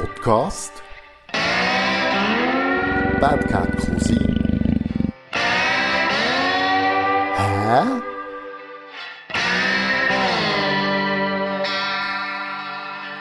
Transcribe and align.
Podcast 0.00 0.72
Bad 3.20 3.46
Cat 3.48 3.76
Cousin 3.76 4.34
Hä? 7.36 8.00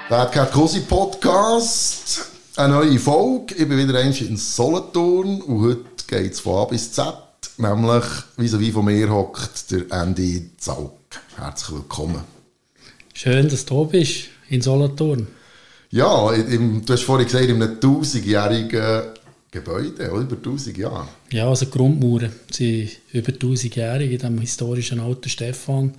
Bad 0.10 0.32
Cat 0.32 0.52
Cousin 0.54 0.86
Podcast 0.88 2.32
eine 2.56 2.74
neue 2.76 2.98
Folge. 2.98 3.56
Ich 3.56 3.68
bin 3.68 3.78
wieder 3.78 4.00
einmal 4.00 4.22
in 4.22 4.38
Solothurn 4.38 5.42
und 5.42 5.62
heute 5.62 5.84
geht 6.08 6.32
es 6.32 6.40
von 6.40 6.62
A 6.62 6.66
bis 6.66 6.94
Z. 6.94 7.14
Nämlich, 7.58 8.06
wie 8.38 8.72
von 8.72 8.86
mir 8.86 9.10
hockt 9.10 9.72
der 9.72 9.92
Andy 9.92 10.52
Zaug. 10.58 10.94
Herzlich 11.36 11.72
willkommen. 11.72 12.24
Schön, 13.14 13.50
dass 13.50 13.66
du 13.66 13.84
da 13.84 13.90
bist 13.90 14.30
in 14.50 14.62
Solothurn. 14.62 15.28
Ja, 15.92 16.32
im, 16.34 16.86
du 16.86 16.94
hast 16.94 17.04
vorhin 17.04 17.26
gesagt, 17.26 17.46
in 17.46 17.62
einem 17.62 17.80
tausendjährigen 17.80 19.14
Gebäude, 19.52 20.12
oder? 20.12 20.22
über 20.22 20.36
1000 20.36 20.78
Jahre. 20.78 21.08
Ja, 21.32 21.50
also 21.50 21.66
die 21.66 21.72
Grundmauern 21.72 22.32
sind 22.52 22.92
über 23.12 23.30
1000 23.30 23.76
Jahre 23.76 24.04
in 24.04 24.12
diesem 24.12 24.40
historischen 24.40 25.00
alten 25.00 25.30
Stefan. 25.30 25.96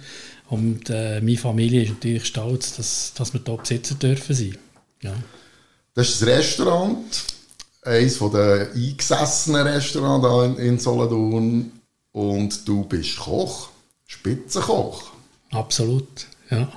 Und 0.48 0.90
äh, 0.90 1.20
meine 1.20 1.36
Familie 1.36 1.82
ist 1.82 1.90
natürlich 1.90 2.26
stolz, 2.26 2.76
dass, 2.76 3.12
dass 3.14 3.32
wir 3.32 3.40
hier 3.44 3.56
Besitzer 3.56 3.94
dürfen 3.96 4.34
sein. 4.34 4.58
Ja. 5.02 5.14
Das 5.94 6.08
ist 6.08 6.22
das 6.22 6.28
Restaurant, 6.28 7.24
eines 7.82 8.18
der 8.18 8.70
eingesessenen 8.72 9.66
Restaurants 9.66 10.60
in, 10.60 10.66
in 10.66 10.78
Solothurn. 10.78 11.72
Und 12.12 12.68
du 12.68 12.84
bist 12.84 13.18
Koch, 13.18 13.70
Spitzenkoch. 14.06 15.12
Absolut, 15.50 16.26
ja. 16.50 16.72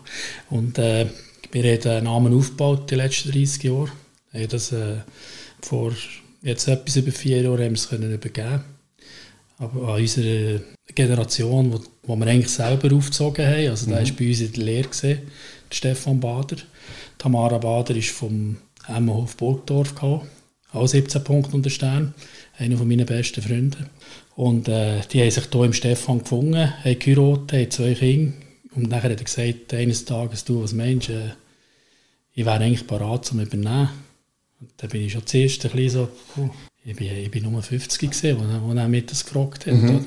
Und 0.50 0.78
äh, 0.78 1.08
wir 1.54 1.64
haben 1.64 1.90
einen 1.90 2.04
Namen 2.06 2.34
aufgebaut 2.34 2.90
die 2.90 2.96
letzten 2.96 3.32
30 3.32 3.64
Jahre. 3.64 3.92
Haben 4.34 4.48
das 4.50 4.72
äh, 4.72 4.98
vor 5.62 5.94
jetzt 6.42 6.68
etwas 6.68 6.96
über 6.96 7.12
vier 7.12 7.42
Jahren 7.42 7.64
haben 7.64 7.72
wir 7.72 7.74
es 7.74 7.90
können 7.90 8.14
übergeben. 8.14 8.64
Aber 9.60 9.94
an 9.94 10.02
unserer 10.02 10.60
Generation, 10.94 11.72
wo, 11.72 11.80
wo 12.04 12.16
wir 12.16 12.28
eigentlich 12.28 12.50
selber 12.50 12.94
aufgezogen 12.96 13.46
haben, 13.46 13.70
also 13.70 13.88
mhm. 13.88 13.92
da 13.92 13.98
war 13.98 14.12
bei 14.18 14.28
uns 14.28 14.42
in 14.42 14.54
der 14.54 14.64
Lehre, 14.64 14.88
gesehen, 14.90 15.22
der 15.70 15.76
Stefan 15.76 16.20
Bader. 16.20 16.58
Tamara 17.18 17.60
Bader 17.60 17.96
ist 17.96 18.10
vom 18.10 18.58
Emmenhof 18.88 19.38
Burgdorf 19.38 19.96
gehabt, 19.96 20.26
auch 20.72 20.88
17 20.88 21.24
Punkte 21.24 21.56
unter 21.56 21.70
Stern, 21.70 22.14
einer 22.58 22.78
von 22.78 22.88
meinen 22.88 23.06
besten 23.06 23.42
Freunden. 23.42 23.90
Und 24.36 24.68
äh, 24.68 25.02
die 25.12 25.22
haben 25.22 25.32
sich 25.32 25.46
hier 25.52 25.64
im 25.64 25.74
Stefan 25.74 26.20
gefunden, 26.20 26.74
haben 26.84 27.00
geheiratet, 27.00 27.54
haben 27.54 27.72
zwei 27.72 27.94
Kinder. 27.94 28.34
Und 28.76 28.90
nachher 28.90 29.12
hat 29.12 29.20
er 29.20 29.24
gesagt, 29.24 29.74
eines 29.76 30.04
Tages, 30.06 30.46
du 30.46 30.62
als 30.62 30.74
Mensch, 30.74 31.10
äh, 31.10 31.30
ich 32.34 32.46
wäre 32.46 32.60
eigentlich 32.60 32.88
bereit 32.88 33.26
zum 33.26 33.40
Übernehmen. 33.40 33.90
Und 34.60 34.72
dann 34.78 34.90
bin 34.90 35.04
ich 35.04 35.14
schon 35.14 35.26
zuerst 35.26 35.66
ein 35.66 35.72
bisschen 35.72 35.90
so, 35.90 36.10
puh, 36.34 36.50
ich 36.86 36.96
bin, 36.96 37.16
ich 37.16 37.32
bin 37.32 37.50
nur 37.50 37.62
50 37.62 38.10
gesehen, 38.10 38.40
als 38.40 38.78
er 38.78 38.88
mich 38.88 39.06
das 39.06 39.26
gefragt 39.26 39.66
hat. 39.66 39.74
Mhm. 39.74 39.90
Oder? 39.90 40.06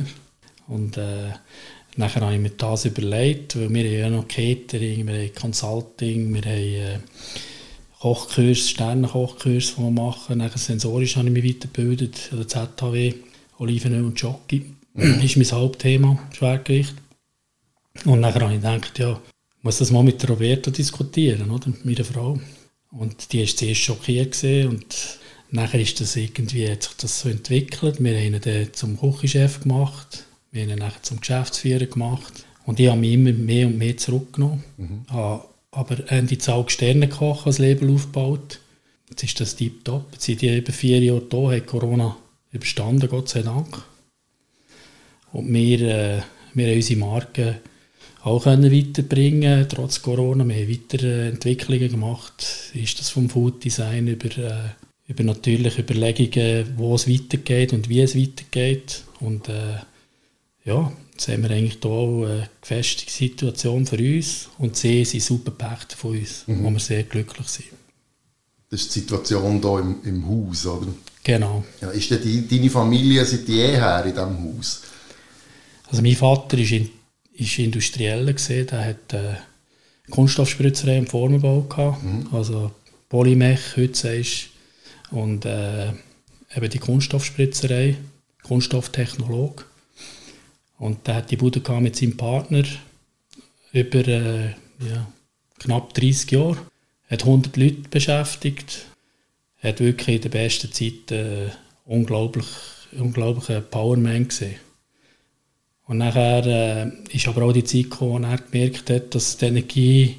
Und 0.69 0.97
äh, 0.97 1.31
nachher 1.97 2.23
habe 2.23 2.35
ich 2.35 2.41
mir 2.41 2.51
das 2.51 2.85
überlegt, 2.85 3.57
weil 3.57 3.73
wir 3.73 3.85
haben 3.85 3.99
ja 3.99 4.11
noch 4.11 4.29
Catering, 4.29 5.07
wir 5.07 5.15
haben 5.15 5.35
Consulting, 5.35 6.35
wir 6.35 6.43
haben 6.43 6.51
äh, 6.51 6.99
Kochkurs, 8.01 8.71
Sternenkochkurs, 8.71 9.75
die 9.77 9.83
wir 9.83 9.91
machen. 9.91 10.39
Nachher 10.39 10.59
sensorisch 10.59 11.17
habe 11.17 11.29
ich 11.29 11.35
mich 11.35 11.45
weitergebildet, 11.45 12.31
an 12.33 12.39
der 12.39 12.49
ZHW, 12.49 13.15
Olivenöl 13.59 14.05
und 14.05 14.21
Jockey. 14.21 14.67
Mhm. 14.95 15.21
ist 15.21 15.37
mein 15.37 15.51
Hauptthema, 15.51 16.19
Schwergewicht. 16.33 16.95
Und 18.05 18.21
nachher 18.21 18.43
habe 18.43 18.55
ich 18.55 18.61
gedacht, 18.61 18.99
ja, 18.99 19.21
muss 19.67 19.79
das 19.79 19.91
mal 19.91 20.05
mit 20.05 20.29
Roberto 20.29 20.71
diskutieren, 20.71 21.51
oder? 21.51 21.69
Mit 21.69 21.85
meiner 21.85 22.05
Frau. 22.05 22.39
Und 22.93 23.33
die 23.33 23.41
war 23.41 23.47
zuerst 23.47 23.81
schockiert 23.81 24.31
gesehen 24.31 24.69
und 24.69 25.19
nachher 25.51 25.81
ist 25.81 26.01
das 26.01 26.15
irgendwie, 26.15 26.71
hat 26.71 26.85
sich 26.85 26.97
das 26.99 27.19
so 27.19 27.29
entwickelt. 27.29 27.99
Wir 27.99 28.17
haben 28.17 28.35
ihn 28.35 28.41
dann 28.41 28.73
zum 28.73 28.97
Küchenchef 28.97 29.63
gemacht, 29.63 30.25
wir 30.53 30.63
haben 30.63 30.71
ihn 30.71 30.79
nachher 30.79 31.03
zum 31.03 31.19
Geschäftsführer 31.19 31.87
gemacht 31.87 32.45
und 32.65 32.79
ich 32.79 32.87
habe 32.87 33.01
mich 33.01 33.15
immer 33.15 33.33
mehr 33.33 33.67
und 33.67 33.77
mehr 33.77 33.97
zurückgenommen. 33.97 34.63
Mhm. 34.77 35.05
aber 35.09 35.97
die 35.97 36.39
Zahl 36.39 36.65
Sternekoch 36.69 37.47
als 37.47 37.59
Label 37.59 37.93
aufgebaut. 37.93 38.61
Jetzt 39.11 39.25
ist 39.25 39.41
das 39.41 39.57
tiptop. 39.57 40.13
Jetzt 40.13 40.27
sind 40.27 40.43
die 40.43 40.57
über 40.57 40.73
vier 40.73 41.01
Jahre 41.01 41.23
da, 41.23 41.51
hat 41.51 41.67
Corona 41.67 42.17
überstanden, 42.53 43.09
Gott 43.09 43.31
sei 43.31 43.43
Dank. 43.43 43.83
Und 45.33 45.53
wir, 45.53 45.81
äh, 45.81 46.23
wir 46.55 46.67
haben 46.69 46.77
unsere 46.77 47.01
Marke 47.01 47.61
auch 48.27 48.43
können 48.43 48.73
weiterbringen 48.73 49.69
trotz 49.69 50.03
Corona. 50.03 50.47
Wir 50.47 50.57
haben 50.57 50.69
weitere 50.69 51.29
Entwicklungen 51.29 51.89
gemacht. 51.89 52.45
Ist 52.75 52.99
das 52.99 53.11
vom 53.11 53.31
Food 53.31 53.65
Design 53.65 54.09
über, 54.09 54.37
äh, 54.37 54.71
über 55.07 55.23
natürliche 55.23 55.83
Überlegungen, 55.83 56.73
wo 56.77 56.97
es 56.97 57.09
weitergeht 57.09 57.73
und 57.73 57.89
wie 57.89 58.01
es 58.01 58.17
weitergeht. 58.17 59.05
Und 59.21 59.49
äh, 59.49 59.77
ja, 60.65 60.93
jetzt 61.13 61.29
haben 61.29 61.45
wir 61.45 61.51
eigentlich 61.51 61.79
hier 61.81 61.91
auch 61.91 62.25
eine 62.25 62.51
gefestigte 62.61 63.13
Situation 63.13 63.87
für 63.87 63.99
uns 63.99 64.49
und 64.59 64.77
sie 64.77 65.05
sind 65.05 65.23
super 65.23 65.53
Pächter 65.53 65.97
von 65.97 66.19
uns, 66.19 66.43
mhm. 66.49 66.65
wo 66.65 66.71
wir 66.71 66.81
sehr 66.81 67.05
glücklich 67.05 67.47
sind. 67.47 67.69
Das 68.71 68.81
ist 68.81 68.95
die 68.97 69.01
Situation 69.01 69.63
hier 69.63 69.79
im, 69.79 69.99
im 70.03 70.29
Haus, 70.29 70.67
oder? 70.67 70.89
Genau. 71.23 71.65
Ja, 71.81 71.91
ist 71.91 72.11
denn 72.11 72.23
die, 72.23 72.49
deine 72.49 72.71
Familie 72.71 73.25
seit 73.25 73.49
jeher 73.49 74.05
in 74.05 74.15
diesem 74.15 74.59
Haus? 74.59 74.83
Also 75.89 76.03
mein 76.03 76.17
Vater 76.17 76.59
ist 76.59 76.73
in 76.73 76.91
ist 77.37 77.59
Industrieller 77.59 78.33
gesehen, 78.33 78.67
der 78.67 78.85
hat 78.85 79.13
äh, 79.13 79.35
Kunststoffspritzerei 80.11 80.99
im 80.99 81.07
Formenbau 81.07 81.63
gehabt, 81.63 82.03
mhm. 82.03 82.29
also 82.33 82.73
Polymech, 83.09 83.77
heute 83.77 83.97
sagst 83.97 84.49
und 85.11 85.45
äh, 85.45 85.89
eben 86.55 86.71
die 86.71 86.79
Kunststoffspritzerei, 86.79 87.97
Kunststofftechnolog. 88.43 89.67
Und 90.79 91.07
der 91.07 91.17
hat 91.17 91.31
die 91.31 91.37
Bude 91.37 91.63
mit 91.81 91.97
seinem 91.97 92.17
Partner 92.17 92.65
über 93.73 94.07
äh, 94.07 94.51
ja, 94.81 95.07
knapp 95.59 95.95
30 95.95 96.31
Jahre, 96.33 96.59
hat 97.09 97.23
100 97.23 97.57
Leute 97.57 97.89
beschäftigt, 97.89 98.87
hat 99.63 99.81
wirklich 99.81 100.17
in 100.17 100.23
der 100.23 100.29
besten 100.29 100.73
Zeit 100.73 101.11
äh, 101.13 101.51
unglaublich, 101.85 102.47
unglaublichen 102.93 103.65
Powerman 103.71 104.29
gesehen. 104.29 104.66
Und 105.87 105.99
nachher 105.99 106.45
äh, 106.47 106.91
ist 107.15 107.29
aber 107.29 107.45
auch 107.45 107.53
die 107.53 107.65
Zeit 107.65 107.85
gekommen, 107.91 108.25
wo 108.25 108.29
er 108.29 108.39
gemerkt 108.39 108.91
hat, 108.91 109.15
dass 109.15 109.37
die 109.37 109.47
Energie 109.47 110.17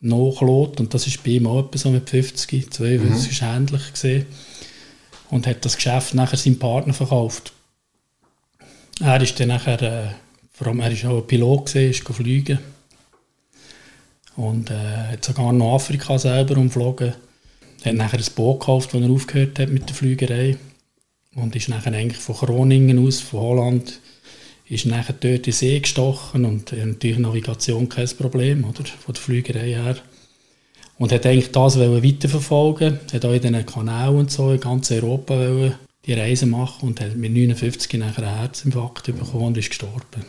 nachlässt. 0.00 0.80
Und 0.80 0.92
das 0.92 1.06
ist 1.06 1.22
bei 1.22 1.32
ihm 1.32 1.46
auch 1.46 1.66
etwa 1.66 1.78
so 1.78 1.90
mit 1.90 2.10
50, 2.10 2.72
2, 2.72 2.98
mhm. 2.98 3.10
das 3.10 3.26
ist 3.26 3.42
ähnlich 3.42 3.92
gesehen. 3.92 4.26
Und 5.30 5.46
hat 5.46 5.64
das 5.64 5.76
Geschäft 5.76 6.14
nachher 6.14 6.36
seinem 6.36 6.58
Partner 6.58 6.92
verkauft. 6.92 7.52
Er 9.00 9.20
ist 9.22 9.38
dann 9.38 9.48
nachher, 9.48 9.80
äh, 9.80 10.08
vor 10.52 10.66
allem 10.66 10.80
er 10.80 10.90
ist 10.90 11.04
auch 11.04 11.18
ein 11.18 11.26
Pilot 11.26 11.66
gesehen, 11.66 11.90
ist 11.90 12.06
fliegen. 12.06 12.58
Und 14.34 14.70
äh, 14.70 15.12
hat 15.12 15.24
sogar 15.24 15.52
noch 15.52 15.74
Afrika 15.74 16.18
selber 16.18 16.56
umflogen. 16.56 17.14
Hat 17.84 17.94
nachher 17.94 18.18
ein 18.18 18.34
Boot 18.34 18.60
gekauft, 18.60 18.94
als 18.94 19.04
er 19.04 19.10
aufgehört 19.10 19.58
hat 19.60 19.70
mit 19.70 19.88
der 19.88 19.94
Flügerei. 19.94 20.56
Und 21.36 21.54
ist 21.54 21.68
nachher 21.68 21.92
eigentlich 21.92 22.20
von 22.20 22.34
Groningen 22.34 23.06
aus, 23.06 23.20
von 23.20 23.40
Holland, 23.40 24.00
ist 24.70 24.86
nachher 24.86 25.14
dort 25.14 25.24
in 25.24 25.42
den 25.42 25.52
See 25.52 25.80
gestochen 25.80 26.44
und 26.44 26.72
natürlich 26.72 27.18
Navigation 27.18 27.88
kein 27.88 28.08
Problem, 28.16 28.64
oder, 28.64 28.84
von 28.84 29.14
der 29.14 29.22
Flügerei 29.22 29.70
her. 29.70 29.96
Und 30.96 31.12
hat 31.12 31.26
eigentlich 31.26 31.50
das 31.50 31.78
weiterverfolgen 31.78 33.00
hat 33.12 33.24
auch 33.24 33.32
in 33.32 33.42
den 33.42 33.66
Kanälen 33.66 34.16
und 34.16 34.30
so 34.30 34.52
in 34.52 34.60
ganz 34.60 34.90
Europa 34.90 35.72
die 36.06 36.12
Reise 36.12 36.46
machen 36.46 36.88
und 36.88 37.00
hat 37.00 37.16
mit 37.16 37.32
59 37.32 37.98
nachher 37.98 38.22
einen 38.26 38.38
Herzinfarkt 38.38 39.06
bekommen 39.06 39.46
und 39.46 39.56
ist 39.56 39.70
gestorben. 39.70 40.24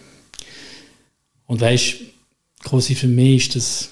Und 1.46 1.62
weißt, 1.62 1.98
quasi 2.64 2.96
für 2.96 3.08
mich 3.08 3.48
ist 3.48 3.56
das 3.56 3.90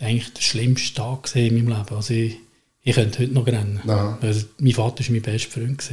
eigentlich 0.00 0.32
der 0.32 0.42
schlimmste 0.42 0.94
Tag 0.94 1.30
in 1.36 1.54
meinem 1.54 1.68
Leben. 1.68 1.94
Also 1.94 2.14
ich, 2.14 2.38
ich 2.82 2.94
könnte 2.94 3.20
heute 3.20 3.32
noch 3.32 3.46
rennen. 3.46 3.80
Also 4.20 4.46
mein 4.58 4.72
Vater 4.72 5.04
war 5.04 5.12
mein 5.12 5.22
bester 5.22 5.50
Freund. 5.50 5.90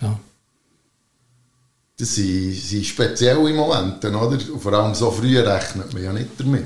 Ja 0.00 0.20
das 2.02 2.16
sind, 2.16 2.52
sind 2.52 2.84
spezielle 2.84 3.38
Momente, 3.38 4.08
oder? 4.08 4.36
Und 4.52 4.60
vor 4.60 4.72
allem 4.72 4.92
so 4.92 5.08
früh 5.12 5.38
rechnet 5.38 5.94
man 5.94 6.02
ja 6.02 6.12
nicht 6.12 6.30
damit. 6.36 6.64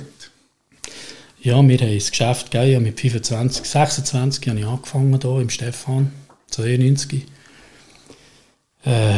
Ja, 1.42 1.62
wir 1.62 1.78
haben 1.78 1.94
das 1.94 2.10
Geschäft 2.10 2.50
gegeben. 2.50 2.84
Mit 2.84 2.98
25, 2.98 3.66
26 3.68 4.48
habe 4.48 4.58
ich 4.58 4.66
angefangen 4.66 5.20
hier 5.20 5.40
im 5.40 5.50
Stefan, 5.50 6.10
92. 6.50 7.26
Äh, 8.86 9.16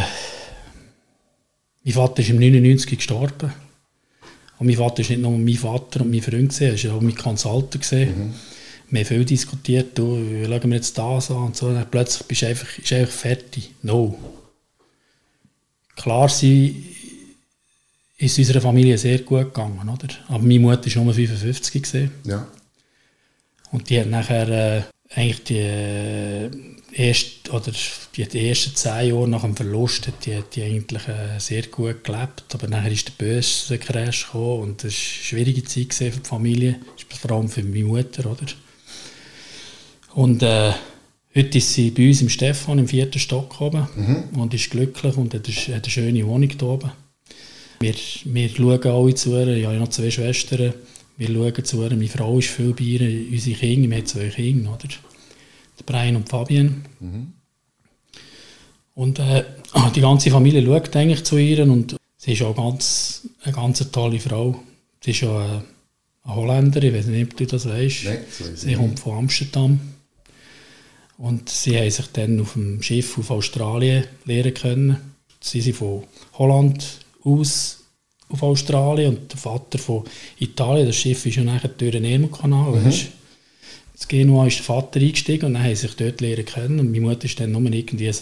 mein 1.85 1.95
Vater 1.95 2.21
ist 2.21 2.31
im 2.31 2.41
99 2.41 2.99
gestorben. 2.99 3.53
Und 4.59 4.67
mein 4.67 4.77
Vater 4.77 5.03
ist 5.03 5.11
nicht 5.11 5.23
nur 5.23 5.39
mein 5.39 5.55
Vater 5.55 6.01
und 6.01 6.11
mein 6.11 6.21
Freund, 6.21 6.61
er 6.61 6.73
war 6.73 6.97
auch 6.97 7.01
mein 7.01 7.15
Consultant. 7.15 7.93
Mhm. 7.93 8.35
Wir 8.91 9.01
haben 9.01 9.07
viel 9.07 9.25
diskutiert, 9.25 9.97
du, 9.97 10.17
schauen 10.45 10.71
wir 10.71 10.77
jetzt 10.77 10.99
das 10.99 11.31
an 11.31 11.37
und 11.37 11.57
so. 11.57 11.67
Und 11.67 11.91
plötzlich 11.93 12.27
bist 12.27 12.43
du 12.43 12.47
einfach, 12.47 12.79
ist 12.79 12.93
einfach 12.93 13.13
fertig. 13.13 13.73
No 13.83 14.19
klar 15.99 16.29
sie 16.29 16.85
ist 18.17 18.39
unserer 18.39 18.61
Familie 18.61 18.99
sehr 18.99 19.21
gut 19.21 19.55
gegangen, 19.55 19.89
oder? 19.89 20.09
Aber 20.29 20.43
meine 20.43 20.61
Mutter 20.61 20.95
war 20.95 21.05
nur 21.05 21.15
55 21.15 21.83
gesehen. 21.83 22.11
Ja. 22.25 22.47
Und 23.71 23.89
die 23.89 24.01
hat 24.01 24.09
nachher 24.09 24.49
äh, 24.49 24.83
eigentlich 25.15 25.45
die, 25.45 25.59
äh, 25.59 26.51
erst, 26.93 27.51
oder 27.51 27.73
die, 28.17 28.27
die 28.27 28.49
ersten 28.49 28.75
zehn 28.75 29.11
Jahre 29.11 29.29
nach 29.29 29.43
dem 29.43 29.55
Verlust 29.55 30.09
hat 30.09 30.27
die, 30.27 30.43
die 30.53 30.63
eigentlich 30.63 31.07
äh, 31.07 31.39
sehr 31.39 31.63
gut 31.69 32.03
gelebt. 32.03 32.45
Aber 32.53 32.67
nachher 32.67 32.91
ist 32.91 33.09
der 33.09 33.25
böse 33.25 33.79
Crash 33.79 34.27
gekommen 34.27 34.63
und 34.63 34.85
das 34.85 34.93
war 34.95 34.99
eine 34.99 35.23
schwierige 35.25 35.65
Zeit 35.65 35.95
für 35.95 36.11
die 36.11 36.29
Familie, 36.29 36.81
vor 37.21 37.31
allem 37.31 37.49
für 37.49 37.63
meine 37.63 37.85
Mutter. 37.85 38.29
Oder? 38.29 38.47
Und 40.15 40.43
äh, 40.43 40.73
heute 41.39 41.59
ist 41.59 41.73
sie 41.73 41.91
bei 41.91 42.09
uns 42.09 42.21
im 42.21 42.29
Stefan 42.29 42.79
im 42.79 42.89
vierten 42.89 43.19
Stock 43.19 43.61
oben 43.61 43.87
mhm. 43.97 44.41
und 44.41 44.55
ist 44.55 44.71
glücklich 44.71 45.17
und 45.17 45.33
hat 45.35 45.47
eine 45.47 45.91
schöne 45.91 46.27
Wohnung 46.27 46.51
hier 46.51 46.63
oben. 46.63 46.91
Wir, 47.81 47.95
wir 48.25 48.49
schauen 48.49 48.87
alle 48.87 49.15
zu 49.15 49.37
ihr. 49.37 49.47
Ich 49.57 49.65
habe 49.65 49.77
noch 49.77 49.89
zwei 49.89 50.11
Schwestern. 50.11 50.75
Wir 51.17 51.29
schauen 51.29 51.65
zu 51.65 51.83
ihr. 51.83 51.91
Meine 51.91 52.09
Frau 52.09 52.39
ist 52.39 52.49
viel 52.49 52.73
bei 52.73 52.85
ihr. 52.85 53.33
Unsere 53.33 53.57
Kinder, 53.57 53.89
wir 53.89 53.97
haben 53.99 54.07
zwei 54.07 54.29
Kinder, 54.29 54.71
oder? 54.71 54.89
Der 55.79 55.85
Brian 55.85 56.17
und 56.17 56.29
Fabian. 56.29 56.85
Mhm. 56.99 57.33
Und 58.95 59.21
äh, 59.21 59.45
die 59.95 60.01
ganze 60.01 60.31
Familie 60.31 60.65
schaut 60.65 60.97
eigentlich 60.97 61.23
zu 61.23 61.39
ihr 61.39 61.63
und 61.63 61.97
sie 62.17 62.33
ist 62.33 62.43
auch 62.43 62.57
ganz, 62.57 63.29
eine 63.45 63.55
ganz 63.55 63.89
tolle 63.93 64.19
Frau. 64.19 64.61
Sie 65.05 65.13
ist 65.13 65.21
ja 65.21 65.39
eine, 65.39 65.65
eine 66.25 66.35
Holländerin, 66.35 66.89
ich 66.89 66.99
weiß 66.99 67.07
nicht, 67.07 67.31
ob 67.31 67.37
du 67.37 67.47
das 67.47 67.69
weißt. 67.69 68.07
Das 68.07 68.61
sie 68.61 68.75
kommt 68.75 68.99
von 68.99 69.19
Amsterdam. 69.19 69.79
Und 71.19 71.49
sie 71.49 71.77
haben 71.77 71.91
sich 71.91 72.07
dann 72.13 72.41
auf 72.41 72.55
dem 72.55 72.81
Schiff 72.81 73.19
auf 73.19 73.31
Australien 73.31 74.05
lernen 74.25 74.55
können. 74.55 74.97
Sie 75.41 75.61
sind 75.61 75.77
von 75.77 76.05
Holland 76.35 77.01
aus 77.25 77.79
auf 78.31 78.43
Australien 78.43 79.17
und 79.17 79.33
der 79.33 79.39
Vater 79.39 79.79
von 79.79 80.05
Italien. 80.39 80.87
Das 80.87 80.97
Schiff 80.97 81.25
ist 81.27 81.37
ja 81.37 81.45
nachher 81.45 81.69
durch 81.69 81.93
den 81.93 82.05
Ärmelkanal. 82.05 82.73
Mhm. 82.73 82.93
Das 83.95 84.07
Genua 84.07 84.47
ist 84.47 84.59
der 84.59 84.65
Vater 84.65 85.01
eingestiegen 85.01 85.47
und 85.47 85.55
dann 85.55 85.65
haben 85.65 85.75
sie 85.75 85.87
sich 85.87 85.97
dort 85.97 86.21
lernen 86.21 86.45
können. 86.45 86.79
Und 86.79 86.93
meine 86.93 87.07
Mutter 87.07 87.25
war 87.25 87.35
dann 87.37 87.53
nur 87.53 87.73
irgendwie 87.73 88.13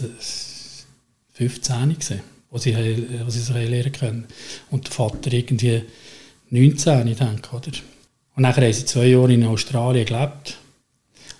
15 1.33 1.89
gewesen, 1.89 2.21
wo 2.49 2.57
sie, 2.57 2.75
wo 3.25 3.29
sie 3.29 3.39
sich 3.41 3.53
lernen 3.53 3.91
können. 3.91 4.25
Und 4.71 4.85
der 4.87 4.93
Vater 4.93 5.31
irgendwie 5.33 5.83
19, 6.49 7.07
ich 7.07 7.17
denke, 7.17 7.55
oder? 7.55 7.71
Und 8.35 8.43
nachher 8.43 8.63
haben 8.63 8.73
sie 8.73 8.85
zwei 8.85 9.07
Jahre 9.07 9.33
in 9.33 9.43
Australien 9.43 10.05
gelebt. 10.05 10.57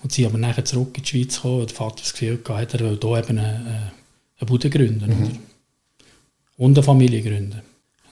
Und 0.07 0.13
sie 0.13 0.25
aber 0.25 0.37
nachher 0.37 0.63
zurück 0.63 0.97
in 0.97 1.03
die 1.03 1.09
Schweiz 1.09 1.35
gekommen 1.35 1.59
und 1.59 1.69
der 1.69 1.75
Vater 1.75 1.97
das 1.99 2.13
Gefühl 2.13 2.37
gehabt, 2.37 2.73
er 2.73 2.79
will 2.79 2.97
hier 3.01 3.17
eben 3.17 3.39
eine, 3.39 3.91
eine 4.39 4.47
Bude 4.47 4.69
gründen. 4.69 5.05
Mhm. 5.05 5.25
Oder? 5.25 5.31
Und 6.55 6.77
eine 6.77 6.83
Familie 6.83 7.21
gründen. 7.21 7.61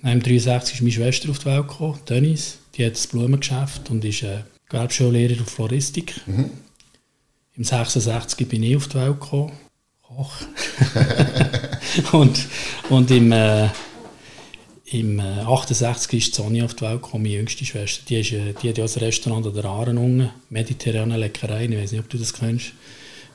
Dann 0.02 0.12
1963 0.12 0.74
ist 0.74 0.82
meine 0.82 0.92
Schwester 0.92 1.30
auf 1.30 1.40
die 1.40 1.46
Welt 1.46 1.70
gekommen, 1.70 1.98
Dennis. 2.10 2.58
Die 2.76 2.86
hat 2.86 2.96
ein 2.96 3.10
Blumengeschäft 3.10 3.90
und 3.92 4.04
ist 4.04 4.24
äh, 4.24 4.40
Gewerbschullehrer 4.68 5.42
auf 5.42 5.48
Floristik. 5.48 6.20
Mhm. 6.28 6.50
Im 7.56 7.64
66 7.64 8.46
bin 8.46 8.64
ich 8.64 8.76
auf 8.76 8.90
die 8.90 8.96
Welt 8.96 9.22
gekommen. 9.22 9.54
Koch. 10.02 10.34
und, 12.12 12.46
und 12.90 13.10
im, 13.10 13.32
äh, 13.32 13.70
im 14.86 15.20
äh, 15.20 15.42
68 15.42 16.28
ist 16.28 16.36
Sonja 16.36 16.66
auf 16.66 16.76
die 16.76 16.82
Welt 16.82 17.02
gekommen, 17.02 17.24
meine 17.24 17.36
jüngste 17.36 17.66
Schwester. 17.66 18.04
Die, 18.08 18.20
ist, 18.20 18.32
äh, 18.32 18.54
die 18.62 18.70
hat 18.70 18.78
ja 18.78 18.84
das 18.84 19.02
Restaurant 19.02 19.48
an 19.48 19.54
der 19.54 19.66
Aaren 19.66 19.98
unten, 19.98 20.30
mediterrane 20.50 21.18
Leckerei, 21.18 21.66
ich 21.66 21.78
weiß 21.78 21.92
nicht, 21.92 22.02
ob 22.02 22.10
du 22.10 22.18
das 22.18 22.34
kennst. 22.34 22.74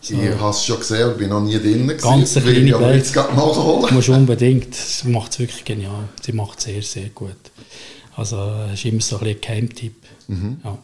So. 0.00 0.14
Ich 0.14 0.31
habe 0.31 0.50
es 0.50 0.64
schon 0.64 0.79
gesehen, 0.79 1.02
aber 1.02 1.14
bin 1.14 1.29
noch 1.29 1.43
nie 1.43 1.58
drin. 1.58 1.93
Ganz 2.00 2.37
eine 2.37 2.52
kleine 2.52 2.75
aber 2.75 2.94
jetzt 2.94 3.14
nachholen. 3.14 3.88
Du 3.88 3.94
musst 3.94 4.08
unbedingt. 4.08 4.75
Sie 4.75 5.08
macht 5.08 5.32
es 5.32 5.38
wirklich 5.41 5.62
genial. 5.62 6.08
Sie 6.23 6.32
macht 6.32 6.58
es 6.58 6.64
sehr, 6.64 6.82
sehr 6.82 7.08
gut. 7.11 7.37
Also 8.17 8.38
es 8.73 8.79
ist 8.79 8.87
immer 8.87 9.03
so 9.03 9.19
ein, 9.19 9.26
ein 9.26 9.41
Geheimtipp. 9.41 9.94
Mhm. 10.29 10.61
Ja. 10.64 10.79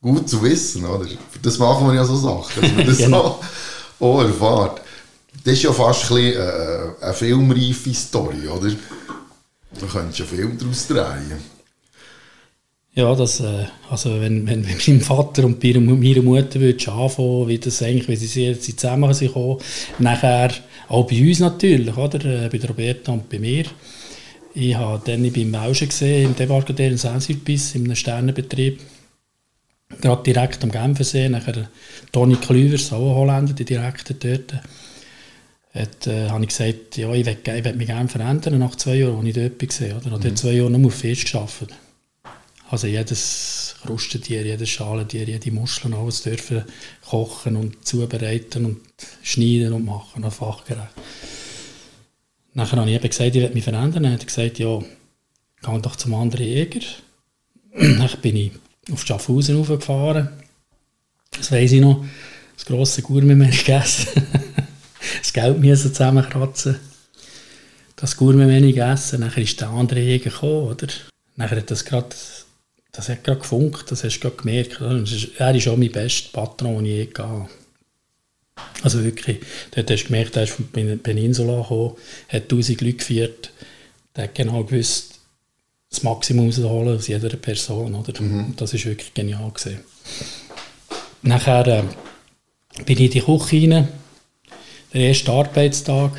Gut 0.00 0.30
zu 0.30 0.42
wissen, 0.42 0.86
oder? 0.86 1.06
Das 1.42 1.58
machen 1.58 1.88
wir 1.88 1.94
ja 1.94 2.04
so 2.04 2.16
Sachen, 2.16 2.62
dass 2.62 2.72
man 2.72 2.86
das 2.86 2.98
genau. 2.98 3.38
so 3.98 4.06
auch 4.06 4.22
erfahrt. 4.22 4.80
Das 5.44 5.54
ist 5.54 5.62
ja 5.62 5.72
fast 5.72 6.10
ein 6.10 6.16
bisschen, 6.16 6.40
äh, 6.40 7.04
eine 7.04 7.14
filmreife 7.14 7.92
Story, 7.92 8.48
oder? 8.48 8.70
Da 9.78 9.86
könntest 9.86 10.18
du 10.18 10.24
einen 10.24 10.32
Film 10.32 10.58
daraus 10.58 10.86
drehen. 10.88 11.60
Ja, 12.92 13.14
das, 13.14 13.38
äh, 13.40 13.66
also 13.88 14.20
wenn, 14.20 14.46
wenn, 14.48 14.66
wenn 14.66 14.76
meinem 14.86 15.00
Vater 15.00 15.44
und 15.44 15.60
bei 15.60 15.72
meiner 15.78 16.22
Mutter 16.22 16.60
würdest 16.60 16.88
anfangen, 16.88 17.46
wie 17.46 17.58
das 17.58 17.82
eigentlich, 17.82 18.08
wie 18.08 18.26
sie 18.26 18.46
jetzt 18.46 18.64
zusammen 18.78 19.14
sind 19.14 19.32
nachher 19.98 20.50
auch 20.88 21.06
bei 21.06 21.20
uns 21.20 21.38
natürlich, 21.38 21.96
oder? 21.96 22.24
Äh, 22.24 22.48
bei 22.48 22.66
Roberta 22.66 23.12
und 23.12 23.28
bei 23.28 23.38
mir. 23.38 23.64
Ich 24.54 24.74
habe 24.74 25.00
dann 25.04 25.30
beim 25.32 25.50
Mauschen 25.52 25.88
gesehen, 25.88 26.30
im 26.30 26.34
Debarcadère 26.34 26.90
in 26.90 26.98
Saint-Sulpice, 26.98 27.76
in 27.76 27.84
einem 27.84 27.94
Sternenbetrieb, 27.94 28.80
gerade 30.00 30.22
direkt 30.24 30.64
am 30.64 30.72
Genfersee, 30.72 31.28
nachher 31.28 31.70
Toni 32.10 32.34
Klüvers, 32.34 32.92
auch 32.92 33.10
ein 33.10 33.14
Holländer, 33.14 33.52
der 33.52 33.66
Direktor 33.66 34.16
dort, 34.18 34.54
hat, 35.74 36.06
äh, 36.06 36.28
habe 36.28 36.42
ich 36.42 36.48
gesagt, 36.48 36.96
ja, 36.96 37.12
ich 37.12 37.26
will, 37.26 37.74
mich 37.74 37.86
gerne 37.86 38.08
verändern 38.08 38.58
nach 38.58 38.74
zwei 38.76 38.96
Jahren, 38.96 39.18
als 39.18 39.26
ich 39.26 39.34
dort 39.34 39.80
war. 39.80 39.96
Oder? 39.96 40.16
Und 40.16 40.24
mhm. 40.24 40.36
zwei 40.36 40.52
Jahre 40.52 40.70
nur 40.70 40.88
auf 40.88 40.94
Fisch 40.94 41.30
gearbeitet. 41.30 41.70
Also 42.68 42.86
jedes 42.86 43.76
Krustentier, 43.84 44.44
jedes 44.44 44.68
Schalentier, 44.68 45.24
jede 45.24 45.50
Muschel, 45.50 45.92
alles 45.92 46.22
dürfen 46.22 46.64
kochen 47.04 47.56
und 47.56 47.84
zubereiten 47.84 48.64
und 48.64 48.80
schneiden 49.22 49.72
und 49.72 49.84
machen, 49.84 50.24
auf 50.24 50.36
fachgerecht. 50.36 50.90
Nachher 52.54 52.78
habe 52.78 52.88
ich 52.88 52.96
eben 52.96 53.08
gesagt, 53.08 53.34
ich 53.34 53.42
will 53.42 53.50
mich 53.50 53.64
verändern. 53.64 54.04
Dann 54.04 54.12
hat 54.12 54.20
er 54.20 54.26
gesagt, 54.26 54.58
ja, 54.58 54.78
geh 55.62 55.78
doch 55.80 55.96
zum 55.96 56.14
anderen 56.14 56.46
Jäger. 56.46 56.80
Dann 57.74 58.08
bin 58.22 58.36
ich 58.36 58.52
auf 58.92 59.04
Schaffhausen 59.04 59.58
hochgefahren. 59.58 60.28
Das 61.32 61.52
weiss 61.52 61.72
ich 61.72 61.80
noch. 61.80 62.04
Das 62.56 62.66
grosse 62.66 63.02
Gourmet 63.02 63.50
gegessen. 63.50 64.08
das 65.32 65.44
Geld 65.44 65.60
müssen 65.60 65.94
zusammenkratzen. 65.94 66.76
Das 67.94 68.16
Gourmet 68.16 68.60
gegessen. 68.60 69.20
Dann 69.20 69.32
ist 69.32 69.60
der 69.60 69.68
andere 69.68 70.00
Jäger 70.00 70.30
gekommen, 70.30 70.68
oder? 70.68 70.88
Nachher 71.36 71.58
hat 71.58 71.70
das 71.70 71.84
gerade 71.84 72.08
das 72.92 73.08
hat 73.08 73.22
gerade 73.22 73.38
gefunkt, 73.38 73.92
das 73.92 74.02
hast 74.02 74.18
du 74.18 74.28
gerade 74.28 74.36
gemerkt. 74.36 74.80
Er 75.38 75.54
ist 75.54 75.68
auch 75.68 75.76
mein 75.76 75.92
bester 75.92 76.30
Patron, 76.32 76.78
den 76.78 76.86
ich 76.86 76.92
je 76.92 77.22
hatte. 77.22 77.48
Also 78.82 79.04
wirklich, 79.04 79.38
dort 79.70 79.90
hast 79.90 80.02
du 80.02 80.06
gemerkt, 80.08 80.36
er 80.36 80.42
ist 80.42 80.52
von 80.52 80.66
Peninsula 80.68 81.62
gekommen, 81.62 81.94
hat 82.28 82.42
1000 82.42 82.80
Leute 82.80 82.96
geführt, 82.96 83.52
der 84.16 84.24
hat 84.24 84.34
genau 84.34 84.64
gewusst, 84.64 85.20
das 85.88 86.02
Maximum 86.02 86.46
rausholen 86.46 86.96
aus 86.96 87.06
jeder 87.06 87.28
Person. 87.36 87.94
Oder? 87.94 88.20
Mhm. 88.20 88.54
Das 88.56 88.74
war 88.74 88.84
wirklich 88.84 89.14
genial. 89.14 89.50
Gewesen. 89.50 89.80
Nachher 91.22 91.66
äh, 91.68 91.82
bin 92.84 92.98
ich 92.98 93.04
in 93.04 93.10
die 93.10 93.20
Küche 93.20 93.72
rein, 93.72 93.88
der 94.92 95.00
erste 95.00 95.32
Arbeitstag, 95.32 96.12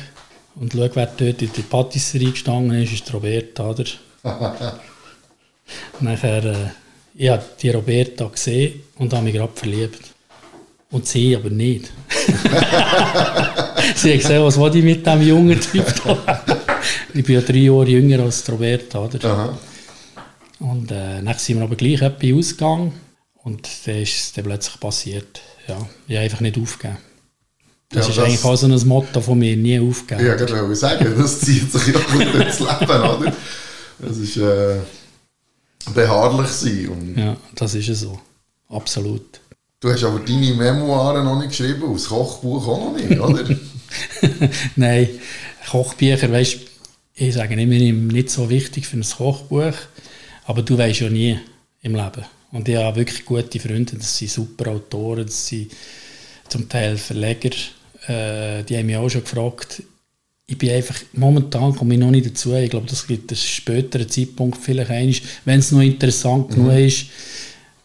und 0.54 0.72
schaue, 0.72 0.90
wer 0.94 1.06
dort 1.06 1.42
in 1.42 1.52
die 1.52 1.62
Patisserie 1.62 2.30
gestanden 2.30 2.82
ist, 2.82 2.92
ist 2.92 3.12
Roberta. 3.12 3.70
Oder? 3.70 3.84
Nachher, 6.00 6.44
äh, 6.44 6.56
ich 7.14 7.28
habe 7.30 7.42
die 7.60 7.70
Roberta 7.70 8.26
gesehen 8.26 8.82
und 8.96 9.12
habe 9.12 9.24
mich 9.24 9.34
gerade 9.34 9.52
verliebt. 9.54 10.00
Und 10.90 11.06
sie 11.06 11.34
aber 11.34 11.48
nicht. 11.48 11.90
sie 13.96 14.12
hat 14.12 14.20
gesehen, 14.20 14.42
was 14.42 14.58
wollte 14.58 14.78
ich 14.78 14.84
mit 14.84 15.06
diesem 15.06 15.22
jungen 15.22 15.58
Typ 15.58 15.86
da? 16.04 16.44
ich 17.14 17.24
bin 17.24 17.34
ja 17.34 17.40
drei 17.40 17.58
Jahre 17.58 17.88
jünger 17.88 18.20
als 18.24 18.50
Roberta, 18.50 18.98
oder? 18.98 19.24
Aha. 19.24 19.58
Und 20.58 20.90
äh, 20.90 21.22
dann 21.22 21.38
sind 21.38 21.56
wir 21.56 21.64
aber 21.64 21.76
gleich 21.76 22.02
etwas 22.02 22.32
ausgegangen 22.32 22.92
und 23.42 23.68
dann 23.86 23.96
ist 23.96 24.16
es 24.16 24.32
dann 24.34 24.44
plötzlich 24.44 24.78
passiert. 24.78 25.40
Ja, 25.66 25.78
ich 26.06 26.14
habe 26.14 26.24
einfach 26.24 26.40
nicht 26.40 26.58
aufgegeben. 26.58 26.98
Das 27.92 28.06
ja, 28.06 28.10
ist 28.10 28.18
das 28.18 28.24
eigentlich 28.24 28.44
auch 28.44 28.56
so 28.56 28.66
ein 28.66 28.88
Motto 28.88 29.20
von 29.20 29.38
mir, 29.38 29.56
nie 29.56 29.78
aufgeben. 29.78 30.24
Ja, 30.24 30.34
ich 30.34 30.40
wollte 30.40 30.76
sagen, 30.76 31.14
das 31.16 31.40
zieht 31.40 31.70
sich 31.70 31.88
ja 31.88 32.00
gut 32.12 32.34
ins 32.34 32.58
Leben, 32.58 33.02
oder? 33.02 33.32
Das 33.98 34.16
ist... 34.16 34.36
Äh 34.36 34.76
beharrlich 35.90 36.48
sein. 36.48 36.88
Und 36.88 37.18
ja, 37.18 37.36
das 37.54 37.74
ist 37.74 37.88
es 37.88 38.00
so. 38.00 38.18
Absolut. 38.68 39.40
Du 39.80 39.90
hast 39.90 40.04
aber 40.04 40.20
deine 40.20 40.54
Memoiren 40.54 41.24
noch 41.24 41.38
nicht 41.38 41.50
geschrieben, 41.50 41.92
das 41.92 42.06
Kochbuch 42.06 42.66
auch 42.68 42.92
noch 42.92 42.96
nicht, 42.96 43.18
oder? 43.18 43.44
Nein, 44.76 45.08
Kochbücher, 45.68 46.30
weißt 46.30 46.58
ich 47.14 47.34
sage 47.34 47.60
immer 47.60 47.74
nicht 47.74 48.30
so 48.30 48.48
wichtig 48.48 48.86
für 48.86 48.96
ein 48.96 49.04
Kochbuch, 49.04 49.74
aber 50.46 50.62
du 50.62 50.78
weißt 50.78 51.00
ja 51.00 51.10
nie 51.10 51.38
im 51.82 51.94
Leben. 51.94 52.24
Und 52.52 52.68
ich 52.68 52.76
habe 52.76 52.96
wirklich 52.96 53.24
gute 53.24 53.60
Freunde, 53.60 53.96
das 53.96 54.16
sind 54.16 54.30
super 54.30 54.70
Autoren, 54.70 55.26
das 55.26 55.46
sind 55.46 55.72
zum 56.48 56.68
Teil 56.68 56.96
Verleger, 56.96 57.50
äh, 58.08 58.62
die 58.64 58.76
haben 58.76 58.86
mich 58.86 58.96
auch 58.96 59.08
schon 59.08 59.22
gefragt, 59.22 59.82
ich 60.46 60.58
bin 60.58 60.70
einfach, 60.70 60.96
momentan 61.12 61.74
komme 61.74 61.94
ich 61.94 62.00
noch 62.00 62.10
nicht 62.10 62.26
dazu. 62.26 62.54
Ich 62.54 62.70
glaube, 62.70 62.86
das 62.86 63.06
gibt 63.06 63.30
einen 63.30 63.38
späteren 63.38 64.08
Zeitpunkt 64.08 64.58
vielleicht 64.58 64.90
einmal, 64.90 65.14
wenn 65.44 65.60
es 65.60 65.72
noch 65.72 65.80
interessant 65.80 66.50
mhm. 66.50 66.54
genug 66.54 66.72
ist, 66.72 67.06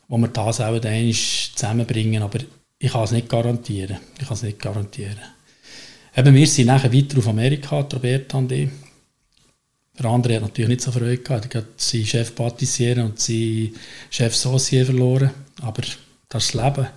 wo 0.07 0.17
wir 0.17 0.27
das 0.27 0.61
auch 0.61 0.81
einmal 0.81 1.13
zusammenbringen. 1.13 2.23
Aber 2.23 2.39
ich 2.79 2.91
kann 2.91 3.03
es 3.03 3.11
nicht 3.11 3.29
garantieren. 3.29 3.97
Ich 4.19 4.27
kann 4.27 4.35
es 4.35 4.43
nicht 4.43 4.59
garantieren. 4.59 5.17
Eben, 6.15 6.33
wir 6.33 6.47
sind 6.47 6.67
nachher 6.67 6.91
weiter 6.91 7.17
auf 7.19 7.27
Amerika, 7.27 7.79
Roberta 7.79 8.37
und 8.37 8.51
ich. 8.51 8.69
Der 9.97 10.05
andere 10.05 10.35
hat 10.35 10.41
natürlich 10.41 10.69
nicht 10.69 10.81
so 10.81 10.91
Freude 10.91 11.17
gehabt. 11.17 11.53
Er 11.53 11.61
hat 11.61 11.67
seinen 11.77 12.05
Chef 12.05 12.35
Patissier 12.35 13.03
und 13.03 13.19
seinen 13.19 13.75
Chef 14.09 14.35
Saucier 14.35 14.85
verloren. 14.85 15.31
Aber 15.61 15.81
das 16.29 16.45
ist 16.45 16.53
das 16.53 16.53
Leben. 16.53 16.87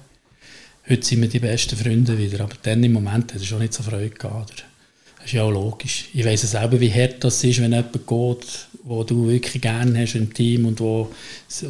Heute 0.90 1.06
sind 1.06 1.20
wir 1.20 1.28
die 1.28 1.38
besten 1.38 1.76
Freunde 1.76 2.18
wieder, 2.18 2.40
aber 2.40 2.56
dann 2.62 2.82
im 2.82 2.94
Moment 2.94 3.32
hat 3.32 3.40
es 3.40 3.47
schon 3.47 3.61
nicht 3.61 3.73
so 3.73 3.85
Freude 3.85 4.11
gehabt. 4.11 4.50
Oder? 4.50 4.62
Das 5.18 5.26
ist 5.26 5.32
ja 5.35 5.44
auch 5.44 5.52
logisch. 5.52 6.06
Ich 6.12 6.25
weiss 6.25 6.40
selber, 6.40 6.80
wie 6.80 6.92
hart 6.92 7.23
das 7.23 7.44
ist, 7.44 7.61
wenn 7.61 7.70
jemand 7.70 7.92
geht, 7.92 8.66
wo 8.82 9.04
du 9.04 9.28
wirklich 9.28 9.62
gerne 9.62 10.00
hast 10.00 10.16
im 10.16 10.35
Team 10.35 10.66
und 10.66 10.80
wo, 10.80 11.09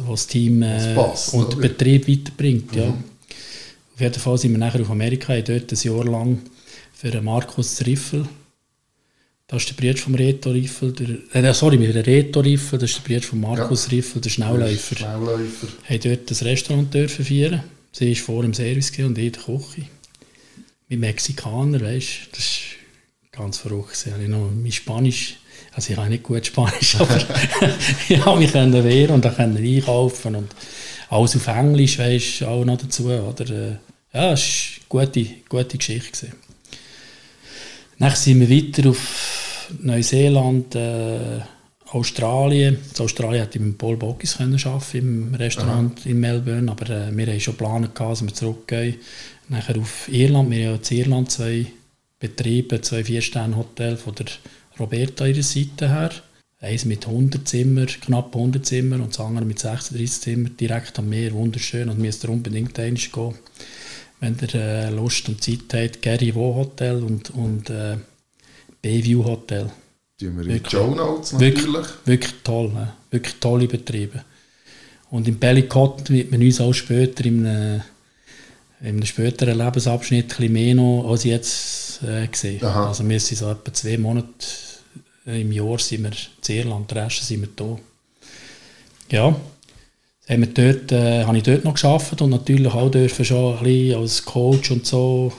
wo 0.05 0.11
das 0.11 0.25
Team 0.25 0.63
äh, 0.63 0.95
passt, 0.95 1.35
und 1.35 1.53
den 1.53 1.59
Betrieb 1.59 2.07
weiterbringt. 2.07 2.75
Ja. 2.75 2.87
Mhm. 2.87 3.03
Auf 3.93 4.01
jeden 4.01 4.19
Fall 4.19 4.37
sind 4.39 4.53
wir 4.53 4.57
nachher 4.57 4.81
auf 4.81 4.89
Amerika, 4.89 5.35
ich 5.35 5.43
dort 5.43 5.71
ein 5.71 5.79
Jahr 5.79 6.05
lang 6.05 6.41
für 6.91 7.21
Markus 7.21 7.85
Riffel. 7.85 8.25
Das 9.45 9.61
ist 9.61 9.69
der 9.69 9.75
Bruder 9.75 9.99
vom 9.99 10.15
Reto 10.15 10.49
Riffel. 10.49 10.93
Der, 10.93 11.43
äh, 11.43 11.53
sorry, 11.53 11.77
mit 11.77 11.93
der 11.93 12.07
Reto 12.07 12.39
Riffel, 12.39 12.79
das 12.79 12.89
ist 12.89 12.97
der 12.97 13.13
Bruder 13.13 13.27
von 13.27 13.41
Markus 13.41 13.85
ja. 13.85 13.97
Riffel, 13.97 14.19
der 14.19 14.31
Schnellläufer. 14.31 14.95
Schnellläufer. 14.95 15.67
Haben 15.87 15.99
dort 16.01 16.31
das 16.31 16.43
Restaurant 16.43 16.91
dürfen 16.91 17.23
feiern. 17.23 17.63
Sie 17.91 18.15
war 18.15 18.23
vor 18.23 18.43
dem 18.43 18.53
Service 18.53 18.91
und 18.99 19.17
ich 19.17 19.31
der 19.33 19.43
Küche. 19.43 19.87
Mit 20.87 20.99
Mexikanern, 20.99 21.81
weißt 21.81 22.29
das 22.31 22.39
ist 22.39 22.61
ganz 23.31 23.57
verrückt. 23.57 24.03
Ich 24.05 24.11
habe 24.11 24.27
noch 24.27 24.49
mein 24.51 24.71
Spanisch, 24.71 25.37
also 25.73 25.91
ich 25.91 25.97
habe 25.97 26.09
nicht 26.09 26.23
gut 26.23 26.45
Spanisch, 26.45 26.95
aber 26.99 27.17
ich 28.09 28.25
habe 28.25 28.39
mich 28.39 28.53
wehren 28.53 29.15
und 29.15 29.25
dann 29.25 29.57
einkaufen 29.57 30.35
und 30.35 30.55
alles 31.09 31.35
auf 31.35 31.47
Englisch, 31.47 31.97
weißt 31.97 32.43
auch 32.43 32.65
noch 32.65 32.77
dazu. 32.77 33.09
Oder, 33.09 33.49
äh, 33.49 33.77
ja, 34.13 34.33
es 34.33 34.79
war 34.89 35.01
eine 35.01 35.09
gute, 35.09 35.29
gute 35.47 35.77
Geschichte. 35.77 36.27
Gewesen. 36.27 36.51
Dann 38.01 38.15
sind 38.15 38.39
wir 38.39 38.49
weiter 38.49 38.89
auf 38.89 39.67
Neuseeland, 39.79 40.73
äh, 40.73 41.39
Australien. 41.93 42.77
In 42.95 43.03
Australien 43.03 43.43
hätte 43.43 43.57
ich 43.57 43.63
mit 43.63 43.77
Paul 43.77 43.97
Bockis 43.97 44.39
arbeiten 44.39 44.97
im 44.97 45.35
Restaurant 45.35 45.99
Aha. 45.99 46.09
in 46.09 46.19
Melbourne, 46.19 46.71
aber 46.71 46.89
äh, 46.89 47.15
wir 47.15 47.27
haben 47.27 47.39
schon 47.39 47.53
geplant, 47.53 47.89
dass 47.99 48.21
wir 48.21 48.33
zurückgehen. 48.33 48.95
Nachher 49.49 49.77
auf 49.77 50.07
Irland, 50.07 50.51
wir 50.51 50.69
haben 50.69 50.79
ja 50.81 50.89
in 50.89 50.97
Irland 50.97 51.31
zwei 51.31 51.65
Betriebe, 52.19 52.79
zwei 52.81 53.03
Vier-Sterne-Hotels 53.03 54.01
von 54.01 54.15
der 54.15 54.27
Roberta 54.79 55.25
ihrer 55.25 55.43
Seite 55.43 55.89
her. 55.89 56.11
Eins 56.61 56.85
mit 56.85 57.07
100 57.07 57.47
Zimmer, 57.47 57.87
knapp 57.87 58.35
100 58.35 58.65
Zimmer 58.65 58.97
und 58.97 59.09
das 59.09 59.19
andere 59.19 59.45
mit 59.45 59.59
36 59.59 60.21
Zimmer, 60.21 60.49
direkt 60.49 60.97
am 60.99 61.09
Meer, 61.09 61.33
wunderschön 61.33 61.89
und 61.89 61.99
müsst 61.99 62.23
ihr 62.23 62.29
unbedingt 62.29 62.77
eins 62.79 63.11
gehen, 63.11 63.33
wenn 64.19 64.37
ihr 64.39 64.55
äh, 64.55 64.89
Lust 64.91 65.27
und 65.27 65.43
Zeit 65.43 65.73
habt. 65.73 66.01
Gary 66.01 66.33
Wo 66.35 66.55
Hotel 66.55 67.03
und, 67.03 67.31
und 67.31 67.69
äh, 67.71 67.97
Bayview 68.81 69.25
Hotel. 69.25 69.71
Die 70.21 70.37
wir 70.37 70.45
in 70.45 70.63
die 70.63 70.69
Show 70.69 70.93
Notes 70.93 71.33
natürlich. 71.33 71.65
Wirklich, 71.65 71.87
wirklich 72.05 72.33
toll, 72.43 72.71
ne? 72.71 72.93
wirklich 73.09 73.35
tolle 73.39 73.67
Betriebe. 73.67 74.23
Und 75.09 75.27
im 75.27 75.37
Bellicott 75.37 76.09
wird 76.09 76.31
man 76.31 76.41
uns 76.41 76.61
auch 76.61 76.73
später 76.73 77.25
in 77.25 77.45
einem, 77.45 77.81
in 78.81 78.87
einem 78.87 79.05
späteren 79.05 79.57
Lebensabschnitt 79.57 80.39
ein 80.39 80.53
mehr 80.53 80.75
noch 80.75 81.09
als 81.09 81.23
jetzt 81.23 82.03
äh, 82.03 82.27
gesehen. 82.27 82.63
Aha. 82.63 82.89
Also 82.89 83.07
wir 83.07 83.19
sind 83.19 83.37
so 83.37 83.49
etwa 83.49 83.73
zwei 83.73 83.97
Monate 83.97 84.29
im 85.25 85.51
Jahr 85.51 85.77
sind 85.77 86.03
wir 86.03 86.11
in 86.11 86.55
Irland, 86.55 86.89
der 86.91 87.05
Rest 87.05 87.27
sind 87.27 87.41
wir 87.41 87.49
da. 87.55 87.77
Ja, 89.11 89.35
haben 90.29 90.41
wir 90.41 90.47
dort, 90.47 90.91
äh, 90.91 91.25
habe 91.25 91.37
ich 91.37 91.43
dort 91.43 91.63
noch 91.63 91.73
geschafft 91.73 92.21
und 92.21 92.29
natürlich 92.29 92.73
auch 92.73 92.89
dürfen 92.89 93.25
schon 93.25 93.57
ein 93.57 93.63
bisschen 93.63 93.99
als 93.99 94.25
Coach 94.25 94.71
und 94.71 94.85
so 94.85 95.31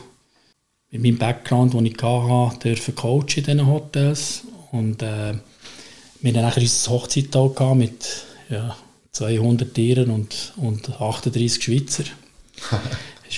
mit 0.90 1.02
meinem 1.02 1.18
Background, 1.18 1.72
den 1.72 1.86
ich 1.86 1.96
hatte, 2.02 2.58
dürfen 2.68 2.94
coachen 2.94 3.26
in 3.36 3.44
diesen 3.44 3.66
Hotels 3.66 4.42
und 4.72 5.02
äh, 5.02 5.34
wir 6.20 6.32
hatten 6.32 6.42
dann 6.42 6.62
unser 6.62 6.90
Hochzeittag 6.90 7.74
mit 7.76 8.24
ja, 8.48 8.76
200 9.12 9.72
Tieren 9.74 10.10
und, 10.10 10.52
und 10.56 11.00
38 11.00 11.62
Schweizer. 11.62 12.04
das 12.54 12.72
war 12.72 12.80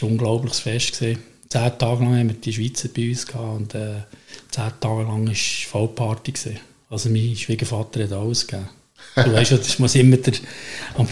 ein 0.09 0.13
unglaubliches 0.13 0.61
Fest. 0.61 0.99
Gewesen. 0.99 1.23
Zehn 1.49 1.79
Tage 1.79 2.05
lang 2.05 2.19
haben 2.19 2.29
wir 2.29 2.37
die 2.37 2.53
Schweizer 2.53 2.89
bei 2.89 3.09
uns 3.09 3.27
gehabt 3.27 3.57
und 3.57 3.75
äh, 3.75 4.03
zehn 4.51 4.73
Tage 4.81 5.03
lang 5.03 5.27
war 5.27 5.35
Vollparty. 5.35 6.33
Gewesen. 6.33 6.61
Also 6.89 7.11
mein 7.11 7.37
Schwiegervater 7.37 8.05
hat 8.05 8.13
alles 8.13 8.47
gegeben. 8.47 8.69
Du 9.15 9.33
weißt 9.33 9.53
ja, 9.53 9.59
das 9.59 9.79
muss 9.79 9.95
immer 9.95 10.17
der, 10.17 10.35
aber 10.95 11.09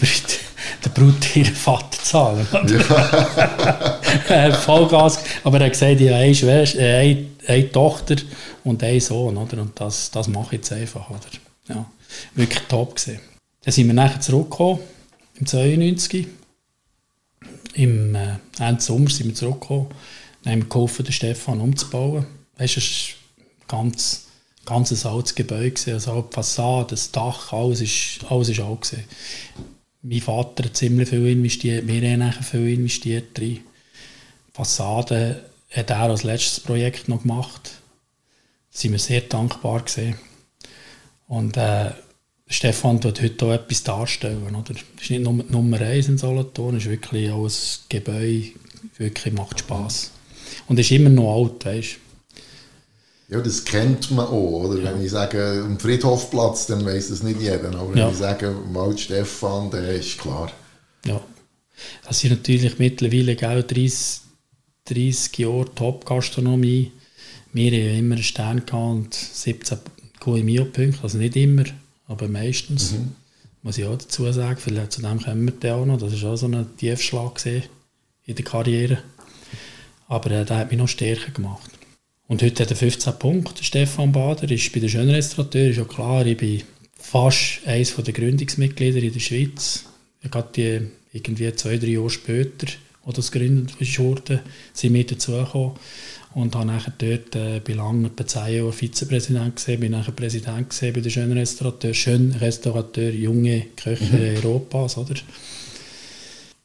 der 0.83 0.89
Brut 0.89 1.35
ihren 1.35 1.55
Vater 1.55 2.01
zahlen. 2.01 2.45
Ja. 2.51 4.51
Vollgas. 4.59 5.19
Aber 5.43 5.59
er 5.59 5.65
hat 5.65 5.73
gesagt, 5.73 6.01
ich 6.01 6.09
habe 6.09 6.19
eine, 6.19 6.35
Schwester, 6.35 6.79
äh, 6.79 6.95
eine, 6.95 7.25
eine 7.47 7.71
Tochter 7.71 8.15
und 8.63 8.83
einen 8.83 8.99
Sohn. 8.99 9.37
Oder? 9.37 9.61
Und 9.61 9.79
das, 9.79 10.11
das 10.11 10.27
mache 10.27 10.55
ich 10.55 10.61
jetzt 10.61 10.73
einfach. 10.73 11.09
Oder? 11.09 11.19
Ja, 11.69 11.85
wirklich 12.35 12.63
top 12.67 12.95
gesehen. 12.95 13.19
Dann 13.63 13.73
sind 13.73 13.87
wir 13.87 13.93
nachher 13.93 14.19
zurückgekommen, 14.19 14.79
im 15.39 15.45
92. 15.45 16.27
Im 17.75 18.15
äh, 18.15 18.35
Ende 18.59 18.81
Sommer 18.81 19.09
sind 19.09 19.27
wir 19.27 19.35
zurückgekommen. 19.35 19.87
Dann 20.43 20.53
haben 20.53 20.61
wir 20.63 20.69
geholfen, 20.69 21.05
den 21.05 21.13
Stefan 21.13 21.61
umzubauen. 21.61 22.25
Weißt 22.57 22.75
du, 22.75 22.79
es 22.79 23.13
war 23.67 23.79
ganz 23.79 24.22
ganzes 24.65 25.05
altes 25.05 25.35
Gebäude 25.35 25.93
also 25.93 26.21
die 26.21 26.33
Fassade, 26.33 26.91
das 26.91 27.11
Dach, 27.11 27.51
alles 27.53 27.81
ist, 27.81 28.19
alles 28.29 28.49
ist 28.49 28.59
alt 28.59 28.81
gewesen. 28.81 29.03
Mein 30.01 30.21
Vater 30.21 30.65
hat 30.65 30.77
ziemlich 30.77 31.09
viel 31.09 31.27
investiert, 31.27 31.87
wir 31.87 32.01
haben 32.01 32.19
nachher 32.19 32.43
viel 32.43 32.69
investiert 32.69 33.37
drin. 33.37 33.59
Die 33.59 34.53
Fassade 34.53 35.49
hat 35.71 35.89
er 35.89 36.01
als 36.01 36.23
letztes 36.23 36.59
Projekt 36.59 37.07
noch 37.07 37.21
gemacht. 37.21 37.71
Da 38.71 38.79
sind 38.79 38.91
wir 38.91 38.99
sehr 38.99 39.21
dankbar 39.21 39.81
gewesen. 39.81 40.15
Und 41.27 41.57
äh, 41.57 41.91
Stefan 42.47 43.01
tut 43.01 43.21
heute 43.21 43.45
auch 43.45 43.53
etwas 43.53 43.83
darstellen. 43.83 44.55
Oder? 44.55 44.73
Das 44.73 44.83
ist 45.01 45.09
nicht 45.09 45.23
nur 45.23 45.33
die 45.33 45.51
Nummer 45.51 45.79
1 45.79 46.09
in 46.09 46.17
Solothurn, 46.17 46.75
es 46.75 46.83
ist 46.83 46.89
wirklich 46.89 47.31
auch 47.31 47.45
ein 47.45 47.53
Gebäude, 47.89 48.51
wirklich 48.97 49.33
macht 49.33 49.59
Spass. 49.59 50.11
Und 50.67 50.79
es 50.79 50.87
ist 50.87 50.91
immer 50.91 51.09
noch 51.09 51.33
alt, 51.33 51.65
weißt 51.65 51.97
ja, 53.29 53.39
das 53.39 53.63
kennt 53.63 54.11
man 54.11 54.27
auch, 54.27 54.63
oder? 54.65 54.83
Wenn 54.83 55.03
ich 55.03 55.11
sage, 55.11 55.63
am 55.65 55.79
Friedhofplatz, 55.79 56.67
dann 56.67 56.85
weiß 56.85 57.09
das 57.09 57.23
nicht 57.23 57.41
jeder. 57.41 57.69
Aber 57.69 57.89
wenn 57.89 57.97
ja. 57.97 58.09
ich 58.09 58.17
sage, 58.17 58.55
Wald 58.73 58.99
Stefan, 58.99 59.71
dann 59.71 59.85
ist 59.85 60.19
klar. 60.19 60.51
Ja. 61.05 61.21
Das 62.05 62.19
sind 62.19 62.31
natürlich 62.31 62.77
mittlerweile 62.79 63.35
gell, 63.35 63.63
30, 63.63 64.21
30 64.85 65.37
Jahre 65.37 65.73
Top-Gastronomie. 65.73 66.91
Wir 67.53 67.71
haben 67.71 67.99
immer 67.99 68.15
einen 68.15 68.23
Stern 68.23 68.61
und 68.71 69.13
17 69.13 69.79
QMIO-Punkte, 70.19 71.03
also 71.03 71.17
nicht 71.17 71.35
immer, 71.35 71.63
aber 72.07 72.27
meistens. 72.27 72.93
Mhm. 72.93 73.15
Muss 73.61 73.77
ich 73.77 73.85
auch 73.85 73.97
dazu 73.97 74.29
sagen, 74.31 74.59
vielleicht 74.59 74.91
zu 74.91 75.01
dem 75.01 75.21
kommen 75.21 75.51
wir 75.61 75.75
auch 75.75 75.85
noch. 75.85 75.97
Das 75.97 76.21
war 76.21 76.33
auch 76.33 76.35
so 76.35 76.47
ein 76.47 76.67
Tiefschlag 76.77 77.39
in 77.45 78.35
der 78.35 78.45
Karriere. 78.45 78.97
Aber 80.07 80.31
äh, 80.31 80.43
der 80.43 80.57
hat 80.57 80.69
mich 80.69 80.79
noch 80.79 80.87
stärker 80.87 81.31
gemacht. 81.31 81.71
Und 82.27 82.41
heute 82.41 82.63
hat 82.63 82.71
er 82.71 82.77
15 82.77 83.13
Punkte, 83.19 83.63
Stefan 83.63 84.11
Bader, 84.11 84.49
ist 84.49 84.71
bei 84.71 84.79
den 84.79 84.89
Schönrestaurateuren, 84.89 85.71
ist 85.71 85.77
ja 85.77 85.83
klar, 85.83 86.25
ich 86.25 86.37
bin 86.37 86.63
fast 86.95 87.59
eines 87.65 87.95
der 87.95 88.13
Gründungsmitglieder 88.13 89.03
in 89.03 89.13
der 89.13 89.19
Schweiz. 89.19 89.85
Ich 90.21 90.31
hatte 90.31 90.51
die 91.11 91.17
irgendwie 91.17 91.53
zwei, 91.53 91.77
drei 91.77 91.87
Jahre 91.87 92.09
später, 92.09 92.67
als 93.05 93.15
das 93.15 93.31
gegründet 93.31 93.75
wurde, 93.99 94.41
sind 94.71 94.93
wir 94.93 95.05
dazugekommen 95.05 95.73
und 96.33 96.55
habe 96.55 96.65
nachher 96.65 96.93
dort 96.97 97.35
äh, 97.35 97.59
bei 97.59 97.73
lange 97.73 98.07
etwa 98.07 98.25
zehn 98.25 98.55
Jahren 98.55 98.73
Vizepräsident 98.73 99.57
gesehen, 99.57 99.81
bin 99.81 99.91
nachher 99.91 100.13
Präsident 100.13 100.69
gesehen 100.69 100.93
bei 100.93 101.01
den 101.01 101.11
Schönrestaurateuren, 101.11 101.93
Schönrestaurateur, 101.93 103.11
junge 103.11 103.65
Köche 103.75 104.05
mhm. 104.05 104.37
Europas, 104.37 104.97
oder? 104.97 105.15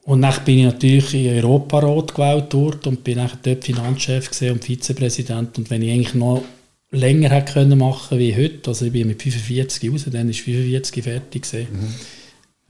Und 0.09 0.23
dann 0.23 0.43
bin 0.43 0.57
ich 0.57 0.65
natürlich 0.65 1.13
in 1.13 1.35
Europarat 1.35 2.15
gewählt 2.15 2.51
worden 2.55 2.95
und 2.95 3.03
bin 3.03 3.17
dann 3.17 3.29
dort 3.43 3.63
Finanzchef 3.63 4.31
und 4.41 4.63
Vizepräsident. 4.63 5.55
Und 5.59 5.69
wenn 5.69 5.83
ich 5.83 5.91
eigentlich 5.91 6.15
noch 6.15 6.43
länger 6.89 7.29
hätte 7.29 7.53
können 7.53 7.77
machen 7.77 8.17
wie 8.17 8.35
heute, 8.35 8.71
also 8.71 8.85
ich 8.85 8.91
bin 8.91 9.07
mit 9.07 9.21
45 9.21 9.91
raus, 9.91 10.05
dann 10.11 10.27
ist 10.27 10.39
45 10.39 11.03
fertig 11.03 11.43
gewesen. 11.43 11.67
Mhm. 11.71 11.93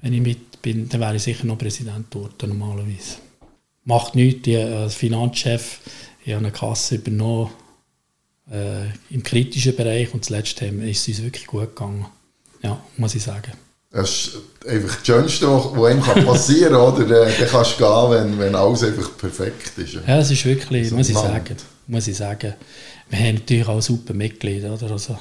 Wenn 0.02 0.14
ich 0.16 0.22
mit 0.22 0.62
bin, 0.62 0.90
dann 0.90 1.00
wäre 1.00 1.16
ich 1.16 1.24
sicher 1.24 1.46
noch 1.46 1.58
Präsident 1.58 2.12
geworden, 2.12 2.50
normalerweise. 2.50 3.20
Macht 3.86 4.16
nichts, 4.16 4.46
ich 4.46 4.58
als 4.58 4.96
Finanzchef, 4.96 5.80
ich 6.26 6.34
habe 6.34 6.44
eine 6.44 6.52
Kasse 6.52 6.96
übernommen, 6.96 7.52
äh, 8.52 8.88
im 9.12 9.24
kritischen 9.24 9.78
Bereich 9.78 10.14
und 10.14 10.26
zuletzt 10.26 10.62
ist 10.62 11.08
es 11.08 11.08
uns 11.08 11.24
wirklich 11.24 11.48
gut 11.48 11.74
gegangen. 11.74 12.06
Ja, 12.64 12.84
muss 12.98 13.16
ich 13.16 13.24
sagen. 13.24 13.54
Das 13.92 14.10
ist 14.10 14.32
einfach 14.68 14.98
das 14.98 15.06
Schönste, 15.06 15.48
was 15.48 15.92
einem 15.92 16.26
passieren 16.26 16.74
kann, 16.74 16.94
oder? 16.94 17.06
Dann 17.06 17.48
kannst 17.50 17.80
du 17.80 17.84
gehen, 17.84 18.12
wenn, 18.12 18.40
wenn 18.40 18.56
alles 18.56 18.84
einfach 18.84 19.18
perfekt 19.18 19.78
ist. 19.78 19.94
Ja, 19.94 20.18
das 20.18 20.30
ist 20.30 20.46
wirklich, 20.46 20.90
so 20.90 20.96
muss, 20.96 21.10
ich 21.10 21.16
sagen, 21.16 21.56
muss 21.88 22.08
ich 22.08 22.16
sagen, 22.16 22.54
wir 23.10 23.20
haben 23.20 23.36
natürlich 23.36 23.68
auch 23.68 23.82
super 23.82 24.14
Mitglieder, 24.14 24.74
oder? 24.74 24.92
Also 24.92 25.18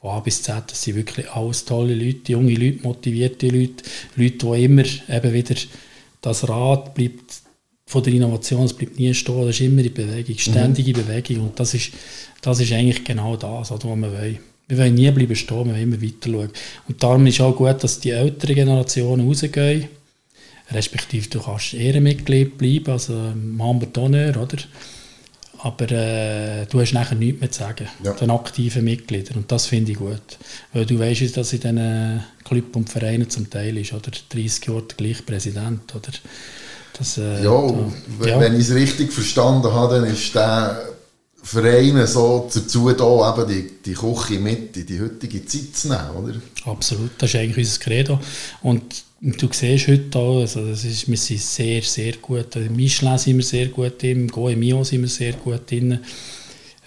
von 0.00 0.10
A 0.10 0.20
bis 0.20 0.42
Z, 0.42 0.62
das 0.68 0.82
sind 0.82 0.94
wirklich 0.94 1.28
alles 1.32 1.64
tolle 1.64 1.94
Leute, 1.94 2.32
junge 2.32 2.54
Leute, 2.54 2.82
motivierte 2.82 3.48
Leute, 3.48 3.82
Leute, 4.14 4.36
die 4.38 4.64
immer 4.64 4.84
eben 5.08 5.32
wieder 5.32 5.56
das 6.20 6.48
Rad 6.48 6.94
bleibt 6.94 7.40
von 7.86 8.02
der 8.02 8.12
Innovation, 8.12 8.64
es 8.64 8.72
bleibt 8.74 8.98
nie 8.98 9.14
stehen, 9.14 9.46
das 9.46 9.56
ist 9.56 9.60
immer 9.60 9.82
in 9.82 9.94
Bewegung, 9.94 10.38
ständige 10.38 10.90
mhm. 10.90 11.06
Bewegung 11.06 11.40
und 11.48 11.60
das 11.60 11.74
ist, 11.74 11.90
das 12.40 12.60
ist 12.60 12.72
eigentlich 12.72 13.04
genau 13.04 13.36
das, 13.36 13.70
was 13.70 13.84
wir 13.84 13.96
wollen. 13.96 14.38
Wir 14.68 14.78
wollen 14.78 14.94
nie 14.94 15.10
bleiben 15.10 15.36
stehen, 15.36 15.66
wir 15.66 15.74
wollen 15.74 15.82
immer 15.82 16.02
weiter 16.02 16.30
schauen. 16.30 16.50
Und 16.88 17.02
darum 17.02 17.26
ist 17.26 17.40
auch 17.40 17.54
gut, 17.54 17.82
dass 17.82 18.00
die 18.00 18.10
älteren 18.10 18.54
Generationen 18.54 19.26
rausgehen, 19.26 19.88
respektive 20.72 21.28
du 21.28 21.40
kannst 21.40 21.74
Ehrenmitglied 21.74 22.58
bleiben, 22.58 22.90
also 22.90 23.12
Membre 23.34 23.88
d'honneur, 23.88 24.36
oder? 24.36 24.58
Aber 25.58 25.90
äh, 25.90 26.66
du 26.66 26.80
hast 26.80 26.92
nachher 26.92 27.14
nichts 27.14 27.40
mehr 27.40 27.50
zu 27.50 27.60
sagen, 27.60 27.88
ja. 28.04 28.12
den 28.12 28.30
aktiven 28.30 28.84
Mitgliedern. 28.84 29.38
Und 29.38 29.50
das 29.50 29.66
finde 29.66 29.92
ich 29.92 29.98
gut. 29.98 30.38
Weil 30.72 30.86
du 30.86 30.98
weißt, 30.98 31.36
dass 31.36 31.52
in 31.52 31.60
diesen 31.60 32.24
Club 32.44 32.76
und 32.76 32.90
Vereinen 32.90 33.30
zum 33.30 33.48
Teil 33.48 33.76
ist, 33.78 33.92
oder 33.92 34.10
30 34.28 34.66
Jahre 34.66 34.82
der 34.82 34.96
gleiche 34.96 35.22
Präsident, 35.22 35.94
oder? 35.94 36.12
Das, 36.98 37.18
äh, 37.18 37.42
ja, 37.42 37.66
da, 38.20 38.26
ja, 38.26 38.40
wenn 38.40 38.54
ich 38.54 38.68
es 38.68 38.74
richtig 38.74 39.12
verstanden 39.12 39.72
habe, 39.72 39.96
dann 39.96 40.04
ist 40.04 40.34
der 40.34 40.95
Verein 41.46 42.06
so 42.08 42.50
dazu 42.52 42.90
da, 42.92 43.32
eben 43.32 43.48
die, 43.48 43.70
die 43.84 43.94
Küche 43.94 44.40
mit 44.40 44.76
in 44.76 44.84
die 44.84 45.00
heutige 45.00 45.46
Zeit 45.46 45.76
zu 45.76 45.88
nehmen, 45.88 46.10
oder? 46.10 46.34
Absolut, 46.64 47.10
das 47.18 47.30
ist 47.30 47.36
eigentlich 47.36 47.58
unser 47.58 47.78
Credo. 47.78 48.20
Und 48.62 49.04
du 49.20 49.48
siehst 49.52 49.86
heute 49.86 50.18
auch, 50.18 50.40
also 50.40 50.68
das 50.68 50.84
ist, 50.84 51.08
wir 51.08 51.16
sind 51.16 51.40
sehr, 51.40 51.82
sehr 51.82 52.14
gut. 52.16 52.56
Im 52.56 52.74
Michelin 52.74 53.16
sind 53.16 53.36
wir 53.36 53.44
sehr 53.44 53.66
gut 53.68 54.02
drin, 54.02 54.22
im 54.22 54.28
Goemio 54.28 54.82
sind 54.82 55.02
wir 55.02 55.08
sehr 55.08 55.34
gut 55.34 55.70
drin. 55.70 56.00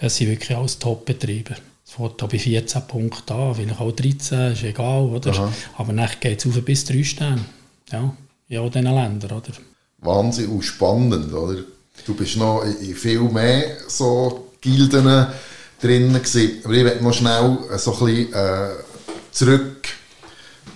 Es 0.02 0.18
sind 0.18 0.30
wirklich 0.30 0.58
alles 0.58 0.78
Top-Betriebe. 0.78 1.56
Es 1.86 1.94
fängt 1.94 2.18
bei 2.18 2.38
14 2.38 2.82
Punkten 2.82 3.34
an, 3.34 3.56
vielleicht 3.56 3.80
auch 3.80 3.92
13, 3.94 4.52
ist 4.52 4.64
egal, 4.64 5.04
oder? 5.04 5.32
Aha. 5.32 5.54
Aber 5.78 5.94
dann 5.94 6.10
geht 6.20 6.40
es 6.40 6.48
auf 6.48 6.62
bis 6.66 6.84
3 6.84 7.04
Sterne. 7.04 7.46
Ja, 7.92 8.14
in 8.50 8.58
all 8.58 8.70
diesen 8.70 8.84
Ländern, 8.84 9.32
oder? 9.32 9.54
Wahnsinn 10.00 10.50
und 10.50 10.64
spannend, 10.64 11.34
oder? 11.34 11.64
Du 12.06 12.14
bist 12.14 12.36
noch 12.38 12.64
in 12.64 12.96
viel 12.96 13.22
mehr 13.22 13.78
so 13.88 14.49
Gilden 14.62 15.28
drin 15.82 16.14
gewesen. 16.14 16.62
Aber 16.64 16.74
ich 16.74 16.84
möchte 16.84 17.04
noch 17.04 17.14
schnell 17.14 17.58
so 17.78 17.94
ein 17.94 18.06
bisschen 18.06 18.34
äh, 18.34 18.70
zurück 19.32 19.88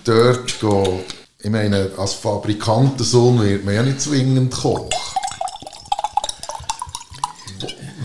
dort 0.04 0.60
gehen. 0.60 1.00
Ich 1.42 1.50
meine, 1.50 1.90
als 1.98 2.14
Fabrikantensohn 2.14 3.42
wird 3.42 3.64
man 3.64 3.74
ja 3.74 3.82
nicht 3.82 4.00
zwingend 4.00 4.54
Koch. 4.54 4.88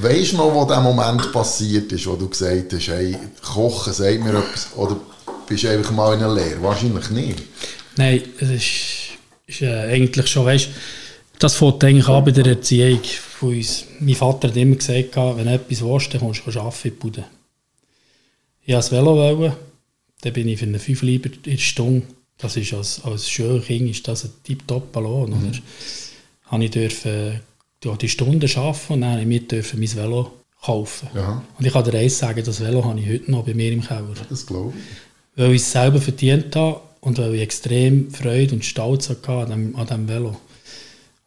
Weißt 0.02 0.34
du 0.34 0.38
noch, 0.38 0.54
wo 0.54 0.66
der 0.66 0.80
Moment 0.80 1.32
passiert 1.32 1.92
ist, 1.92 2.08
wo 2.08 2.16
du 2.16 2.30
gesagt 2.30 2.74
hast, 2.74 2.88
hey, 2.88 3.18
Kochen 3.42 3.92
sagt 3.92 4.24
mir 4.24 4.30
etwas, 4.30 4.70
oder 4.76 4.98
bist 5.48 5.64
du 5.64 5.70
einfach 5.70 5.92
mal 5.92 6.14
in 6.14 6.24
einer 6.24 6.34
Lehre? 6.34 6.62
Wahrscheinlich 6.62 7.10
nicht. 7.10 7.40
Nein, 7.98 8.22
es 8.40 8.50
ist, 8.50 8.66
ist 9.48 9.62
äh, 9.62 9.92
eigentlich 9.92 10.28
schon, 10.28 10.46
weißt 10.46 10.70
das 11.40 11.56
fängt 11.56 11.84
eigentlich 11.84 12.08
an 12.08 12.24
bei 12.26 12.32
der 12.32 12.46
Erziehung 12.46 13.00
von 13.04 13.56
uns. 13.56 13.86
Mein 14.00 14.16
Vater 14.16 14.50
hat 14.50 14.58
immer 14.58 14.76
gesagt, 14.76 15.16
wenn 15.16 15.46
du 15.46 15.54
etwas 15.54 15.82
willst, 15.82 16.14
dann 16.14 16.22
kommst 16.22 16.42
du 16.46 16.60
arbeiten 16.60 16.88
in 16.88 16.94
die 16.94 17.00
Bude. 17.00 17.26
Ich 18.62 18.74
wollte 18.74 18.78
das 18.78 18.92
Velo, 18.92 19.16
wollen, 19.16 19.54
dann 20.22 20.34
bin 20.34 20.48
ich 20.50 20.60
für 20.60 20.66
eine 20.66 20.80
5 20.80 21.02
Lieber 21.02 21.30
in 21.30 21.42
der 21.44 21.58
Stunde. 21.58 22.06
Das 22.38 22.56
ist 22.56 22.74
als, 22.74 23.04
als 23.04 23.30
Schulkind 23.30 23.90
ist 23.90 24.08
das 24.08 24.26
ein 24.26 24.32
tiptop 24.44 24.92
Ballon. 24.92 25.30
Mhm. 25.30 25.50
Oder? 26.52 26.64
ich 26.64 26.72
durfte 26.72 27.42
ja, 27.84 27.96
die 27.96 28.10
Stunden 28.10 28.50
arbeiten 28.58 28.94
und 28.94 29.02
dann 29.02 29.30
durfte 29.48 29.58
ich 29.58 29.96
mein 29.96 30.04
Velo 30.04 30.32
kaufen. 30.62 31.08
Ja. 31.16 31.44
Und 31.58 31.66
ich 31.66 31.72
kann 31.72 31.86
dir 31.86 31.98
eins 31.98 32.20
sagen, 32.20 32.44
das 32.44 32.60
Velo 32.60 32.84
habe 32.84 33.00
ich 33.00 33.10
heute 33.10 33.32
noch 33.32 33.46
bei 33.46 33.54
mir 33.54 33.72
im 33.72 33.82
Keller. 33.82 34.14
Das 34.30 34.46
glaube 34.46 34.74
ich. 34.78 35.40
Weil 35.42 35.54
ich 35.54 35.62
es 35.62 35.72
selber 35.72 36.02
verdient 36.02 36.56
habe 36.56 36.82
und 37.00 37.18
weil 37.18 37.36
ich 37.36 37.42
extrem 37.42 38.12
Freude 38.12 38.56
und 38.56 38.66
Stolz 38.66 39.10
hatte 39.10 39.32
an 39.32 39.46
diesem, 39.46 39.76
an 39.78 39.88
diesem 39.88 40.08
Velo. 40.10 40.38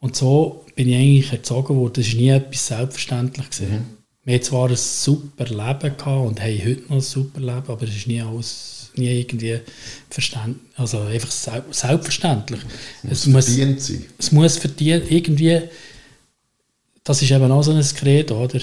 Und 0.03 0.17
so 0.17 0.65
bin 0.75 0.89
ich 0.89 0.95
eigentlich 0.95 1.31
erzogen 1.31 1.77
worden. 1.77 1.93
Das 1.93 2.07
war 2.07 2.15
nie 2.15 2.27
etwas 2.27 2.67
selbstverständlich. 2.67 3.45
Mhm. 3.61 3.85
Wir 4.25 4.35
hatten 4.35 4.43
zwar 4.43 4.69
ein 4.69 4.75
super 4.75 5.45
Leben 5.45 5.97
gehabt 5.97 6.27
und 6.27 6.41
haben 6.41 6.65
heute 6.65 6.81
noch 6.81 6.91
ein 6.91 6.99
super 6.99 7.39
Leben, 7.39 7.63
aber 7.69 7.83
es 7.83 7.95
ist 7.95 8.07
nie 8.07 8.21
alles 8.21 8.91
nie 8.95 9.07
irgendwie 9.07 9.59
verständlich, 10.09 10.61
also 10.75 10.99
einfach 10.99 11.31
selbstverständlich. 11.31 12.59
Es 13.09 13.25
muss 13.27 13.45
verdient 13.45 13.81
sein. 13.81 14.05
Es 14.17 14.31
muss 14.33 14.57
verdient, 14.57 15.09
irgendwie, 15.09 15.61
das 17.05 17.21
ist 17.21 17.31
eben 17.31 17.51
auch 17.51 17.63
so 17.63 17.71
ein 17.71 17.81
Credo, 17.81 18.43
oder? 18.43 18.59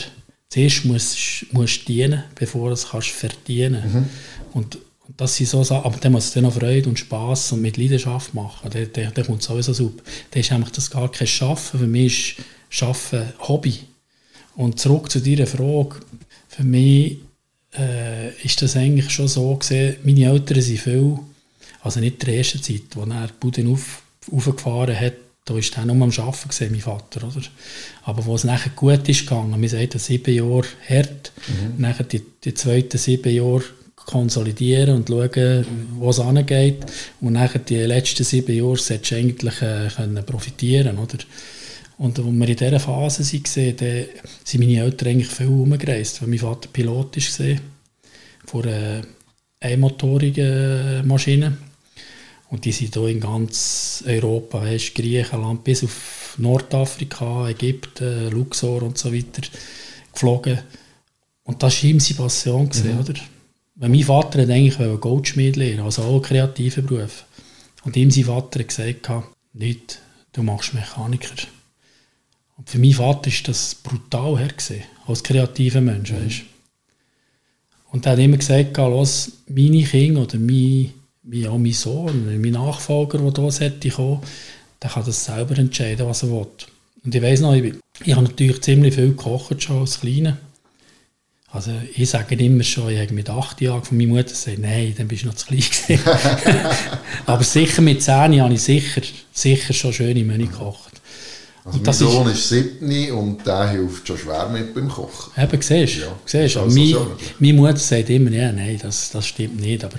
Zuerst 0.51 0.85
musst 0.85 1.89
du 1.89 1.93
dienen, 1.93 2.23
bevor 2.35 2.69
du 2.69 2.75
es 2.75 2.91
kannst 2.91 3.09
verdienen. 3.09 3.83
Mhm. 3.93 4.05
Und 4.53 4.79
das 5.17 5.37
sind 5.37 5.49
so 5.49 5.63
Sachen, 5.63 5.85
aber 5.85 5.99
dann 5.99 6.13
muss 6.13 6.27
es 6.27 6.33
dann 6.33 6.45
noch 6.45 6.55
Freude 6.55 6.89
und 6.89 6.99
Spass 6.99 7.53
und 7.53 7.63
mit 7.63 7.77
Leidenschaft 7.77 8.35
machen. 8.35 8.71
Dann, 8.71 8.89
dann, 8.93 9.15
dann 9.15 9.27
kommt 9.27 9.41
es 9.41 9.47
sowieso 9.47 9.73
super. 9.73 10.03
Dann 10.31 10.41
ist 10.41 10.53
eigentlich 10.53 10.73
das 10.73 10.91
gar 10.91 11.11
kein 11.11 11.27
Schaffen. 11.27 11.81
Für 11.81 11.87
mich 11.87 12.39
ist 12.39 12.47
Schaffen 12.69 13.33
Hobby. 13.41 13.81
Und 14.57 14.79
zurück 14.79 15.11
zu 15.11 15.21
deiner 15.21 15.47
Frage. 15.47 15.97
Für 16.49 16.65
mich 16.65 17.19
äh, 17.79 18.35
ist 18.43 18.61
das 18.63 18.77
eigentlich 18.77 19.11
schon 19.11 19.29
so 19.29 19.55
gesehen, 19.55 19.97
meine 20.05 20.27
Eltern 20.27 20.61
sind 20.61 20.81
viel, 20.81 21.19
also 21.83 22.01
nicht 22.01 22.23
in 22.23 22.27
der 22.27 22.37
ersten 22.39 22.63
Zeit, 22.63 22.83
wo 22.95 23.03
er 23.03 23.29
die 23.29 23.33
Bude 23.39 23.67
auf, 23.69 24.03
aufgefahren 24.31 24.99
hat, 24.99 25.15
da 25.45 25.55
war 25.55 25.63
er 25.77 25.85
nur 25.85 25.95
am 25.95 26.03
Arbeiten, 26.11 26.49
gesehen, 26.49 26.73
mein 26.73 26.81
Vater. 26.81 27.27
Oder? 27.27 27.43
Aber 28.03 28.25
wo 28.27 28.35
es 28.35 28.45
nachher 28.45 28.71
gut 28.71 29.09
ist 29.09 29.21
gegangen, 29.21 29.61
wir 29.61 29.69
sagen 29.69 29.99
sieben 29.99 30.35
Jahre 30.35 30.67
hart, 30.89 31.33
mhm. 31.49 31.81
nachher 31.81 32.05
die, 32.05 32.23
die 32.45 32.55
zweiten 32.55 32.99
sieben 32.99 33.35
Jahre 33.35 33.65
konsolidieren 34.11 34.97
und 34.97 35.09
schauen, 35.09 35.65
wo 35.99 36.11
es 36.11 36.21
angeht. 36.21 36.85
Und 37.21 37.35
nachher 37.35 37.61
die 37.61 37.77
letzten 37.77 38.25
sieben 38.25 38.55
Jahre 38.55 38.77
solltest 38.77 39.11
du 39.11 39.17
eigentlich 39.17 39.63
äh, 39.63 39.89
können 39.95 40.25
profitieren 40.25 40.99
oder? 40.99 41.19
Und 41.99 42.19
als 42.19 42.27
wir 42.27 42.49
in 42.49 42.57
dieser 42.57 42.81
Phase 42.81 43.23
waren, 43.23 43.77
dann 43.77 44.05
sind 44.43 44.61
meine 44.61 44.81
Eltern 44.81 45.09
eigentlich 45.09 45.29
viel 45.29 45.47
herumgereist, 45.47 46.23
weil 46.23 46.29
mein 46.31 46.39
Vater 46.39 46.69
Pilot 46.73 47.17
war 47.17 47.57
von 48.47 48.63
einer 48.65 49.03
einmotorigen 49.61 51.07
Maschine. 51.07 51.59
Und 52.49 52.65
die 52.65 52.73
sind 52.73 52.95
hier 52.95 53.07
in 53.07 53.21
ganz 53.21 54.03
Europa, 54.07 54.63
weißt, 54.63 54.95
Griechenland 54.95 55.63
bis 55.63 55.85
auf 55.85 56.35
Nordafrika, 56.39 57.49
Ägypten, 57.49 58.31
Luxor 58.31 58.83
und 58.83 58.99
so 58.99 59.13
weiter 59.13 59.43
geflogen. 60.13 60.59
Und 61.45 61.63
das 61.63 61.83
war 61.83 61.91
ihm 61.91 62.01
seine 62.01 62.19
Passion, 62.19 62.71
mhm. 62.83 62.99
oder? 62.99 63.15
Mein 63.89 64.03
Vater 64.03 64.43
hat 64.43 64.51
eigentlich 64.51 65.01
Goldschmied 65.01 65.57
lernen, 65.57 65.81
also 65.81 66.03
auch 66.03 66.15
einen 66.15 66.23
kreativen 66.23 66.87
Beruf. 66.87 67.25
Und 67.85 67.97
ihm 67.97 68.11
sein 68.11 68.25
Vater 68.25 68.61
hat 68.61 68.69
gesagt, 68.69 69.11
nicht, 69.55 70.01
du 70.33 70.43
machst 70.43 70.75
Mechaniker. 70.75 71.35
Und 72.57 72.69
für 72.69 72.79
meinen 72.79 72.93
Vater 72.93 73.29
ist 73.29 73.49
das 73.49 73.75
brutal 73.75 74.39
hergesehen, 74.39 74.85
als 75.07 75.23
kreativer 75.23 75.81
Mensch. 75.81 76.13
Mhm. 76.13 76.27
Weißt. 76.27 76.43
Und 77.91 78.07
er 78.07 78.13
hat 78.13 78.19
immer 78.19 78.37
gesagt, 78.37 78.77
los, 78.77 79.33
meine 79.49 79.83
Kinder 79.83 80.23
oder 80.23 80.39
mein, 80.39 80.93
mein, 81.23 81.63
mein 81.63 81.73
Sohn, 81.73 82.41
mein 82.41 82.53
Nachfolger, 82.53 83.19
der 83.19 83.43
hier 83.43 83.51
sollte 83.51 83.89
kommen, 83.89 84.21
der 84.83 84.91
kann 84.91 85.05
das 85.05 85.25
selber 85.25 85.59
entscheiden, 85.59 86.07
was 86.07 86.23
er 86.23 86.31
will. 86.31 86.47
Und 87.03 87.15
ich 87.15 87.23
weiss 87.23 87.41
noch, 87.41 87.55
ich, 87.55 87.75
ich 88.05 88.15
habe 88.15 88.27
natürlich 88.27 88.61
ziemlich 88.61 88.95
viel 88.95 89.09
gekocht 89.09 89.63
schon 89.63 89.81
als 89.81 90.01
Kleiner. 90.01 90.37
Also 91.53 91.73
ich 91.97 92.09
sage 92.09 92.37
immer 92.37 92.63
schon, 92.63 92.91
ich 92.91 93.01
habe 93.01 93.13
mit 93.13 93.29
acht 93.29 93.61
Jahren 93.61 93.83
von 93.83 93.99
meiner 93.99 94.11
Mutter 94.11 94.31
gesagt, 94.31 94.59
nein, 94.59 94.95
dann 94.97 95.09
bist 95.09 95.25
du 95.25 95.27
noch 95.27 95.35
zu 95.35 95.47
klein 95.47 95.99
Aber 97.27 97.43
sicher 97.43 97.83
mit 97.83 98.03
zehn 98.03 98.41
habe 98.41 98.55
ich 98.55 98.63
sicher, 98.63 99.03
sicher 99.33 99.73
schon 99.73 99.93
schöne 99.93 100.25
Menü 100.25 100.47
gekocht. 100.47 101.01
Also 101.65 101.79
und 101.79 101.87
mein 101.87 101.95
Sohn 101.95 102.31
ist, 102.31 102.49
siebni 102.49 103.11
und 103.11 103.45
der 103.45 103.71
hilft 103.71 104.07
schon 104.07 104.17
schwer 104.17 104.49
mit 104.49 104.75
beim 104.75 104.89
Kochen. 104.89 105.33
Eben, 105.37 105.61
siehst 105.61 105.97
du. 105.97 106.01
Ja, 106.01 106.19
siehst 106.25 106.57
also 106.57 106.79
meine, 106.79 107.07
meine 107.39 107.53
Mutter 107.53 107.77
sagt 107.77 108.11
immer, 108.11 108.31
ja, 108.31 108.53
nein, 108.53 108.79
das, 108.81 109.11
das 109.11 109.27
stimmt 109.27 109.61
nicht. 109.61 109.85
Aber 109.85 109.99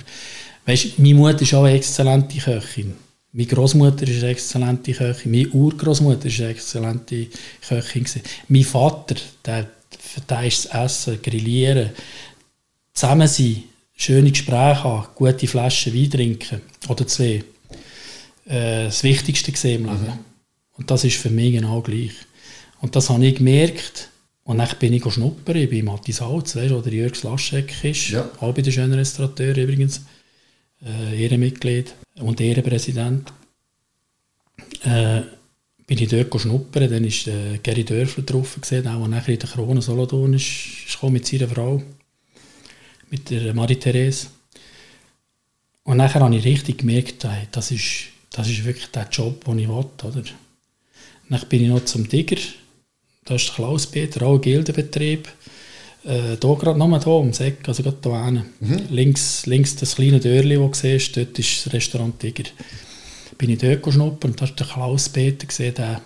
weißt, 0.66 0.98
meine 0.98 1.14
Mutter 1.14 1.42
ist 1.42 1.54
auch 1.54 1.64
eine 1.64 1.76
exzellente 1.76 2.38
Köchin. 2.38 2.94
Meine 3.32 3.46
Großmutter 3.46 4.08
ist 4.08 4.22
eine 4.22 4.32
exzellente 4.32 4.92
Köchin. 4.92 5.30
Meine 5.30 5.48
Urgroßmutter 5.48 6.26
ist 6.26 6.40
eine 6.40 6.50
exzellente 6.50 7.26
Köchin. 7.66 8.06
Mein 8.48 8.64
Vater, 8.64 9.14
der 9.44 9.68
verteiltes 9.98 10.66
Essen, 10.66 11.20
Grillieren, 11.22 11.90
zusammen 12.92 13.28
sein, 13.28 13.64
schöne 13.94 14.30
Gespräche 14.30 14.84
haben, 14.84 15.06
gute 15.14 15.46
Flaschen 15.46 15.94
Wein 15.94 16.10
trinken 16.10 16.60
oder 16.88 17.06
zwei. 17.06 17.44
Äh, 18.46 18.84
das 18.84 19.02
Wichtigste 19.02 19.52
gesehen 19.52 19.84
im 19.84 19.90
Leben. 19.90 20.06
Mhm. 20.06 20.18
Und 20.74 20.90
das 20.90 21.04
ist 21.04 21.16
für 21.16 21.30
mich 21.30 21.52
genau 21.52 21.80
gleich. 21.80 22.12
Und 22.80 22.96
das 22.96 23.10
habe 23.10 23.24
ich 23.24 23.36
gemerkt. 23.36 24.08
Und 24.44 24.58
dann 24.58 24.68
bin 24.80 24.92
ich 24.92 25.12
schnuppern, 25.12 25.56
ich 25.56 25.70
bin 25.70 25.84
Matthias 25.84 26.16
Salz, 26.16 26.56
weißt, 26.56 26.72
oder 26.72 26.90
Jörg 26.90 27.22
Laschek 27.22 27.84
ist, 27.84 28.10
ja. 28.10 28.28
auch 28.40 28.52
bei 28.52 28.62
den 28.62 28.72
schönen 28.72 28.94
Restaurateur 28.94 29.56
übrigens, 29.56 30.04
äh, 30.84 31.22
Ehrenmitglied 31.22 31.94
und 32.16 32.40
Ehrenpräsident. 32.40 33.32
Äh, 34.84 35.22
bin 35.86 35.98
ich 35.98 36.08
dort 36.08 36.40
schnuppern, 36.40 36.90
dann 36.90 37.04
war 37.04 37.34
äh, 37.34 37.58
Gary 37.62 37.84
Dörfler 37.84 38.24
drauf, 38.24 38.56
gesehen, 38.60 38.86
auch 38.86 39.06
nachher 39.08 39.34
in 39.34 39.38
der 39.38 39.48
Krone 39.48 39.82
Solothurn 39.82 40.34
ist, 40.34 40.46
ist 40.86 41.02
mit 41.02 41.26
seiner 41.26 41.48
Frau, 41.48 41.82
mit 43.10 43.30
der 43.30 43.52
Marie-Therese. 43.54 44.28
Und 45.84 45.96
nachher 45.96 46.20
habe 46.20 46.36
ich 46.36 46.44
richtig 46.44 46.78
gemerkt, 46.78 47.26
das 47.50 47.70
ist, 47.72 48.04
das 48.30 48.48
ist 48.48 48.64
wirklich 48.64 48.86
der 48.86 49.08
Job, 49.10 49.44
den 49.44 49.58
ich 49.58 49.68
will. 49.68 49.74
Oder? 49.74 50.22
Dann 51.28 51.40
bin 51.48 51.62
ich 51.62 51.68
noch 51.68 51.84
zum 51.84 52.08
Tiger, 52.08 52.36
da 53.24 53.34
ist 53.34 53.54
Klaus-Peter, 53.54 54.22
auch 54.22 54.34
ein 54.34 54.40
Gildenbetrieb. 54.40 55.28
Äh, 56.04 56.36
hier 56.40 56.56
gerade 56.56 56.78
nochmal 56.78 57.02
hier 57.02 57.12
um 57.12 57.30
Eck, 57.30 57.68
also 57.68 57.82
gerade 57.82 57.98
hier 58.02 58.44
mhm. 58.60 58.82
links, 58.90 59.46
links 59.46 59.76
das 59.76 59.96
kleine 59.96 60.20
Dörrli, 60.20 60.56
das 60.56 60.70
du 60.70 60.88
siehst, 60.88 61.16
dort 61.16 61.38
ist 61.38 61.66
das 61.66 61.72
Restaurant 61.72 62.18
Tiger 62.18 62.44
bin 63.42 63.50
ich 63.50 63.58
dort 63.58 63.92
schnuppern 63.92 64.30
und 64.30 64.40
da 64.40 64.44
ist 64.44 64.60
der 64.60 64.68
Klaus 64.68 65.08
Peter 65.08 65.48
gesehen, 65.48 65.74
der, 65.74 66.00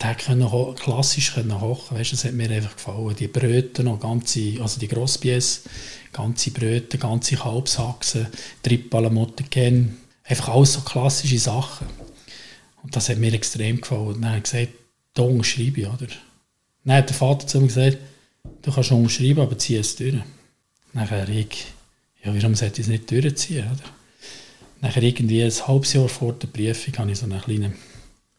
der 0.00 0.14
konnte 0.14 0.82
klassisch 0.82 1.34
können 1.34 1.50
kochen, 1.50 1.98
weißt, 1.98 2.14
das 2.14 2.24
hat 2.24 2.32
mir 2.32 2.50
einfach 2.50 2.76
gefallen. 2.76 3.14
Die 3.14 3.28
Bröte 3.28 3.84
noch, 3.84 4.00
ganze, 4.00 4.54
also 4.58 4.80
die 4.80 4.88
Grosspies, 4.88 5.64
ganze 6.14 6.50
Bröte, 6.50 6.96
ganze 6.96 7.36
Kalbshaxen, 7.36 8.28
Trippel 8.62 9.10
Mottecken, 9.10 9.98
einfach 10.24 10.48
alles 10.48 10.72
so 10.72 10.80
klassische 10.80 11.38
Sachen. 11.38 11.88
Und 12.82 12.96
das 12.96 13.10
hat 13.10 13.18
mir 13.18 13.34
extrem 13.34 13.82
gefallen. 13.82 14.22
Dann 14.22 14.28
habe 14.30 14.38
ich 14.38 14.44
gesagt, 14.44 14.68
da 15.12 15.24
unterschreibe 15.24 15.82
ich, 15.82 15.86
oder? 15.86 16.06
Dann 16.86 16.96
hat 16.96 17.10
der 17.10 17.16
Vater 17.16 17.46
zu 17.46 17.60
mir 17.60 17.66
gesagt, 17.66 17.98
du 18.62 18.72
kannst 18.72 18.92
unterschreiben, 18.92 19.40
aber 19.40 19.58
zieh 19.58 19.76
es 19.76 19.94
durch. 19.96 20.14
Nachher 20.94 21.28
ich, 21.28 21.66
ja, 22.24 22.34
warum 22.34 22.54
sollte 22.54 22.80
ich 22.80 22.86
es 22.86 22.90
nicht 22.90 23.10
durchziehen, 23.10 23.66
oder? 23.66 24.01
Nachher 24.82 25.02
irgendwie 25.04 25.42
ein 25.42 25.52
halbes 25.68 25.92
Jahr 25.92 26.08
vor 26.08 26.32
der 26.32 26.48
Prüfung 26.48 26.98
habe 26.98 27.12
ich 27.12 27.18
so 27.18 27.24
einen 27.24 27.40
kleinen, 27.40 27.72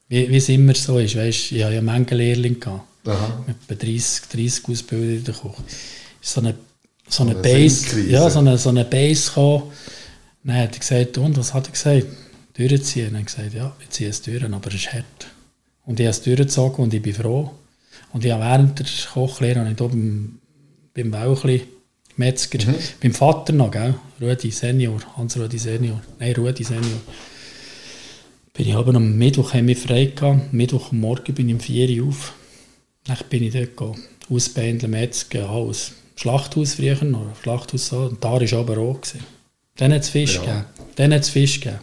wie, 0.09 0.29
wie 0.29 0.37
es 0.37 0.49
immer 0.49 0.75
so 0.75 0.99
ist, 0.99 1.15
weißt, 1.15 1.53
ich 1.53 1.63
habe 1.63 1.73
ja 1.73 1.81
Menge 1.81 2.15
Lehrling 2.15 2.59
gehabt. 2.59 2.83
Aha. 3.05 3.43
Mit 3.47 3.55
etwa 3.69 3.85
30, 3.85 4.27
30 4.29 4.69
Ausbildungen 4.69 5.17
in 5.17 5.23
der 5.23 5.33
Küche. 5.33 5.63
So 6.21 6.41
eine, 6.41 6.55
so 7.07 7.23
eine, 7.23 7.35
Base, 7.35 8.01
ja, 8.01 8.29
so 8.29 8.39
eine, 8.39 8.57
so 8.57 8.69
eine 8.69 8.83
Base 8.83 9.29
gekommen. 9.29 9.71
Dann 10.43 10.57
hat 10.57 10.73
er 10.73 10.79
gesagt, 10.79 11.17
und, 11.17 11.37
was 11.37 11.53
hat 11.53 11.67
er 11.67 11.71
gesagt? 11.71 12.07
Durchziehen. 12.55 13.05
Dann 13.05 13.13
habe 13.15 13.21
ich 13.21 13.35
gesagt, 13.35 13.53
ja, 13.53 13.75
ich 13.81 13.89
ziehe 13.89 14.09
es 14.09 14.21
durch, 14.21 14.43
aber 14.43 14.67
es 14.67 14.75
ist 14.75 14.93
hart. 14.93 15.27
Und 15.85 15.99
ich 15.99 16.05
habe 16.05 16.11
es 16.11 16.21
durchgezogen 16.21 16.83
und 16.83 16.93
ich 16.93 17.01
bin 17.01 17.13
froh. 17.13 17.51
Und 18.11 18.25
ich 18.25 18.31
habe 18.31 18.43
während 18.43 18.79
der 18.79 18.85
Kochlehre 19.13 19.65
ich 19.69 19.77
beim, 19.77 20.39
beim 20.93 21.13
Wauchli 21.13 21.63
Metzger, 22.17 22.59
mhm. 22.65 22.75
beim 23.01 23.13
Vater 23.13 23.53
noch, 23.53 23.71
gell? 23.71 23.95
Rudi 24.21 24.51
Senior, 24.51 24.99
Hans-Rudi 25.17 25.57
Senior, 25.57 26.01
nein, 26.19 26.33
Rudi 26.35 26.63
Senior. 26.63 27.01
Bin 28.53 28.67
ich 28.67 28.75
aber 28.75 28.93
am 28.93 29.17
Mittwoch 29.17 29.53
haben 29.53 29.67
wir 29.67 29.75
frei 29.75 30.05
gehabt. 30.05 30.53
Mittwoch 30.53 30.91
am 30.91 30.99
Morgen 30.99 31.33
bin 31.33 31.49
ich 31.49 31.55
um 31.55 31.59
4 31.59 32.03
Uhr 32.03 32.09
auf. 32.09 32.33
Dann 33.05 33.17
bin 33.29 33.43
ich 33.43 33.53
dort 33.53 33.75
gegangen. 33.75 34.03
Ausbändeln, 34.29 34.91
Metzger, 34.91 35.49
alles. 35.49 35.93
Schlachthaus 36.15 36.75
früher 36.75 37.03
noch, 37.03 37.35
Schlachthaus 37.41 37.87
so. 37.87 37.97
Und 37.97 38.23
da 38.23 38.33
war 38.33 38.59
aber 38.59 38.77
auch. 38.77 39.01
Gewesen. 39.01 39.25
Dann 39.77 39.91
hat 39.91 40.01
es 40.03 40.09
Fisch 40.09 40.35
ja. 40.35 40.41
gegeben. 40.41 40.65
Dann 40.95 41.13
hat 41.13 41.21
es 41.21 41.29
Fisch 41.29 41.59
gegeben. 41.59 41.79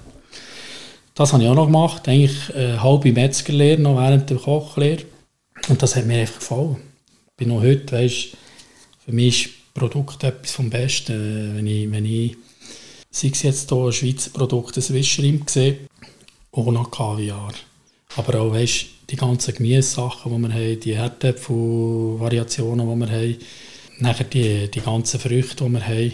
Das 1.14 1.32
habe 1.32 1.42
ich 1.42 1.48
auch 1.48 1.56
noch 1.56 1.66
gemacht. 1.66 2.08
Eigentlich 2.08 2.54
eine 2.54 2.74
äh, 2.74 2.78
halbe 2.78 3.12
Metzgerlehre 3.12 3.80
noch 3.80 3.96
während 3.96 4.30
der 4.30 4.36
Kochlehre. 4.36 5.02
Und 5.68 5.82
das 5.82 5.96
hat 5.96 6.06
mir 6.06 6.20
einfach 6.20 6.38
gefallen. 6.38 6.76
Ich 7.26 7.36
bin 7.36 7.48
noch 7.48 7.62
heute, 7.62 7.92
weißt, 7.92 8.28
für 9.04 9.12
mich 9.12 9.46
ist 9.46 9.59
Produkt 9.80 10.22
etwas 10.24 10.52
vom 10.52 10.68
Besten. 10.68 11.56
Wenn 11.56 11.66
ich, 11.66 11.90
wenn 11.90 12.04
ich 12.04 12.36
sei 13.10 13.28
es 13.28 13.42
jetzt 13.42 13.70
hier 13.70 13.78
ein 13.78 13.92
Schweizer 13.92 14.30
Produkt, 14.30 14.76
ein 14.76 14.82
Swiss 14.82 15.16
sehe, 15.46 15.78
ohne 16.52 16.84
Kaviar. 16.84 17.54
Aber 18.16 18.40
auch, 18.40 18.52
weißt, 18.52 18.86
die 19.08 19.16
ganzen 19.16 19.54
Gemüsesachen, 19.54 20.32
die 20.32 20.48
wir 20.48 20.54
haben, 20.54 20.80
die 20.80 20.96
Herdöpfel-Variationen, 20.96 22.88
die 22.90 23.06
wir 23.06 23.10
haben, 23.10 23.38
nachher 24.00 24.24
die, 24.24 24.70
die 24.70 24.80
ganzen 24.80 25.18
Früchte, 25.18 25.64
die 25.64 25.70
wir 25.70 25.86
haben, 25.86 26.12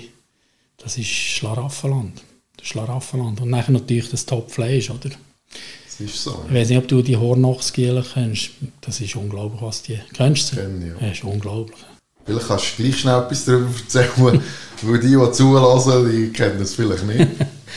das 0.77 0.97
ist 0.97 1.09
Schlaraffenland. 1.09 2.23
Das 2.57 2.69
Schlaraffenland. 2.69 3.41
Und 3.41 3.51
nachher 3.51 3.73
natürlich 3.73 4.11
das 4.11 4.27
Top-Fleisch, 4.27 4.91
oder? 4.91 5.11
Das 5.87 6.01
ist 6.01 6.23
so. 6.23 6.45
Ich 6.47 6.55
weiß 6.55 6.69
nicht, 6.69 6.79
ob 6.79 6.87
du 6.87 7.03
die 7.03 7.17
Hornochsgiele 7.17 8.05
kennst. 8.15 8.51
Das 8.81 9.01
ist 9.01 9.17
unglaublich, 9.17 9.61
was 9.61 9.83
die... 9.83 9.99
Kennst 10.13 10.53
du 10.53 10.55
sie? 10.55 10.63
Kenn 10.63 10.87
ja. 10.87 10.95
Das 11.01 11.19
ist 11.19 11.25
unglaublich. 11.25 11.81
Vielleicht 12.27 12.49
kannst 12.49 12.79
du 12.79 12.83
gleich 12.83 12.99
schnell 12.99 13.19
etwas 13.21 13.45
darüber 13.45 13.71
erzählen, 13.79 14.43
weil 14.83 15.01
die, 15.01 15.09
die 15.09 15.33
zulassen, 15.33 16.11
die 16.11 16.33
kennen 16.33 16.59
das 16.59 16.75
vielleicht 16.75 17.05
nicht. 17.05 17.29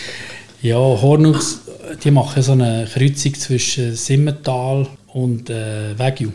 ja, 0.61 0.75
Hornuchs, 0.75 1.59
die 2.03 2.11
machen 2.11 2.41
so 2.41 2.53
eine 2.53 2.87
Kreuzung 2.91 3.35
zwischen 3.35 3.95
Simmental 3.95 4.87
und 5.13 5.49
äh, 5.49 5.97
Wagyu. 5.97 6.31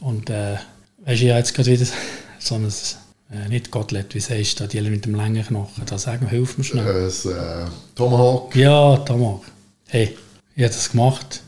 Und 0.00 0.30
äh, 0.30 0.56
weißt 1.04 1.20
du, 1.20 1.24
ich 1.24 1.30
habe 1.30 1.38
jetzt 1.38 1.54
gerade 1.54 1.70
wieder 1.70 1.86
so 2.40 2.56
ein, 2.56 2.66
äh, 2.66 3.48
nicht 3.48 3.70
Gottlet, 3.70 4.14
wie 4.14 4.20
sagst 4.20 4.58
du, 4.58 4.66
die 4.66 4.80
mit 4.80 5.04
dem 5.04 5.14
langen 5.14 5.44
Knochen, 5.44 5.84
da 5.86 5.96
sagen 5.96 6.22
wir, 6.22 6.30
hilf 6.30 6.58
mir 6.58 6.64
schnell. 6.64 6.86
Äh, 6.86 7.04
das 7.04 7.24
äh, 7.24 7.66
Tomahawk. 7.94 8.56
Ja, 8.56 8.96
Tomahawk. 8.96 9.44
Hey, 9.86 10.16
ich 10.56 10.64
habe 10.64 10.74
das 10.74 10.90
gemacht, 10.90 11.42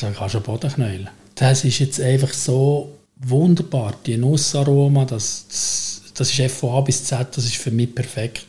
da 0.00 0.10
kannst 0.10 0.34
du 0.34 0.40
Boden 0.40 0.72
knäulen. 0.72 1.10
Das 1.34 1.64
ist 1.64 1.78
jetzt 1.78 2.00
einfach 2.00 2.32
so 2.32 2.95
wunderbar. 3.16 3.94
Die 4.04 4.16
Nussaroma, 4.16 5.04
das, 5.04 5.46
das, 5.48 6.02
das 6.14 6.38
ist 6.38 6.52
von 6.52 6.70
A 6.76 6.80
bis 6.80 7.04
Z, 7.04 7.36
das 7.36 7.44
ist 7.44 7.56
für 7.56 7.70
mich 7.70 7.94
perfekt. 7.94 8.46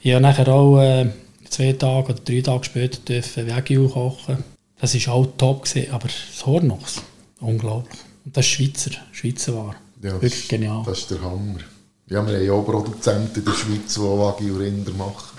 Ich 0.00 0.12
habe 0.12 0.22
nachher 0.22 0.48
auch 0.48 0.80
äh, 0.80 1.10
zwei 1.48 1.72
Tage 1.72 2.12
oder 2.12 2.22
drei 2.24 2.40
Tage 2.40 2.64
später 2.64 2.98
dürfen 3.00 3.48
Wagyu 3.48 3.88
kochen. 3.88 4.38
Das 4.80 4.94
war 5.06 5.14
auch 5.14 5.26
top, 5.38 5.64
gewesen, 5.64 5.92
aber 5.92 6.08
das 6.08 6.44
Hornochs, 6.44 7.02
unglaublich. 7.40 8.00
Und 8.24 8.36
das 8.36 8.46
ist 8.46 8.52
Schweizer, 8.52 8.90
Schweizer 9.12 9.54
Ware. 9.54 9.76
Ja, 10.02 10.20
Wirklich 10.20 10.48
genial. 10.48 10.82
Das 10.84 10.98
ist 10.98 11.10
der 11.10 11.22
Hammer. 11.22 11.60
Ja, 12.08 12.26
wir 12.26 12.34
haben 12.34 12.44
ja 12.44 12.52
auch 12.52 12.64
Produzenten 12.64 13.38
in 13.38 13.44
der 13.44 13.52
Schweiz, 13.52 13.94
die 13.94 14.00
Wagyu 14.00 14.56
Rinder 14.56 14.92
machen. 14.92 15.38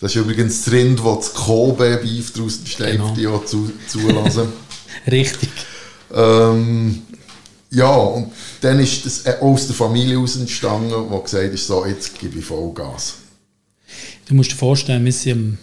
Das 0.00 0.14
ist 0.14 0.20
übrigens 0.20 0.64
das 0.64 0.72
Rind, 0.72 0.98
das 0.98 1.18
das 1.18 1.34
Kobe-Beef 1.34 2.32
daraus 2.32 2.58
entsteht, 2.58 2.92
genau. 2.92 3.14
die 3.14 3.26
auch 3.28 3.44
zu, 3.44 3.70
zulassen. 3.86 4.48
Richtig. 5.06 5.50
Ähm, 6.12 7.02
ja, 7.74 7.94
und 7.94 8.32
dann 8.60 8.78
ist 8.78 9.04
das 9.04 9.26
aus 9.40 9.66
der 9.66 9.74
Familie 9.76 10.18
aus 10.18 10.36
entstanden, 10.36 10.92
wo 11.10 11.18
gesagt 11.20 11.52
ist, 11.52 11.66
so, 11.66 11.84
jetzt 11.84 12.18
gebe 12.18 12.38
ich 12.38 12.44
Vollgas. 12.44 13.16
Du 14.26 14.34
musst 14.34 14.52
dir 14.52 14.56
vorstellen, 14.56 15.04
wir 15.04 15.12
sind 15.12 15.32
am, 15.32 15.58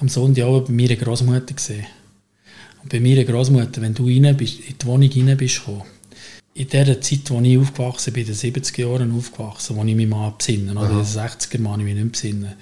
am 0.00 0.08
Sonntag 0.08 0.44
auch 0.44 0.60
bei 0.60 0.72
meiner 0.72 0.96
Großmutter 0.96 1.54
gesehen. 1.54 1.86
Und 2.82 2.92
bei 2.92 3.00
meiner 3.00 3.24
Großmutter, 3.24 3.80
wenn 3.80 3.94
du 3.94 4.06
rein 4.06 4.36
bist, 4.36 4.60
in 4.60 4.78
die 4.78 4.86
Wohnung 4.86 5.10
rein 5.10 5.36
bist 5.36 5.60
gekommen, 5.60 5.82
in 6.54 6.68
der 6.68 7.00
Zeit, 7.00 7.30
wo 7.30 7.40
ich 7.40 7.58
aufgewachsen 7.58 8.12
bin, 8.12 8.26
in 8.26 8.28
den 8.28 8.36
70er 8.36 8.80
Jahren 8.82 9.16
aufgewachsen, 9.16 9.76
wo 9.76 9.84
ich 9.84 9.94
mich 9.96 10.06
mal 10.06 10.34
besinne, 10.36 10.72
oder 10.72 10.90
in 10.90 10.96
den 10.98 11.04
60er 11.04 11.62
Jahren 11.62 11.80
ich 11.80 11.86
mich 11.86 11.94
nicht 11.96 12.12
besinnen, 12.12 12.52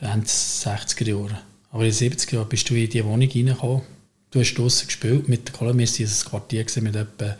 Ende 0.00 0.26
60er 0.26 1.08
Jahre. 1.08 1.38
Aber 1.72 1.84
in 1.84 1.90
den 1.90 2.12
70er 2.12 2.34
Jahren 2.34 2.48
bist 2.48 2.70
du 2.70 2.74
in 2.74 2.90
die 2.90 3.04
Wohnung 3.04 3.28
reingekommen 3.28 3.95
Du 4.36 4.42
hast 4.42 4.52
draußen 4.52 4.86
gespielt 4.86 5.30
mit 5.30 5.50
Kollegen. 5.54 5.78
Wir 5.78 5.88
waren 5.88 6.12
ein 6.12 6.28
Quartier 6.28 6.66
mit 6.82 6.94
etwa 6.94 7.36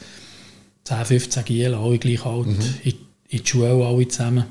10, 0.84 1.04
15 1.04 1.44
Gielen, 1.44 1.74
alle 1.74 1.98
gleich 1.98 2.24
alt, 2.24 2.46
mhm. 2.46 2.74
in, 2.84 2.94
in 3.28 3.42
die 3.42 3.46
Schule 3.46 3.86
alle 3.86 4.08
zusammen. 4.08 4.46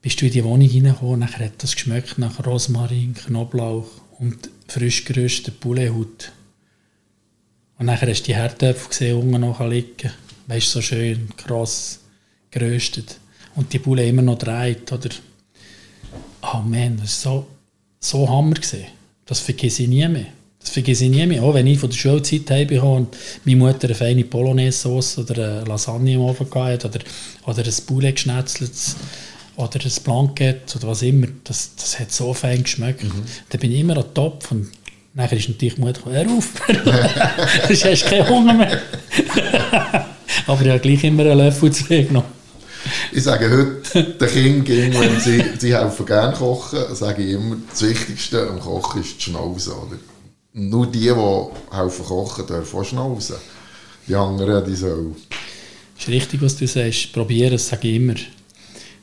Bist 0.00 0.20
du 0.20 0.26
in 0.26 0.32
die 0.32 0.44
Wohnung 0.44 0.70
reingekommen, 0.70 1.18
nachher 1.18 1.46
hat 1.46 1.60
das 1.60 1.74
geschmeckt 1.74 2.16
nach 2.16 2.46
Rosmarin, 2.46 3.12
Knoblauch 3.12 3.88
und 4.20 4.50
frisch 4.68 5.04
geröstete 5.04 5.50
Poulethaut. 5.50 6.30
Und 7.76 7.86
nachher 7.86 8.08
hast 8.08 8.20
du 8.20 8.26
die 8.26 8.36
Herdöpfel 8.36 8.90
gesehen, 8.90 9.18
unten 9.18 9.40
noch 9.40 9.60
liegen. 9.68 10.12
Weißt 10.46 10.70
so 10.70 10.80
schön, 10.80 11.28
krass 11.36 11.98
geröstet. 12.52 13.18
Und 13.56 13.72
die 13.72 13.80
Bulle 13.80 14.06
immer 14.06 14.22
noch 14.22 14.38
dreht, 14.38 14.92
oder? 14.92 15.10
Oh 16.40 16.58
man, 16.58 16.98
das 16.98 17.26
war 17.26 17.32
so, 17.32 17.46
so 17.98 18.28
Hammer. 18.30 18.54
Gewesen. 18.54 18.84
Das 19.26 19.40
vergesse 19.40 19.82
ich 19.82 19.88
nie 19.88 20.06
mehr. 20.06 20.37
Das 20.60 20.70
vergesse 20.70 21.04
ich 21.04 21.10
nie 21.10 21.26
mehr. 21.26 21.42
Auch 21.42 21.54
wenn 21.54 21.66
ich 21.66 21.78
von 21.78 21.90
der 21.90 21.96
Schulzeit 21.96 22.50
heimgekommen 22.50 23.06
und 23.06 23.16
meine 23.44 23.56
Mutter 23.56 23.84
eine 23.84 23.94
feine 23.94 24.24
Bolognese-Sauce 24.24 25.18
oder 25.18 25.34
eine 25.34 25.64
Lasagne 25.64 26.14
im 26.14 26.20
Ofen 26.20 26.46
hatte 26.54 26.88
oder, 26.88 26.98
oder 27.46 27.64
ein 27.64 27.74
Poulet 27.86 28.16
geschnetzeltes 28.16 28.96
oder 29.56 29.80
ein 29.84 29.92
Blanket 30.04 30.76
oder 30.76 30.88
was 30.88 31.02
immer, 31.02 31.26
das, 31.44 31.74
das 31.76 31.98
hat 31.98 32.12
so 32.12 32.32
fein 32.34 32.62
geschmeckt. 32.62 33.04
Mhm. 33.04 33.24
Da 33.48 33.58
bin 33.58 33.72
ich 33.72 33.80
immer 33.80 33.96
an 33.96 34.14
Topf 34.14 34.52
und 34.52 34.68
nachher 35.14 35.36
ist 35.36 35.48
natürlich 35.48 35.74
die 35.74 35.80
Mutter 35.80 36.00
hör 36.04 36.26
auf, 36.30 36.48
du 37.68 37.74
hast 37.74 38.06
keinen 38.06 38.28
Hunger 38.28 38.54
mehr. 38.54 38.80
Aber 40.46 40.62
ich 40.62 40.68
habe 40.68 40.80
gleich 40.80 41.04
immer 41.04 41.22
einen 41.24 41.38
Löffel 41.38 41.72
zu 41.72 41.84
genommen. 41.84 42.38
Ich 43.12 43.24
sage 43.24 43.50
heute 43.50 44.04
den 44.04 44.64
Kindern, 44.64 45.02
wenn 45.02 45.20
sie, 45.20 45.42
sie 45.58 45.76
helfen 45.76 46.06
gerne 46.06 46.34
kochen, 46.34 46.78
sage 46.94 47.22
ich 47.22 47.32
immer, 47.32 47.56
das 47.68 47.82
Wichtigste 47.82 48.48
am 48.48 48.60
Kochen 48.60 49.02
ist 49.02 49.16
die 49.18 49.22
Schnauze. 49.24 49.72
Oder? 49.72 49.98
Nur 50.58 50.86
die, 50.86 51.00
die 51.00 51.76
helfen 51.76 52.04
kochen, 52.04 52.46
dürfen 52.46 52.80
auch 52.80 52.84
schnauzen. 52.84 53.36
Die 54.06 54.14
anderen, 54.14 54.64
die 54.64 54.74
sollen. 54.74 55.14
Das 55.96 56.08
ist 56.08 56.08
richtig, 56.08 56.42
was 56.42 56.56
du 56.56 56.66
sagst. 56.66 57.12
Probieren, 57.12 57.52
das 57.52 57.68
sage 57.68 57.88
ich 57.88 57.96
immer. 57.96 58.14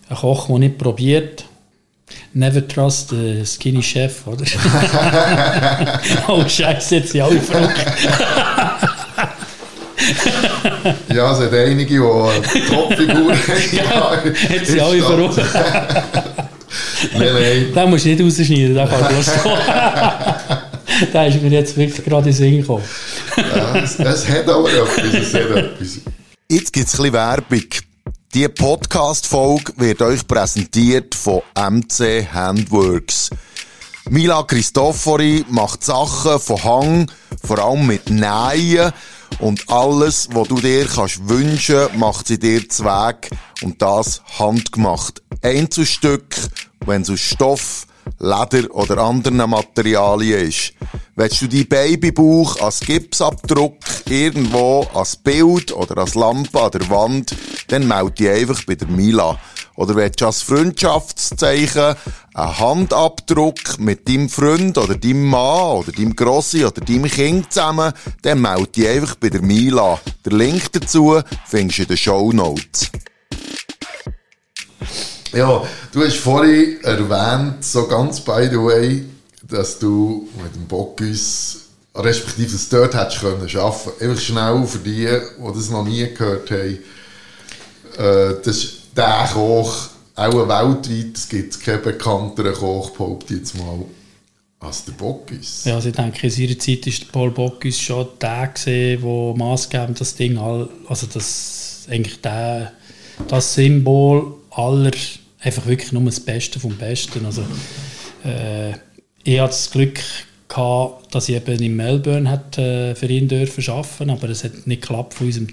Ein 0.09 0.17
Koch, 0.17 0.47
der 0.47 0.59
nicht 0.59 0.77
probiert, 0.77 1.45
never 2.33 2.67
trust 2.67 3.09
the 3.09 3.43
skinny 3.45 3.81
chef, 3.81 4.27
oder? 4.27 4.45
oh 6.27 6.47
Scheiße, 6.47 6.95
jetzt 6.97 7.11
sind 7.11 7.21
alle 7.21 7.41
verrückt. 7.41 7.85
ja, 11.09 11.31
es 11.31 11.39
hat 11.39 11.53
einige, 11.53 11.85
die 11.85 11.99
eine 11.99 12.65
Topfigur 12.67 13.33
haben. 13.89 14.35
ja, 14.35 14.55
jetzt 14.55 14.67
sind 14.67 14.79
alle 14.79 15.01
verrückt. 15.01 15.37
nein, 17.17 17.33
nein. 17.33 17.73
Den 17.73 17.89
musst 17.89 18.05
du 18.05 18.09
nicht 18.09 18.21
rausschneiden, 18.21 18.75
den 18.75 18.87
kann 18.87 19.19
ich 19.19 20.44
da 21.13 21.25
ist 21.25 21.41
mir 21.41 21.49
jetzt 21.49 21.75
wirklich 21.77 22.03
gerade 22.05 22.29
in 22.29 22.35
den 22.35 22.37
Sinn 22.37 22.61
gekommen. 22.61 22.83
ja, 23.37 23.77
es, 23.77 23.99
es, 23.99 24.27
hat 24.27 24.47
aber 24.49 24.71
etwas, 24.71 25.13
es 25.13 25.33
hat 25.33 25.51
etwas. 25.51 25.99
Jetzt 26.49 26.73
gibt 26.73 26.87
es 26.87 26.93
ein 26.93 27.03
bisschen 27.03 27.13
Werbung. 27.13 27.65
Die 28.33 28.47
Podcast-Folge 28.47 29.73
wird 29.77 30.01
euch 30.01 30.27
präsentiert 30.27 31.15
von 31.15 31.41
MC 31.55 32.27
Handworks. 32.33 33.29
Mila 34.09 34.43
Cristofori 34.43 35.45
macht 35.49 35.83
Sachen 35.83 36.39
von 36.39 36.63
Hang, 36.63 37.11
vor 37.43 37.59
allem 37.59 37.87
mit 37.87 38.09
Nähen. 38.09 38.91
Und 39.39 39.69
alles, 39.69 40.29
was 40.31 40.47
du 40.47 40.55
dir 40.59 40.85
kannst 40.85 41.27
wünschen, 41.27 41.87
macht 41.97 42.27
sie 42.27 42.37
dir 42.37 42.67
zu 42.69 42.83
Weg. 42.83 43.29
Und 43.63 43.81
das 43.81 44.21
handgemacht. 44.37 45.21
Einzelstück, 45.41 46.35
wenn 46.85 47.01
es 47.01 47.09
aus 47.09 47.19
Stoff, 47.19 47.87
Leder 48.19 48.73
oder 48.73 48.97
anderen 48.99 49.49
Materialien 49.49 50.47
ist. 50.47 50.73
Willst 51.15 51.41
du 51.41 51.47
dein 51.47 51.67
Babybauch 51.67 52.59
als 52.61 52.81
Gipsabdruck 52.81 53.77
irgendwo 54.09 54.85
als 54.93 55.15
Bild 55.15 55.71
oder 55.71 55.97
als 55.99 56.15
Lampe 56.15 56.61
an 56.61 56.71
der 56.71 56.89
Wand, 56.89 57.35
dann 57.67 57.87
melde 57.87 58.11
dich 58.11 58.29
einfach 58.29 58.63
bei 58.65 58.75
der 58.75 58.87
Mila. 58.87 59.39
Oder 59.75 59.95
willst 59.95 60.21
du 60.21 60.25
als 60.25 60.41
Freundschaftszeichen 60.41 61.95
einen 62.33 62.59
Handabdruck 62.59 63.77
mit 63.79 64.07
deinem 64.07 64.29
Freund 64.29 64.77
oder 64.77 64.95
deinem 64.95 65.25
Mann 65.25 65.77
oder 65.77 65.91
deinem 65.91 66.15
Grossi 66.15 66.65
oder 66.65 66.81
deinem 66.81 67.09
Kind 67.09 67.51
zusammen, 67.51 67.93
dann 68.21 68.41
melde 68.41 68.67
dich 68.67 68.87
einfach 68.87 69.15
bei 69.15 69.29
der 69.29 69.41
Mila. 69.41 69.99
Der 70.23 70.33
Link 70.33 70.71
dazu 70.71 71.21
findest 71.45 71.79
du 71.79 71.81
in 71.83 71.87
den 71.87 71.97
Show 71.97 72.31
Notes. 72.31 72.91
Ja, 75.35 75.63
du 75.91 76.01
hast 76.01 76.15
vorhin 76.15 76.81
erwähnt, 76.83 77.63
so 77.65 77.85
ganz 77.87 78.21
by 78.21 78.47
the 78.49 78.57
way, 78.57 79.03
dass 79.43 79.77
du 79.77 80.29
mit 80.41 80.55
dem 80.55 80.65
Bockus, 80.65 81.57
respektive 81.93 82.53
das 82.53 82.69
dort 82.69 82.95
hättest 82.95 83.19
können 83.19 83.41
arbeiten. 83.41 83.91
Einfach 83.99 84.21
schnell 84.21 84.65
für 84.65 84.77
die, 84.77 85.07
die 85.07 85.53
das 85.53 85.69
noch 85.69 85.83
nie 85.83 86.07
gehört 86.13 86.49
haben. 86.51 86.79
Äh, 87.97 88.35
das 88.43 88.57
ist 88.57 88.73
der 88.95 89.29
Koch, 89.33 89.89
auch 90.15 90.47
weltweit, 90.47 91.17
es 91.17 91.27
gibt 91.27 91.59
keinen 91.61 91.81
bekannteren 91.81 92.53
Koch, 92.53 92.91
behaupte 92.91 93.35
jetzt 93.35 93.57
mal, 93.57 93.83
als 94.61 94.85
der 94.85 94.93
Bockus. 94.93 95.65
Ja, 95.65 95.75
also 95.75 95.89
ich 95.89 95.95
denke, 95.95 96.27
in 96.27 96.31
seiner 96.31 96.57
Zeit 96.57 96.85
war 96.87 97.07
Paul 97.11 97.31
Bocuse 97.31 97.79
schon 97.79 98.07
der, 98.21 98.53
der 98.65 98.99
maßgebend 98.99 99.99
das 99.99 100.15
Ding, 100.15 100.37
also 100.37 101.07
das, 101.13 101.87
eigentlich 101.89 102.21
der, 102.21 102.71
das 103.27 103.53
Symbol 103.53 104.35
aller 104.51 104.91
einfach 105.45 105.65
wirklich 105.67 105.91
nur 105.91 106.03
das 106.03 106.19
Beste 106.19 106.59
vom 106.59 106.75
Besten. 106.75 107.25
Also, 107.25 107.43
äh, 108.23 108.71
ich 109.23 109.39
hatte 109.39 109.51
das 109.51 109.71
Glück 109.71 109.99
gehabt, 110.47 111.13
dass 111.13 111.29
ich 111.29 111.35
eben 111.35 111.61
in 111.61 111.75
Melbourne 111.75 112.29
hat, 112.29 112.57
äh, 112.57 112.95
für 112.95 113.07
ihn 113.07 113.27
dürfen 113.27 113.63
arbeiten, 113.69 114.09
aber 114.09 114.29
es 114.29 114.43
hat 114.43 114.67
nicht 114.67 114.81
geklappt 114.81 115.13
von 115.13 115.27
unserem 115.27 115.47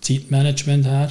Zeitmanagement 0.00 0.86
her. 0.86 1.08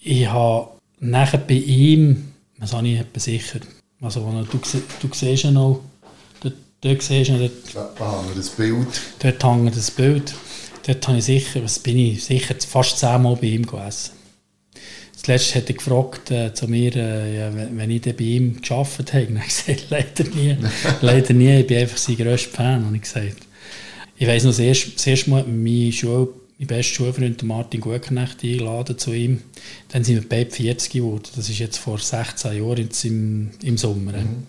Ich 0.00 0.26
habe 0.26 0.68
nachher 1.00 1.38
bei 1.38 1.54
ihm, 1.54 2.32
was 2.58 2.72
habe 2.72 2.88
ich 2.88 3.00
sicher, 3.16 3.60
also 4.00 4.20
du, 4.20 4.58
du 5.00 5.14
siehst 5.14 5.44
ja 5.44 5.50
noch, 5.50 5.80
dort, 6.40 6.54
dort 6.80 7.02
siehst 7.02 7.30
du 7.30 7.38
dort, 7.38 7.52
da 7.98 8.22
hängt 8.22 8.36
das 8.36 8.50
Bild. 8.50 9.00
Dort 9.20 9.44
hängt 9.44 9.76
das 9.76 9.90
Bild. 9.90 10.34
Dort 10.84 11.06
habe 11.06 11.18
ich 11.18 11.24
sicher, 11.24 11.62
was 11.62 11.78
bin 11.78 11.98
ich, 11.98 12.24
sicher 12.24 12.56
fast 12.66 12.98
zehnmal 12.98 13.36
bei 13.36 13.48
ihm 13.48 13.64
gegessen. 13.64 14.21
Zuletzt 15.22 15.54
hat 15.54 15.68
er 15.68 15.76
gefragt 15.76 16.30
äh, 16.32 16.52
zu 16.52 16.66
mir, 16.66 16.96
äh, 16.96 17.36
ja, 17.36 17.50
wenn 17.54 17.90
ich 17.90 18.02
bei 18.02 18.24
ihm 18.24 18.60
gearbeitet 18.60 19.12
habe. 19.12 19.26
Und 19.28 19.36
ich 19.46 19.64
gesagt, 19.64 19.86
leider 19.90 20.24
nie. 20.24 20.56
leider 21.00 21.34
nie, 21.34 21.60
ich 21.60 21.66
bin 21.66 21.78
einfach 21.78 21.96
sein 21.96 22.16
grösster 22.16 22.50
Fan, 22.50 22.84
habe 22.84 22.96
ich 22.96 23.02
gesagt. 23.02 23.36
Ich 24.16 24.26
weiss 24.26 24.42
noch, 24.42 24.50
das 24.50 24.58
erste, 24.58 24.90
das 24.90 25.06
erste 25.06 25.30
Mal 25.30 25.44
mein, 25.44 25.92
Schul, 25.92 26.28
mein 26.58 26.66
bester 26.66 26.94
Schulfreund 26.94 27.42
Martin 27.44 27.80
Gutknecht 27.80 28.42
eingeladen 28.42 28.98
zu 28.98 29.12
ihm. 29.12 29.42
Dann 29.90 30.02
sind 30.02 30.16
wir 30.16 30.28
beide 30.28 30.50
40 30.50 30.92
geworden. 30.92 31.28
Das 31.36 31.48
ist 31.48 31.58
jetzt 31.58 31.78
vor 31.78 31.98
16 31.98 32.56
Jahren 32.56 32.88
im, 33.04 33.50
im 33.62 33.78
Sommer. 33.78 34.12
Mhm. 34.12 34.46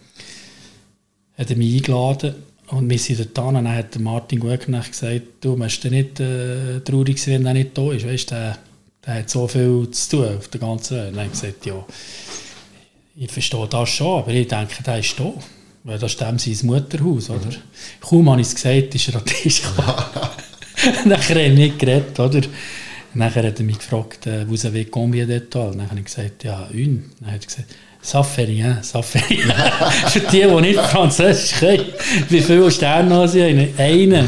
Hat 1.37 1.51
er 1.51 1.55
mich 1.55 1.75
eingeladen 1.75 2.33
und 2.67 2.89
wir 2.89 2.97
sind 2.97 3.19
dort 3.19 3.47
und 3.47 3.53
dann 3.55 3.75
hat 3.75 3.99
Martin 3.99 4.39
Gutknecht 4.39 4.91
gesagt, 4.91 5.21
du, 5.41 5.55
musst 5.55 5.83
nicht 5.85 6.19
äh, 6.19 6.79
traurig 6.79 7.21
sein, 7.21 7.35
wenn 7.35 7.45
er 7.45 7.53
nicht 7.53 7.77
da 7.77 7.91
ist. 7.91 8.07
Weißt, 8.07 8.31
der, 8.31 8.57
der 9.05 9.15
hat 9.15 9.29
so 9.29 9.47
viel 9.47 9.89
zu 9.91 10.09
tun 10.09 10.37
auf 10.37 10.47
der 10.47 10.59
ganzen 10.59 10.97
Welt. 10.97 11.09
Und 11.09 11.17
dann 11.17 11.31
gesagt, 11.31 11.65
ja, 11.65 11.85
ich 13.15 13.31
verstehe 13.31 13.67
das 13.67 13.89
schon, 13.89 14.19
aber 14.19 14.31
ich 14.31 14.47
denke, 14.47 14.83
der 14.83 14.99
ist 14.99 15.19
da. 15.19 15.33
Weil 15.83 15.99
das 15.99 16.13
ist 16.13 16.21
dem 16.21 16.39
sein 16.39 16.57
Mutterhaus, 16.63 17.29
oder? 17.29 17.45
Mhm. 17.45 17.55
Kaum 17.99 18.29
habe 18.29 18.41
ich 18.41 18.47
es 18.47 18.55
gesagt, 18.55 18.95
ist 18.95 19.09
er 19.09 19.15
an 19.15 19.25
den 19.25 19.33
Tisch 19.35 19.61
gekommen. 19.61 20.03
Nachher 21.05 21.35
haben 21.35 21.57
wir 21.57 21.65
nicht 21.65 21.79
geredet, 21.79 22.17
oder? 22.19 22.41
Nachher 23.13 23.43
hat 23.45 23.59
er 23.59 23.65
mich 23.65 23.79
gefragt, 23.79 24.25
äh, 24.25 24.45
vous 24.47 24.65
avez 24.65 24.85
combien 24.85 25.27
d'étoiles? 25.27 25.75
Dann 25.77 25.89
habe 25.89 25.99
ich 25.99 26.05
gesagt, 26.05 26.43
ja, 26.43 26.67
une. 26.71 27.03
Dann 27.19 27.31
hat 27.33 27.41
er 27.41 27.47
gesagt, 27.47 27.75
ça 28.01 28.23
fait 28.23 28.45
rien, 28.45 28.81
ça 28.81 29.01
fait 29.01 29.23
rien. 29.29 29.51
Für 30.07 30.19
die, 30.21 30.41
die 30.41 30.61
nicht 30.61 30.79
Französisch 30.79 31.59
können, 31.59 31.85
wie 32.29 32.41
viele 32.41 32.71
Sterne 32.71 33.13
haben 33.13 33.27
sie? 33.27 33.43
Einen. 33.77 34.27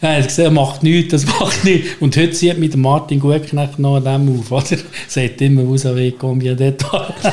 Nein, 0.00 0.20
er 0.20 0.26
gesehen, 0.26 0.54
macht 0.54 0.82
nichts, 0.82 1.10
das 1.10 1.26
macht 1.40 1.64
nichts. 1.64 1.90
Und 2.00 2.16
heute 2.16 2.34
sieht 2.34 2.58
mit 2.58 2.76
Martin 2.76 3.18
Gutknecht 3.18 3.78
noch 3.78 3.96
an 3.96 4.04
dem 4.04 4.38
auf, 4.38 4.52
oder? 4.52 4.78
Sagt 5.08 5.40
immer, 5.40 5.66
wo 5.66 5.74
wie 5.74 6.12
combien 6.12 6.56
d'étoiles. 6.56 7.32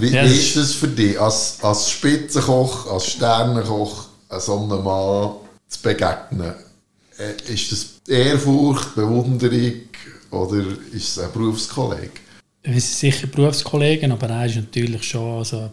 Wie 0.00 0.10
ja, 0.10 0.22
ist 0.22 0.56
es 0.56 0.74
für 0.74 0.88
dich, 0.88 1.20
als, 1.20 1.58
als 1.60 1.90
Spitzenkoch, 1.90 2.90
als 2.90 3.10
Sternenkoch, 3.10 4.06
so 4.38 4.56
einem 4.56 4.84
Mann 4.84 5.32
zu 5.68 5.82
begegnen? 5.82 6.54
Äh, 7.18 7.52
ist 7.52 7.72
das 7.72 7.86
Ehrfurcht, 8.08 8.94
Bewunderung 8.94 9.72
oder 10.30 10.64
ist 10.92 11.08
es 11.08 11.18
ein 11.18 11.32
Berufskollege? 11.32 12.12
Wir 12.62 12.80
sind 12.80 13.12
sicher 13.12 13.26
Berufskollegen, 13.26 14.12
aber 14.12 14.28
er 14.28 14.46
ist 14.46 14.56
natürlich 14.56 15.02
schon, 15.02 15.38
also, 15.38 15.70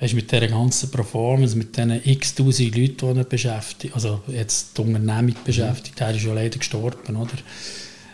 weißt, 0.00 0.14
mit 0.14 0.30
dieser 0.30 0.48
ganzen 0.48 0.90
Performance, 0.90 1.56
mit 1.56 1.76
diesen 1.76 2.00
x-tausend 2.04 2.76
Leuten, 2.76 3.14
die 3.14 3.20
er 3.20 3.24
beschäftigt, 3.24 3.94
also 3.94 4.20
jetzt 4.28 4.76
die 4.76 4.82
Unternehmung 4.82 5.36
beschäftigt, 5.44 6.00
er 6.00 6.14
ist 6.14 6.24
ja 6.24 6.32
leider 6.32 6.58
gestorben, 6.58 7.16
oder? 7.16 7.30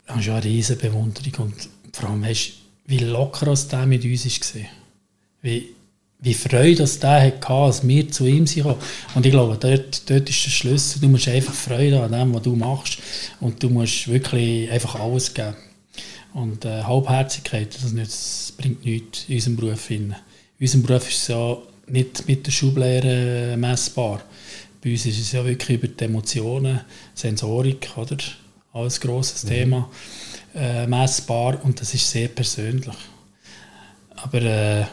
Das 0.06 0.18
ist 0.18 0.24
schon 0.24 0.34
eine 0.34 0.44
riesige 0.44 0.88
Bewunderung 0.88 1.46
und 1.46 1.68
vor 1.92 2.10
allem, 2.10 2.22
weißt, 2.22 2.52
wie 2.86 2.98
locker 2.98 3.46
das 3.46 3.68
der 3.68 3.86
mit 3.86 4.04
uns 4.04 4.24
war. 4.54 4.62
Wie, 5.42 5.74
wie 6.22 6.34
Freude 6.34 6.76
dass 6.76 6.98
der 6.98 7.22
hatte, 7.22 7.48
als 7.48 7.86
wir 7.86 8.10
zu 8.10 8.26
ihm 8.26 8.46
sind. 8.46 8.66
Und 9.14 9.24
ich 9.24 9.32
glaube, 9.32 9.56
dort, 9.58 10.10
dort 10.10 10.28
ist 10.28 10.44
der 10.44 10.50
Schlüssel. 10.50 11.00
Du 11.00 11.08
musst 11.08 11.28
einfach 11.28 11.54
Freude 11.54 12.02
an 12.02 12.12
dem, 12.12 12.34
was 12.34 12.42
du 12.42 12.56
machst. 12.56 12.98
Und 13.40 13.62
du 13.62 13.70
musst 13.70 14.08
wirklich 14.08 14.70
einfach 14.70 14.96
alles 14.96 15.32
geben. 15.32 15.54
Und 16.34 16.64
äh, 16.64 16.82
Halbherzigkeit, 16.82 17.74
das, 17.74 17.92
nicht, 17.92 18.10
das 18.10 18.52
bringt 18.56 18.84
nichts 18.84 19.24
in 19.28 19.36
unserem 19.36 19.56
Beruf. 19.56 19.90
In 19.90 20.14
unserem 20.60 20.82
Beruf 20.82 21.08
ist 21.08 21.22
es 21.22 21.28
ja 21.28 21.56
nicht 21.92 22.26
mit 22.26 22.46
der 22.46 22.52
Schublehre 22.52 23.56
messbar. 23.56 24.22
Bei 24.82 24.90
uns 24.90 25.06
ist 25.06 25.20
es 25.20 25.32
ja 25.32 25.44
wirklich 25.44 25.78
über 25.78 25.88
die 25.88 26.04
Emotionen, 26.04 26.80
Sensorik, 27.14 27.90
oder? 27.96 28.16
Alles 28.72 29.00
grosses 29.00 29.44
mhm. 29.44 29.48
Thema, 29.48 29.90
äh, 30.54 30.86
messbar 30.86 31.62
und 31.64 31.80
das 31.80 31.92
ist 31.92 32.08
sehr 32.08 32.28
persönlich. 32.28 32.94
Aber 34.16 34.42
äh, 34.42 34.84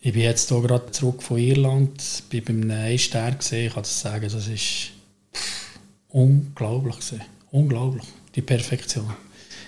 ich 0.00 0.12
bin 0.12 0.22
jetzt 0.22 0.48
hier 0.48 0.60
gerade 0.60 0.90
zurück 0.90 1.22
von 1.22 1.38
Irland, 1.38 2.22
bin 2.30 2.44
beim 2.44 2.70
Ein-Stern 2.70 3.38
gesehen, 3.38 3.66
ich 3.66 3.74
kann 3.74 3.82
das 3.82 4.00
sagen, 4.00 4.28
das 4.30 4.48
ist 4.48 4.92
pff, 5.34 5.78
unglaublich 6.08 6.96
gewesen. 6.96 7.20
Unglaublich, 7.50 8.04
die 8.34 8.42
Perfektion. 8.42 9.12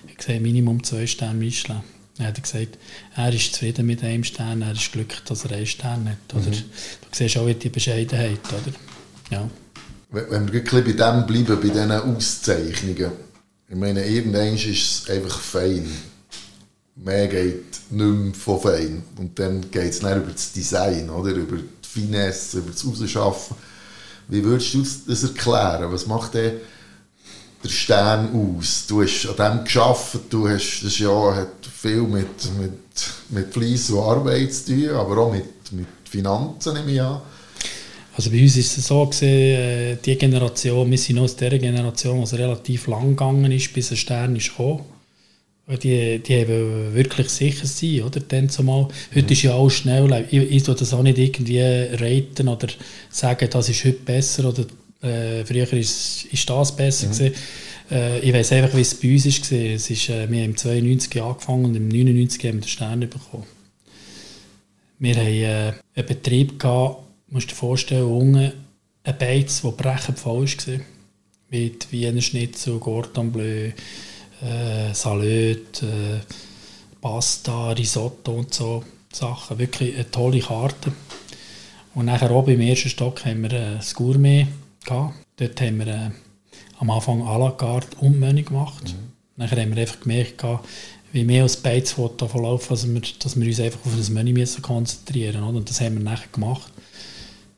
Ich 0.06 0.22
sehe 0.22 0.40
Minimum 0.40 0.82
zwei 0.82 1.06
Sterne 1.06 1.38
Michelin. 1.38 1.80
Er 2.18 2.26
hat 2.26 2.42
gesagt, 2.42 2.78
er 3.16 3.32
ist 3.32 3.54
zufrieden 3.54 3.86
mit 3.86 4.02
einem 4.04 4.24
Stern, 4.24 4.62
er 4.62 4.72
ist 4.72 4.92
glücklich, 4.92 5.20
dass 5.24 5.44
er 5.44 5.52
einen 5.52 5.66
Stern 5.66 6.08
hat. 6.08 6.34
Oder? 6.34 6.48
Mhm. 6.48 6.52
Du 6.52 7.08
siehst 7.10 7.36
auch 7.38 7.48
die 7.50 7.68
Bescheidenheit. 7.68 8.40
Oder? 8.48 8.76
Ja. 9.30 9.50
Wenn 10.10 10.52
wir 10.52 10.62
bei 10.62 10.80
dem 10.82 11.26
bleiben, 11.26 11.46
bei 11.46 11.68
diesen 11.68 11.90
Auszeichnungen, 11.90 13.12
ich 13.68 13.76
meine, 13.76 14.04
irgendwann 14.04 14.54
ist 14.54 14.66
es 14.66 15.08
einfach 15.08 15.40
fein. 15.40 15.90
Mehr 16.96 17.26
geht 17.28 17.64
nicht 17.88 18.06
mehr 18.06 18.34
von 18.34 18.60
fein. 18.60 19.02
Und 19.16 19.38
dann 19.38 19.70
geht 19.70 19.90
es 19.90 20.02
nicht 20.02 20.16
über 20.16 20.30
das 20.30 20.52
Design, 20.52 21.08
oder? 21.08 21.30
über 21.30 21.56
die 21.56 21.88
Finesse, 21.88 22.58
über 22.58 22.72
das 22.72 22.86
Rausschaffen. 22.86 23.56
Wie 24.28 24.44
würdest 24.44 24.74
du 24.74 24.86
das 25.08 25.22
erklären? 25.22 25.90
Was 25.90 26.06
macht 26.06 26.34
der 26.34 26.52
der 27.62 27.68
Stern 27.68 28.30
aus. 28.34 28.86
Du 28.88 29.02
hast 29.02 29.26
an 29.26 29.58
dem 29.58 29.64
geschafft, 29.64 30.18
du 30.30 30.48
hast, 30.48 30.82
das 30.82 30.98
Jahr 30.98 31.36
hat 31.36 31.66
viel 31.66 32.02
mit, 32.02 32.26
mit, 32.58 32.72
mit 33.30 33.52
Fleiss 33.52 33.90
und 33.90 33.98
Arbeit 34.00 34.52
zu 34.52 34.66
tun, 34.66 34.90
aber 34.90 35.18
auch 35.18 35.32
mit, 35.32 35.72
mit 35.72 35.86
Finanzen 36.08 36.76
ich 36.88 37.00
an. 37.00 37.20
Also 38.14 38.30
bei 38.30 38.42
uns 38.42 38.56
ist 38.56 38.76
es 38.76 38.86
so 38.86 39.06
gesehen, 39.06 39.58
äh, 39.58 39.96
die 39.96 40.18
Generation, 40.18 40.90
wir 40.90 40.98
sind 40.98 41.18
aus 41.18 41.36
der 41.36 41.58
Generation, 41.58 42.24
die 42.24 42.36
relativ 42.36 42.86
lang 42.86 43.10
gegangen 43.10 43.50
ist, 43.50 43.72
bis 43.72 43.90
ein 43.90 43.96
Stern 43.96 44.36
ist 44.36 44.50
gekommen. 44.50 44.84
Die, 45.82 46.18
die 46.18 46.40
haben 46.40 46.94
wirklich 46.94 47.30
sicher 47.30 47.66
sein, 47.66 48.02
oder? 48.02 48.20
Dann 48.20 48.50
zumal. 48.50 48.88
Heute 49.14 49.26
mhm. 49.26 49.32
ist 49.32 49.42
ja 49.42 49.56
alles 49.56 49.72
schnell. 49.74 50.26
Ich, 50.30 50.38
ich 50.38 50.62
tue 50.64 50.74
das 50.74 50.92
auch 50.92 51.02
nicht 51.02 51.16
irgendwie 51.16 51.60
raten 51.60 52.48
oder 52.48 52.66
sagen, 53.10 53.48
das 53.48 53.68
ist 53.68 53.84
heute 53.84 54.00
besser 54.00 54.48
oder 54.48 54.66
äh, 55.02 55.44
früher 55.44 55.72
ist, 55.72 56.26
ist 56.30 56.48
das 56.48 56.74
besser 56.74 57.08
mhm. 57.08 57.32
Äh, 57.90 58.20
ich 58.20 58.32
weiß 58.32 58.52
einfach, 58.52 58.76
wie 58.76 58.80
es 58.80 58.94
bei 58.94 59.12
uns 59.12 59.26
war. 59.26 59.58
Es 59.58 59.90
ist, 59.90 60.08
äh, 60.08 60.30
wir 60.30 60.42
haben 60.42 60.50
im 60.50 60.56
92 60.56 61.22
angefangen 61.22 61.64
und 61.66 61.74
im 61.74 61.88
99 61.88 62.44
haben 62.44 62.54
wir 62.54 62.60
den 62.62 62.68
Stern 62.68 63.00
bekommen. 63.00 63.46
Wir 64.98 65.16
haben 65.16 65.26
äh, 65.26 65.72
einen 65.94 66.06
Betrieb 66.06 66.58
gehabt, 66.58 67.02
musst 67.28 67.50
dir 67.50 67.54
vorstellen, 67.54 68.04
unten 68.04 68.52
ein 69.04 69.18
Beiz, 69.18 69.62
der 69.62 69.70
brechend 69.70 70.18
voll 70.18 70.46
war. 70.46 70.80
Mit 71.50 71.92
Wiener 71.92 72.22
Schnitzel, 72.22 72.78
Gordon 72.78 73.30
Bleu, 73.30 73.72
äh, 74.42 74.94
Salat, 74.94 75.82
äh, 75.82 76.20
Pasta, 77.00 77.72
Risotto 77.72 78.32
und 78.32 78.54
so 78.54 78.84
Sachen. 79.12 79.58
Wirklich 79.58 79.94
eine 79.94 80.10
tolle 80.10 80.40
Karte. 80.40 80.92
Und 81.94 82.06
nachher 82.06 82.30
oben 82.30 82.54
im 82.54 82.60
ersten 82.60 82.88
Stock 82.88 83.24
haben 83.26 83.42
wir 83.42 83.52
äh, 83.52 83.74
das 83.76 83.92
Gourmet 83.92 84.46
gehabt. 84.84 85.14
Dort 85.36 85.60
haben 85.60 85.78
wir 85.78 85.86
äh, 85.86 86.10
am 86.78 86.90
Anfang 86.90 87.22
à 87.22 87.38
la 87.38 87.50
carte 87.50 87.96
und 87.98 88.18
Menü 88.18 88.42
gemacht. 88.42 88.84
Mhm. 88.84 89.12
Nachher 89.36 89.60
haben 89.60 89.74
wir 89.74 89.82
einfach 89.82 90.00
gemerkt, 90.00 90.38
gehabt, 90.38 90.68
wie 91.12 91.24
mehr 91.24 91.42
als 91.42 91.56
Beiz 91.56 91.94
davon 92.16 92.42
laufen, 92.42 92.68
dass 92.70 92.86
wir, 92.86 93.02
dass 93.18 93.38
wir 93.38 93.46
uns 93.46 93.60
einfach 93.60 93.84
auf 93.86 93.96
das 93.96 94.10
Menü 94.10 94.32
müssen 94.32 94.62
konzentrieren 94.62 95.40
müssen. 95.42 95.56
Und 95.56 95.70
das 95.70 95.80
haben 95.80 95.96
wir 95.96 96.02
nachher 96.02 96.28
gemacht. 96.32 96.72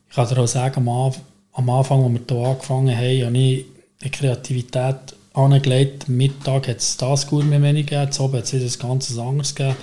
Ich 0.09 0.15
kann 0.15 0.27
dir 0.27 0.37
auch 0.37 0.47
sagen, 0.47 0.87
am 0.87 1.69
Anfang, 1.69 2.03
als 2.03 2.13
wir 2.13 2.21
hier 2.29 2.47
angefangen 2.47 2.95
haben, 2.95 3.25
habe 3.25 3.37
ich 3.37 3.65
eine 4.01 4.11
Kreativität 4.11 5.15
angelegt. 5.33 6.05
Am 6.07 6.15
Mittag 6.15 6.67
hat 6.67 6.77
es 6.77 6.97
das 6.97 7.27
Gourmet-Menü 7.27 7.83
gegeben, 7.83 8.11
am 8.17 8.25
Abend 8.25 8.37
hat 8.37 8.43
es 8.45 8.53
wieder 8.53 8.65
ein 8.65 8.89
ganz 8.89 9.17
anderes 9.17 9.55
gegeben. 9.55 9.75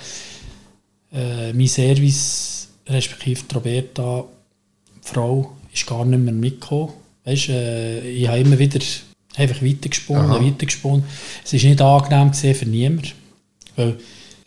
Äh, 1.11 1.53
mein 1.53 1.67
Service, 1.67 2.69
respektive 2.87 3.41
Roberta, 3.53 4.25
die 5.03 5.07
Frau, 5.07 5.51
ist 5.71 5.85
gar 5.85 6.05
nicht 6.05 6.19
mehr 6.19 6.33
mitgekommen. 6.33 6.93
Weißt, 7.25 7.49
äh, 7.49 8.09
ich 8.09 8.27
habe 8.27 8.39
immer 8.39 8.59
wieder 8.59 8.79
einfach 9.35 9.61
weitergesponnen, 9.61 10.45
weitergesponnen. 10.45 11.03
Es 11.43 11.53
war 11.53 11.69
nicht 11.69 11.81
angenehm 11.81 12.33
für 12.33 12.65
niemanden. 12.65 13.11
Weil 13.75 13.97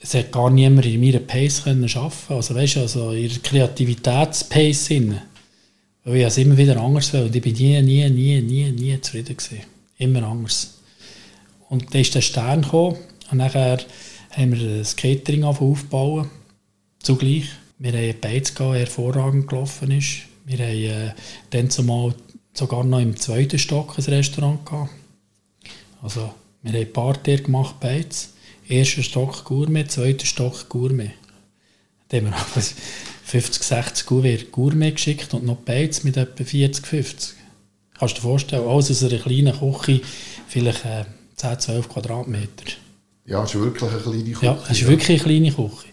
es 0.01 0.15
hat 0.15 0.31
gar 0.31 0.51
niemand 0.51 0.87
in 0.87 1.01
meiner 1.01 1.19
Pace 1.19 1.65
können 1.65 1.85
arbeiten 1.85 2.35
Also 2.35 2.55
weißt 2.55 2.77
also 2.77 3.11
in 3.13 3.29
der 3.29 3.39
Kreativitätspace 3.39 4.91
Weil 6.05 6.17
ich 6.17 6.25
es 6.25 6.39
immer 6.39 6.57
wieder 6.57 6.81
anders 6.81 7.13
will. 7.13 7.23
Und 7.23 7.35
ich 7.35 7.43
bin 7.43 7.55
nie, 7.55 7.81
nie, 7.83 8.09
nie, 8.11 8.41
nie, 8.41 8.71
nie 8.71 9.01
zufrieden 9.01 9.37
gewesen. 9.37 9.63
Immer 9.99 10.23
anders. 10.25 10.75
Und 11.69 11.93
dann 11.93 12.01
ist 12.01 12.15
der 12.15 12.21
Stern 12.21 12.63
gekommen. 12.63 12.97
Und 13.31 13.39
nachher 13.39 13.79
haben 14.31 14.53
wir 14.53 14.79
das 14.79 14.95
Catering 14.95 15.45
aufbauen. 15.45 16.31
Zugleich. 17.01 17.47
Wir 17.79 17.93
haben 17.93 18.21
beides 18.21 18.55
gehabt, 18.55 18.77
hervorragend 18.77 19.49
gelaufen 19.49 19.91
ist. 19.91 20.23
Wir 20.47 20.59
haben 20.59 21.09
äh, 21.09 21.15
dann 21.51 21.69
zumal 21.69 22.15
sogar 22.59 22.85
noch 22.85 23.01
im 23.01 23.17
zweiten 23.17 23.59
Stock 23.59 23.99
ein 23.99 24.05
Restaurant 24.05 24.65
gehabt. 24.65 24.91
Also, 26.03 26.33
wir 26.63 26.81
haben 26.81 26.93
Parterre 26.93 27.43
gemacht, 27.43 27.77
beides. 27.81 28.31
Erster 28.69 29.03
Stock 29.03 29.45
Gourmet, 29.45 29.87
zweiter 29.89 30.27
Stock 30.27 30.69
Gourmet. 30.69 31.13
Dann 32.09 32.27
haben 32.27 32.31
wir 32.31 32.37
aber 32.37 32.63
50, 33.25 33.63
60 33.63 34.07
Gourmet, 34.07 34.37
Gourmet 34.51 34.93
geschickt 34.93 35.35
und 35.35 35.45
noch 35.45 35.57
Beiz 35.57 36.05
mit 36.05 36.17
etwa 36.17 36.45
40, 36.45 36.87
50. 36.87 37.37
Kannst 37.99 38.17
du 38.17 38.21
dir 38.21 38.29
vorstellen, 38.29 38.69
alles 38.69 38.91
aus 38.91 39.05
einer 39.05 39.21
kleinen 39.21 39.59
Küche, 39.59 40.01
vielleicht 40.49 40.85
äh, 40.85 41.05
10, 41.37 41.61
12 41.61 41.89
Quadratmeter. 41.89 42.73
Ja, 43.25 43.43
es 43.43 43.55
ist 43.55 43.61
wirklich 43.61 43.91
eine 43.91 44.01
kleine 44.01 44.23
Küche. 44.33 44.47
Ja, 44.47 44.59
es 44.69 44.81
ist 44.81 44.89
wirklich 44.89 45.09
eine 45.09 45.19
kleine 45.19 45.53
Küche. 45.53 45.89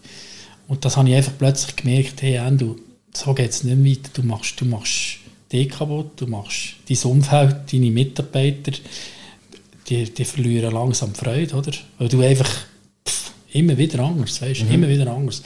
Und 0.67 0.85
das 0.85 0.97
habe 0.97 1.09
ich 1.09 1.15
einfach 1.15 1.33
plötzlich 1.37 1.75
gemerkt, 1.75 2.21
hey, 2.21 2.35
Endo, 2.35 2.75
so 3.13 3.33
geht 3.33 3.51
es 3.51 3.63
nicht 3.63 3.77
mehr 3.77 3.91
weiter. 3.91 4.09
Du 4.13 4.23
machst, 4.23 4.59
du 4.59 4.65
machst 4.65 5.19
dich 5.53 5.69
kaputt, 5.69 6.11
du 6.17 6.27
machst 6.27 6.75
dein 6.89 7.11
Umfeld, 7.11 7.71
deine 7.71 7.91
Mitarbeiter, 7.91 8.71
die, 9.87 10.03
die 10.05 10.25
verlieren 10.25 10.73
langsam 10.73 11.13
die 11.13 11.19
Freude, 11.19 11.55
oder? 11.55 11.71
Weil 11.97 12.07
du 12.07 12.21
einfach 12.21 12.49
pff, 13.07 13.31
immer 13.53 13.77
wieder 13.77 13.99
anders, 13.99 14.41
weißt, 14.41 14.63
mhm. 14.63 14.71
immer 14.71 14.89
wieder 14.89 15.11
anders. 15.11 15.43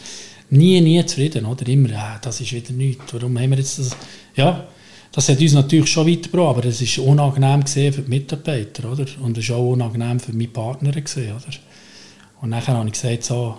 Nie, 0.50 0.80
nie 0.80 1.06
zufrieden, 1.06 1.46
oder? 1.46 1.68
Immer, 1.68 1.90
ah, 1.98 2.20
das 2.22 2.40
ist 2.40 2.54
wieder 2.54 2.72
nichts. 2.72 3.14
Warum 3.14 3.38
haben 3.38 3.50
wir 3.50 3.58
jetzt 3.58 3.80
das? 3.80 3.92
Ja, 4.36 4.68
das 5.12 5.30
hat 5.30 5.42
uns 5.42 5.54
natürlich 5.54 5.90
schon 5.90 6.08
weitergebracht, 6.08 6.58
aber 6.58 6.66
es 6.66 6.82
ist 6.82 7.00
unangenehm 7.00 7.64
gesehen 7.64 7.92
für 7.92 8.02
die 8.02 8.10
Mitarbeiter, 8.10 8.92
oder? 8.92 9.06
Und 9.22 9.38
es 9.38 9.50
war 9.50 9.58
auch 9.58 9.72
unangenehm 9.72 10.20
für 10.20 10.32
meine 10.32 10.48
Partner 10.48 10.92
gesehen, 10.92 11.36
oder? 11.36 11.58
Und 12.42 12.50
nachher 12.50 12.76
habe 12.76 12.88
ich 12.88 12.94
gesagt, 12.94 13.24
so, 13.24 13.58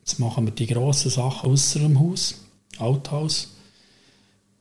jetzt 0.00 0.18
machen 0.18 0.46
wir 0.46 0.52
die 0.52 0.66
grossen 0.66 1.10
Sachen 1.10 1.50
außer 1.50 1.80
dem 1.80 2.00
Haus, 2.00 2.42
Althaus, 2.78 3.53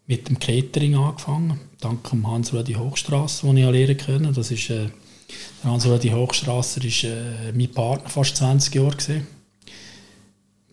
mit 0.07 0.27
dem 0.27 0.39
Catering 0.39 0.95
angefangen, 0.95 1.59
dank 1.79 2.09
dem 2.09 2.27
Hans-Rudi 2.27 2.73
Hochstrasse, 2.73 3.45
den 3.47 3.57
ich 3.57 3.65
lernen 3.65 3.97
konnte. 3.97 4.31
Das 4.33 4.51
ist 4.51 4.69
äh, 4.69 4.89
also 5.63 5.97
die 5.97 6.13
Hochstrasser 6.13 6.83
war 6.83 7.09
äh, 7.09 7.51
mein 7.53 7.71
Partner 7.71 8.09
fast 8.09 8.35
20 8.37 8.75
Jahre. 8.75 8.91
Gewesen. 8.91 9.27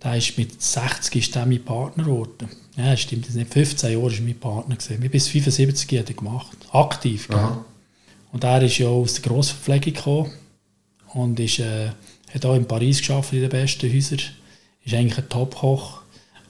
Der 0.02 0.16
ist 0.16 0.36
mit 0.38 0.60
60 0.60 1.16
ist 1.16 1.34
der 1.34 1.46
mein 1.46 1.64
Partner 1.64 2.04
geworden. 2.04 2.48
Ja, 2.76 2.96
stimmt 2.96 3.28
das 3.28 3.34
nicht. 3.34 3.52
15 3.52 3.92
Jahre 3.92 4.12
war 4.12 4.20
mein 4.20 4.38
Partner. 4.38 4.76
Gewesen. 4.76 5.10
Bis 5.10 5.28
75 5.28 5.98
hat 5.98 6.08
er 6.08 6.14
gemacht. 6.14 6.56
Aktiv. 6.72 7.28
Und 8.32 8.44
er 8.44 8.62
ist 8.62 8.78
ja 8.78 8.88
aus 8.88 9.14
der 9.14 9.22
Grossverpflegung 9.22 9.94
gekommen 9.94 10.32
und 11.14 11.38
ist, 11.40 11.58
äh, 11.58 11.90
hat 12.32 12.46
auch 12.46 12.54
in 12.54 12.66
Paris 12.66 12.98
geschafft 12.98 13.32
in 13.32 13.40
den 13.40 13.50
besten 13.50 13.92
Häusern. 13.92 14.20
Ist 14.84 14.94
eigentlich 14.94 15.18
ein 15.18 15.28
Top-Koch. 15.28 16.02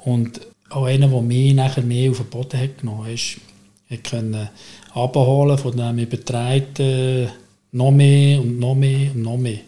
Und 0.04 0.40
auch 0.70 0.84
einer, 0.84 1.08
der 1.08 1.20
mich 1.20 1.54
nachher 1.54 1.82
mehr 1.82 2.10
auf 2.10 2.18
den 2.18 2.26
Boden 2.26 2.60
hat 2.60 2.78
genommen 2.78 3.06
hat. 3.06 4.04
Konnte 4.08 4.50
abholen 4.94 5.58
von 5.58 5.76
dem 5.76 5.98
übertreiten 5.98 7.28
noch 7.72 7.90
mehr 7.90 8.40
und 8.40 8.58
noch 8.58 8.74
mehr 8.74 9.10
und 9.12 9.22
noch 9.22 9.36
mehr. 9.36 9.60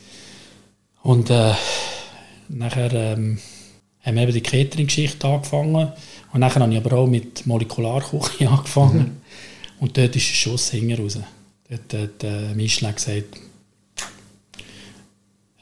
Und 1.02 1.30
äh, 1.30 1.52
nachher 2.48 2.92
ähm, 2.92 3.38
haben 4.02 4.16
wir 4.16 4.22
eben 4.22 4.32
die 4.32 4.40
Catering-Geschichte 4.40 5.26
angefangen. 5.26 5.92
Und 6.32 6.40
nachher 6.40 6.60
habe 6.60 6.72
ich 6.72 6.78
aber 6.78 6.96
auch 6.96 7.06
mit 7.06 7.46
Molekularküche 7.46 8.48
angefangen. 8.48 8.98
Mhm. 8.98 9.20
Und 9.80 9.96
dort 9.96 10.14
ist 10.16 10.30
ein 10.30 10.34
Schuss 10.34 10.70
hinten 10.70 11.02
raus. 11.02 11.18
Dort 11.68 12.02
hat 12.02 12.24
äh, 12.24 12.54
Michelin 12.54 12.94
gesagt, 12.94 13.36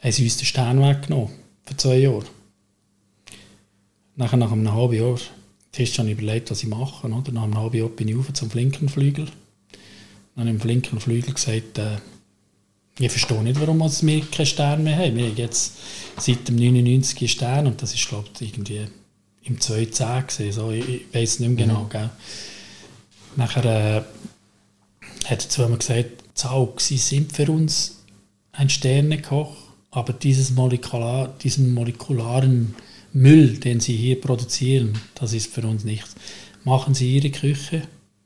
haben 0.01 0.11
sie 0.11 0.23
uns 0.23 0.37
den 0.37 0.45
Stern 0.45 0.81
weggenommen. 0.81 1.29
Für 1.65 1.77
zwei 1.77 1.97
Jahre. 1.97 2.25
Nachher, 4.15 4.37
nach 4.37 4.51
einem 4.51 4.71
halben 4.71 4.93
Jahr, 4.93 5.17
hast 5.77 5.97
du 5.97 6.03
überlegt, 6.03 6.51
was 6.51 6.63
ich 6.63 6.69
mache. 6.69 7.07
Oder? 7.07 7.31
Nach 7.31 7.43
einem 7.43 7.57
halben 7.57 7.77
Jahr 7.77 7.89
bin 7.89 8.07
ich 8.07 8.15
auf 8.15 8.31
zum 8.33 8.49
Flinkenflügel. 8.49 9.25
Dann 10.35 10.47
habe 10.47 10.49
ich 10.49 10.55
im 10.55 10.61
Flinkenflügel 10.61 11.33
gesagt, 11.33 11.77
äh, 11.77 11.97
ich 12.99 13.09
verstehe 13.11 13.41
nicht, 13.41 13.59
warum 13.59 13.79
wir 13.79 14.21
keinen 14.25 14.45
Stern 14.45 14.83
mehr 14.83 14.97
haben. 14.97 15.15
Wir 15.15 15.27
haben 15.27 15.37
jetzt 15.37 15.73
seit 16.17 16.47
dem 16.47 16.55
99 16.57 17.19
einen 17.19 17.27
Stern 17.29 17.67
und 17.67 17.81
das 17.81 17.93
ist, 17.93 18.07
glaube 18.07 18.27
ich, 18.39 18.53
irgendwie 18.53 18.85
im 19.43 19.59
2010 19.59 20.27
gesehen. 20.27 20.51
So, 20.51 20.71
ich, 20.71 20.87
ich 20.87 21.13
weiß 21.13 21.39
nicht 21.39 21.49
mehr 21.49 21.67
genau. 21.67 21.83
Mhm. 21.83 21.89
Gell. 21.89 22.09
Nachher 23.37 23.65
äh, 23.65 24.01
hat 25.25 25.43
er 25.43 25.49
zu 25.49 25.67
mir 25.67 25.77
gesagt, 25.77 26.23
Zaug, 26.33 26.81
Sie 26.81 26.97
sind 26.97 27.33
für 27.33 27.49
uns 27.51 28.03
ein 28.51 28.69
Sternekoch, 28.69 29.55
aber 29.89 30.13
dieses 30.13 30.51
Molekular, 30.51 31.27
diesen 31.41 31.73
molekularen 31.73 32.75
Müll, 33.13 33.57
den 33.57 33.79
Sie 33.79 33.95
hier 33.95 34.19
produzieren, 34.19 34.97
das 35.15 35.33
ist 35.33 35.53
für 35.53 35.61
uns 35.67 35.83
nichts. 35.83 36.15
Machen 36.63 36.93
Sie 36.93 37.15
Ihre 37.15 37.29
Küche, 37.29 37.83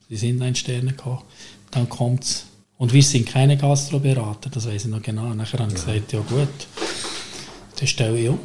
Sie 0.10 0.18
sind 0.18 0.42
ein 0.42 0.56
Sternekoch, 0.56 1.24
dann 1.72 1.90
kommt 1.90 2.24
es 2.24 2.46
und 2.78 2.94
wir 2.94 3.04
sind 3.04 3.28
keine 3.28 3.58
Gastroberater, 3.58 4.50
das 4.50 4.68
weiß 4.68 4.86
ich 4.86 4.92
noch 4.92 5.02
genau. 5.02 5.34
Nachher 5.34 5.60
habe 5.60 5.72
ich 5.72 5.80
ja. 5.80 5.86
gesagt, 5.94 6.14
ja 6.14 6.20
gut, 6.20 6.68
dann 7.78 7.88
stelle 7.88 8.20
ich 8.20 8.30
um. 8.30 8.40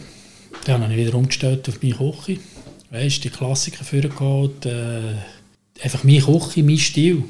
Dann 0.67 0.83
habe 0.83 0.93
ich 0.93 1.07
wieder 1.07 1.17
umgestellt 1.17 1.69
auf 1.69 1.83
meine 1.83 1.95
Küche. 1.95 2.41
Weißt, 2.91 3.25
die 3.25 3.31
Klassiker 3.31 3.85
vorgeholt, 3.85 4.67
äh, 4.67 5.15
einfach 5.83 6.05
meine 6.05 6.21
Küche, 6.21 6.63
mein 6.63 6.79
Stil. 6.79 7.25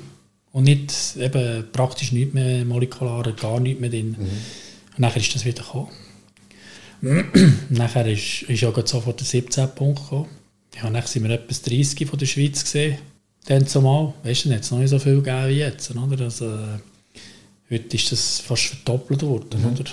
Und 0.52 0.64
nicht 0.64 0.92
eben 1.16 1.64
praktisch 1.72 2.12
nichts 2.12 2.34
mehr 2.34 2.64
molekularer, 2.64 3.32
gar 3.32 3.60
nichts 3.60 3.80
mehr 3.80 3.90
drin. 3.90 4.16
Mhm. 4.18 4.24
Und 4.24 4.98
nachher 4.98 5.20
ist 5.20 5.34
das 5.34 5.44
wieder 5.44 5.62
gekommen. 5.62 5.90
nachher 7.70 8.06
ist, 8.06 8.42
ist 8.42 8.60
ja 8.60 8.72
sofort 8.84 9.20
der 9.20 9.26
17 9.26 9.68
Punkt 9.74 10.02
gekommen. 10.02 10.28
Ja, 10.76 10.88
dann 10.88 11.06
sind 11.06 11.24
wir 11.24 11.30
etwas 11.30 11.62
30 11.62 12.08
von 12.08 12.18
der 12.18 12.26
Schweiz 12.26 12.62
gesehen. 12.62 12.98
Dann 13.46 13.66
zumal, 13.66 14.14
weißt 14.22 14.44
du, 14.44 14.50
jetzt 14.50 14.70
noch 14.70 14.78
nicht 14.78 14.90
so 14.90 14.98
viel 14.98 15.16
gegeben 15.16 15.48
wie 15.48 15.58
jetzt. 15.58 15.90
Oder? 15.90 16.24
Also, 16.24 16.58
Heute 17.70 17.96
ist 17.96 18.10
das 18.10 18.40
fast 18.40 18.64
verdoppelt 18.64 19.22
worden, 19.22 19.60
mhm. 19.60 19.66
oder? 19.68 19.84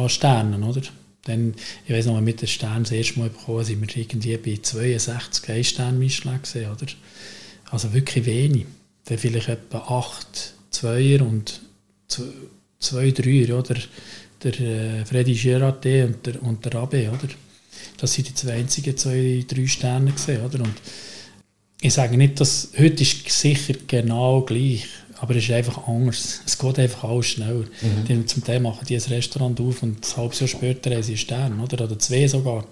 An 0.00 0.08
Sternen, 0.08 0.62
oder? 0.62 0.82
Dann, 1.24 1.54
ich 1.84 1.92
weiß 1.92 2.06
noch, 2.06 2.14
mal, 2.14 2.22
mit 2.22 2.40
den 2.40 2.46
Sternen 2.46 2.84
das 2.84 2.92
erste 2.92 3.18
Mal 3.18 3.28
bekommen, 3.28 3.64
sind 3.64 3.80
wir 3.80 3.96
irgendwie 3.96 4.36
bei 4.36 4.58
62 4.62 5.48
ein 5.50 5.64
Stern 5.64 5.98
Michelin 5.98 6.40
gesehen, 6.40 6.70
oder? 6.70 6.86
Also 7.70 7.92
wirklich 7.92 8.24
wenig. 8.24 8.66
Dann 9.06 9.18
vielleicht 9.18 9.48
etwa 9.48 9.78
8 9.78 10.54
Zweier 10.70 11.22
und 11.22 11.60
2 12.78 13.10
Dreier, 13.10 13.58
oder? 13.58 13.76
Der 14.42 14.60
äh, 14.60 15.04
Freddy 15.04 15.34
Girardet 15.34 16.06
und 16.06 16.26
der, 16.26 16.42
und 16.42 16.64
der 16.64 16.74
Abe, 16.76 17.08
oder? 17.08 17.28
Das 17.96 18.12
sind 18.12 18.28
die 18.28 18.34
zwei 18.34 18.54
einzigen 18.54 18.96
zwei, 18.96 19.44
drei 19.46 19.66
Sterne 19.66 20.12
gesehen, 20.12 20.44
oder? 20.44 20.60
Und 20.60 20.74
ich 21.80 21.94
sage 21.94 22.16
nicht, 22.16 22.40
dass 22.40 22.70
heute 22.78 23.02
ist 23.02 23.28
sicher 23.28 23.74
genau 23.86 24.42
gleich 24.42 24.86
aber 25.20 25.34
es 25.34 25.44
ist 25.44 25.50
einfach 25.50 25.86
anders. 25.88 26.40
Es 26.46 26.58
geht 26.58 26.78
einfach 26.78 27.04
alles 27.04 27.26
schneller. 27.26 27.64
Mhm. 28.08 28.26
Zum 28.26 28.44
Teil 28.44 28.60
machen 28.60 28.86
die 28.88 28.96
ein 28.96 29.02
Restaurant 29.02 29.60
auf 29.60 29.82
und 29.82 30.06
ein 30.06 30.16
halbes 30.16 30.40
Jahr 30.40 30.48
später 30.48 30.90
haben 30.90 31.02
sie 31.02 31.12
einen 31.12 31.18
Stern, 31.18 31.60
oder? 31.60 31.84
oder 31.84 31.98
zwei 31.98 32.26
sogar. 32.28 32.64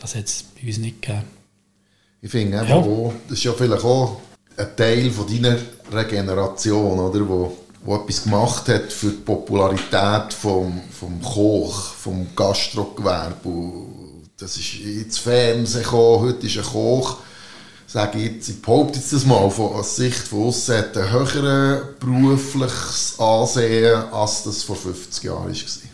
Das 0.00 0.14
hat 0.14 0.26
es 0.26 0.44
bei 0.54 0.68
uns 0.68 0.78
nicht 0.78 1.02
gegeben. 1.02 1.24
Ich 2.22 2.30
finde 2.30 2.58
ja. 2.58 2.82
das 3.28 3.38
ist 3.38 3.44
ja 3.44 3.52
vielleicht 3.52 3.84
auch 3.84 4.20
ein 4.56 4.76
Teil 4.76 5.10
von 5.10 5.26
deiner 5.26 5.56
Regeneration, 5.90 6.98
oder, 6.98 7.28
wo, 7.28 7.56
wo 7.82 7.96
etwas 7.96 8.24
gemacht 8.24 8.68
hat 8.68 8.92
für 8.92 9.10
die 9.10 9.22
Popularität 9.22 10.34
vom, 10.34 10.80
vom 10.90 11.20
Koch, 11.22 11.94
vom 11.94 12.26
Gastrogewerbe. 12.36 13.86
Das 14.36 14.56
ist 14.56 14.80
ins 14.80 15.18
Fernsehen 15.18 15.82
gekommen, 15.82 16.28
heute 16.28 16.46
ist 16.46 16.58
ein 16.58 16.64
Koch, 16.64 17.18
sage 17.86 18.18
ich 18.18 18.32
jetzt, 18.32 18.48
ich 18.48 18.62
behaupte 18.62 18.98
jetzt 18.98 19.12
das 19.12 19.24
mal, 19.24 19.50
von, 19.50 19.72
aus 19.72 19.96
Sicht 19.96 20.28
von 20.28 20.46
uns 20.46 20.68
hat 20.68 20.96
ein 20.96 21.10
höheres 21.10 21.82
berufliches 21.98 23.14
Ansehen, 23.18 24.04
als 24.12 24.44
das 24.44 24.62
vor 24.62 24.76
50 24.76 25.24
Jahren 25.24 25.48
war. 25.48 25.90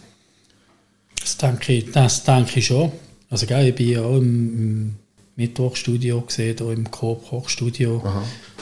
Das 1.20 1.36
denke 1.36 1.72
ich, 1.72 1.90
das 1.90 2.22
denke 2.22 2.58
ich 2.58 2.66
schon. 2.66 2.92
Also 3.30 3.46
ich 3.46 3.74
bin 3.74 3.88
ja 3.88 4.02
auch 4.02 4.16
im 4.16 4.96
Mittwochstudio 5.36 6.22
gesehen, 6.22 6.56
hier 6.58 6.70
im 6.70 6.90
Coop 6.90 7.28
Kochstudio, 7.28 8.02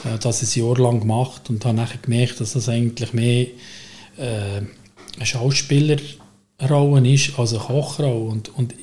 äh, 0.03 0.19
das 0.19 0.43
ein 0.43 0.61
Jahr 0.61 0.77
lang 0.77 0.99
gemacht 0.99 1.49
und 1.49 1.63
habe 1.65 1.77
nachher 1.77 1.99
gemerkt, 1.99 2.41
dass 2.41 2.53
das 2.53 2.69
eigentlich 2.69 3.13
mehr 3.13 3.47
äh, 4.17 4.61
eine 5.15 5.25
Schauspielerrolle 5.25 7.13
ist 7.13 7.39
als 7.39 7.53
eine 7.53 7.63
Kochrolle. 7.63 8.13
Und, 8.13 8.49
und 8.57 8.75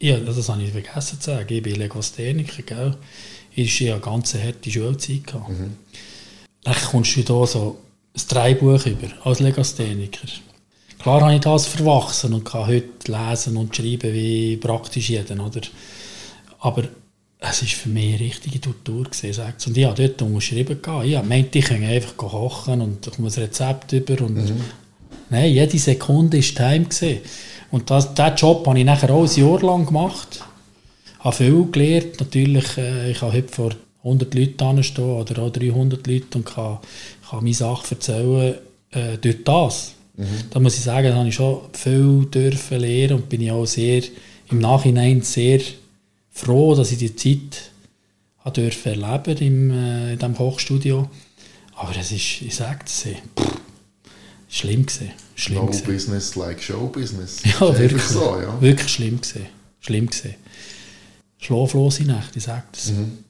ja, 0.00 0.18
das 0.18 0.48
habe 0.48 0.62
ich 0.62 0.72
vergessen 0.72 1.20
zu 1.20 1.30
sagen, 1.30 1.52
ich 1.52 1.62
bin 1.62 1.76
Legostheniker, 1.76 2.62
gell. 2.62 2.96
Ich 3.54 3.80
hatte 3.80 3.92
eine 3.92 4.00
ganz 4.00 4.34
harte 4.34 4.70
Schulzeit. 4.70 5.26
Gehabt. 5.26 5.48
Mhm. 5.50 5.76
Dann 6.62 6.76
kommst 6.90 7.16
du 7.16 7.22
da 7.22 7.46
so 7.46 7.78
ein 8.14 8.22
Dreibuch 8.28 8.86
über, 8.86 9.08
als 9.24 9.40
Legastheniker. 9.40 10.28
Klar 10.98 11.20
habe 11.20 11.34
ich 11.34 11.40
das 11.40 11.66
verwachsen 11.66 12.34
und 12.34 12.44
kann 12.44 12.66
heute 12.66 12.88
lesen 13.06 13.56
und 13.56 13.74
schreiben 13.74 14.12
wie 14.12 14.56
praktisch 14.56 15.10
jeder, 15.10 15.44
oder? 15.44 15.60
Aber 16.60 16.84
es 17.40 17.62
war 17.62 17.68
für 17.68 17.88
mich 17.88 18.14
eine 18.14 18.20
richtige 18.20 18.60
Tortur. 18.60 19.04
Gewesen, 19.04 19.42
und 19.66 19.76
ich 19.76 19.84
habe 19.84 20.08
dort 20.08 20.22
unterschrieben. 20.22 20.78
Ich 21.04 21.22
meinte, 21.22 21.58
ich 21.58 21.64
kann 21.64 21.84
einfach 21.84 22.16
kochen 22.16 22.80
und 22.80 23.06
ich 23.06 23.12
komme 23.14 23.28
ein 23.28 23.34
Rezept 23.34 23.92
über. 23.92 24.24
Und 24.24 24.36
mhm. 24.36 24.60
Nein, 25.30 25.52
jede 25.52 25.78
Sekunde 25.78 26.38
war 26.38 26.70
Time. 26.70 26.86
Gewesen. 26.86 27.18
Und 27.70 27.90
das, 27.90 28.14
diesen 28.14 28.34
Job 28.36 28.66
habe 28.66 28.78
ich 28.78 28.84
nachher 28.84 29.10
auch 29.10 29.28
ein 29.28 29.40
Jahr 29.40 29.60
lang 29.62 29.86
gemacht. 29.86 30.42
Ich 31.18 31.24
habe 31.24 31.36
viel 31.36 31.66
gelernt. 31.70 32.20
Natürlich, 32.20 32.76
äh, 32.76 33.10
ich 33.10 33.22
habe 33.22 33.32
heute 33.32 33.48
vor 33.48 33.70
100 34.02 34.34
Leuten 34.34 34.82
stehen 34.82 35.04
oder 35.04 35.42
auch 35.42 35.50
300 35.50 36.06
Leute 36.06 36.38
und 36.38 36.46
kann, 36.46 36.78
kann 37.28 37.42
meine 37.42 37.54
Sachen 37.54 37.90
erzählen 37.90 38.54
äh, 38.90 39.18
durch 39.20 39.44
das. 39.44 39.94
Mhm. 40.16 40.26
Da 40.50 40.60
muss 40.60 40.76
ich 40.76 40.82
sagen, 40.82 41.08
da 41.08 41.14
habe 41.16 41.28
ich 41.28 41.34
schon 41.34 41.60
viel 41.72 42.26
dürfen 42.26 42.80
lernen 42.80 43.14
und 43.14 43.28
bin 43.28 43.42
ich 43.42 43.50
auch 43.50 43.66
sehr, 43.66 44.02
im 44.50 44.60
Nachhinein 44.60 45.20
sehr 45.22 45.60
froh, 46.38 46.74
dass 46.74 46.92
ich 46.92 46.98
die 46.98 47.14
Zeit 47.14 47.70
habe 48.38 48.60
dürfen 48.60 49.02
erleben 49.02 49.36
im, 49.38 49.70
äh, 49.70 50.12
in 50.12 50.18
diesem 50.18 50.36
Kochstudio. 50.36 51.10
Aber 51.74 51.96
es 51.96 52.12
ist, 52.12 52.42
ich 52.42 52.54
sage 52.54 52.80
es, 52.86 53.06
schlimm 54.48 54.86
gewesen. 54.86 55.10
Schlimm 55.34 55.58
no 55.58 55.66
gewesen. 55.66 55.86
business 55.86 56.34
like 56.36 56.62
show 56.62 56.86
business. 56.88 57.42
Ja, 57.44 57.78
wirklich, 57.78 58.02
so, 58.02 58.40
ja. 58.40 58.60
wirklich 58.60 58.88
schlimm 58.88 59.20
gewesen. 59.20 59.46
Schlimm 59.80 60.06
gewesen. 60.06 60.34
Schlaflose 61.38 62.04
Nächte, 62.04 62.38
ich 62.38 62.44
sage 62.44 62.64
das. 62.72 62.90
Mhm. 62.92 63.24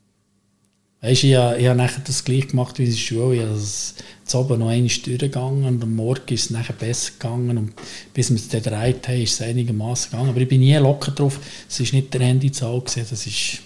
Weißt 1.00 1.22
du, 1.22 1.26
ich, 1.28 1.32
ich 1.32 1.68
habe 1.68 1.76
nachher 1.76 2.02
das 2.04 2.24
gleich 2.24 2.48
gemacht 2.48 2.78
wie 2.78 2.84
in 2.84 2.90
der 2.90 2.96
Schule. 2.96 3.36
Ich 3.36 3.42
habe 3.42 3.52
das 3.52 4.34
oben 4.34 4.58
noch 4.58 4.68
einmal 4.68 4.88
durchgegangen 4.88 5.64
und 5.64 5.82
am 5.82 5.94
Morgen 5.94 6.34
ist 6.34 6.46
es 6.46 6.50
nachher 6.50 6.72
besser 6.72 7.12
gegangen. 7.12 7.56
Und 7.56 7.72
bis 8.12 8.30
wir 8.30 8.36
es 8.36 8.48
dann 8.48 8.62
gedreht 8.62 9.06
haben, 9.06 9.22
ist 9.22 9.34
es 9.34 9.46
einigermaßen 9.46 10.10
gegangen. 10.10 10.30
Aber 10.30 10.40
ich 10.40 10.48
bin 10.48 10.60
nie 10.60 10.76
locker 10.76 11.12
drauf. 11.12 11.38
Es 11.68 11.80
war 11.80 11.86
nicht 11.92 12.12
der 12.12 12.22
Handyzahl, 12.22 12.82
das 12.84 13.12
ist 13.12 13.58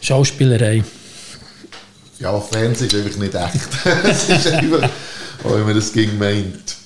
Schauspielerei. 0.00 0.84
Ja, 2.20 2.40
Fernsehen 2.40 2.86
ist 2.86 2.94
einfach 2.94 3.18
nicht 3.18 3.34
echt. 3.34 3.68
Es 4.04 4.28
ist 4.28 4.46
einfach, 4.46 4.88
auch 5.42 5.54
wenn 5.54 5.64
man 5.64 5.74
das 5.74 5.92
ging 5.92 6.16
meint. 6.16 6.76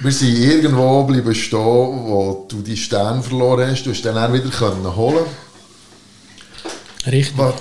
Wir 0.00 0.12
sind 0.12 0.36
irgendwo 0.36 1.04
bleiben 1.04 1.34
stehen, 1.34 1.58
wo 1.58 2.46
du 2.48 2.62
die 2.62 2.76
Sterne 2.76 3.22
verloren 3.22 3.70
hast. 3.70 3.84
Du 3.84 3.90
hast 3.90 4.02
dann 4.02 4.18
auch 4.18 4.32
wieder 4.32 4.50
können 4.50 4.96
holen. 4.96 5.24
Richtig. 7.06 7.36
Was, 7.36 7.54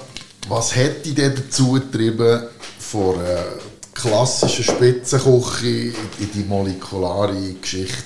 was 0.52 0.76
hätte 0.76 1.14
dich 1.14 1.34
dazu 1.34 1.72
getrieben, 1.72 2.44
von 2.78 3.18
einer 3.20 3.46
klassischen 3.94 4.66
Spitzenküche 4.66 5.94
in 6.20 6.30
die 6.36 6.44
molekulare 6.46 7.54
Geschichte 7.54 8.04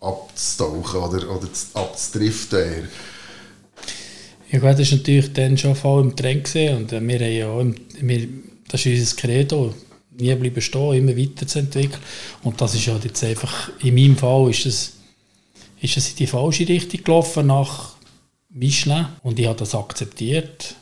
abzutauchen 0.00 1.00
oder, 1.00 1.28
oder 1.28 1.48
abzudriften? 1.74 2.88
Ja 4.52 4.58
gut, 4.60 4.78
das 4.78 4.92
war 4.92 4.98
natürlich 4.98 5.32
dann 5.32 5.58
schon 5.58 5.74
voll 5.74 6.02
im 6.02 6.14
Trend 6.14 6.54
und 6.54 6.92
äh, 6.92 7.00
wir 7.00 7.18
haben 7.18 7.32
ja 7.32 7.60
im, 7.60 7.74
wir, 8.00 8.28
das 8.68 8.86
ist 8.86 9.00
unser 9.00 9.16
Credo, 9.16 9.74
nie 10.16 10.34
bleiben 10.36 10.60
stehen, 10.60 10.92
immer 10.92 11.16
weiterzuentwickeln 11.16 12.02
und 12.44 12.60
das 12.60 12.76
ist 12.76 12.86
halt 12.86 13.04
jetzt 13.04 13.24
einfach, 13.24 13.70
in 13.80 13.94
meinem 13.94 14.16
Fall 14.16 14.50
ist 14.50 14.66
es, 14.66 14.92
ist 15.80 15.96
es 15.96 16.10
in 16.10 16.16
die 16.16 16.26
falsche 16.28 16.68
Richtung 16.68 17.02
gelaufen 17.02 17.48
nach 17.48 17.96
Michelin 18.50 19.06
und 19.24 19.40
ich 19.40 19.46
habe 19.46 19.58
das 19.58 19.74
akzeptiert 19.74 20.76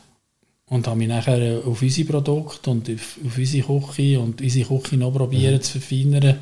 und 0.71 0.87
habe 0.87 0.99
mich 0.99 1.09
nachher 1.09 1.61
auf 1.65 1.81
unsere 1.81 2.07
Produkte 2.07 2.69
und 2.69 2.89
auf, 2.89 3.17
auf 3.25 3.37
unsere 3.37 3.67
Küche 3.67 4.19
und 4.21 4.41
unsere 4.41 4.79
Küche 4.79 4.95
noch 4.95 5.11
probiert 5.11 5.55
mhm. 5.55 5.61
zu 5.61 5.79
verfeinern. 5.79 6.37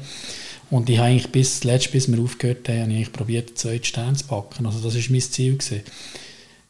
Und 0.69 0.88
ich 0.88 0.99
habe 0.99 1.09
eigentlich 1.09 1.32
bis 1.32 1.63
letzt, 1.63 1.91
bis 1.91 2.11
wir 2.11 2.21
aufgehört 2.21 2.69
haben, 2.69 2.82
habe 2.82 2.93
ich 2.93 3.11
probiert, 3.11 3.57
zwei 3.57 3.80
Sterne 3.82 4.15
zu 4.15 4.25
packen. 4.25 4.67
Also 4.67 4.82
das 4.82 4.93
war 4.93 5.01
mein 5.09 5.21
Ziel. 5.21 5.57
Gewesen. 5.57 5.82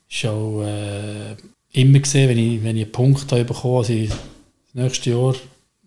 Ich 0.08 0.26
auch 0.26 0.64
äh, 0.64 1.36
immer 1.74 2.00
gesehen, 2.00 2.30
wenn 2.30 2.38
ich, 2.38 2.64
wenn 2.64 2.78
ich 2.78 2.84
einen 2.84 2.92
Punkt 2.94 3.30
habe 3.30 3.44
bekommen 3.44 3.84
habe, 3.84 3.94
also 3.94 3.94
das 4.06 4.18
nächste 4.74 5.10
Jahr 5.10 5.36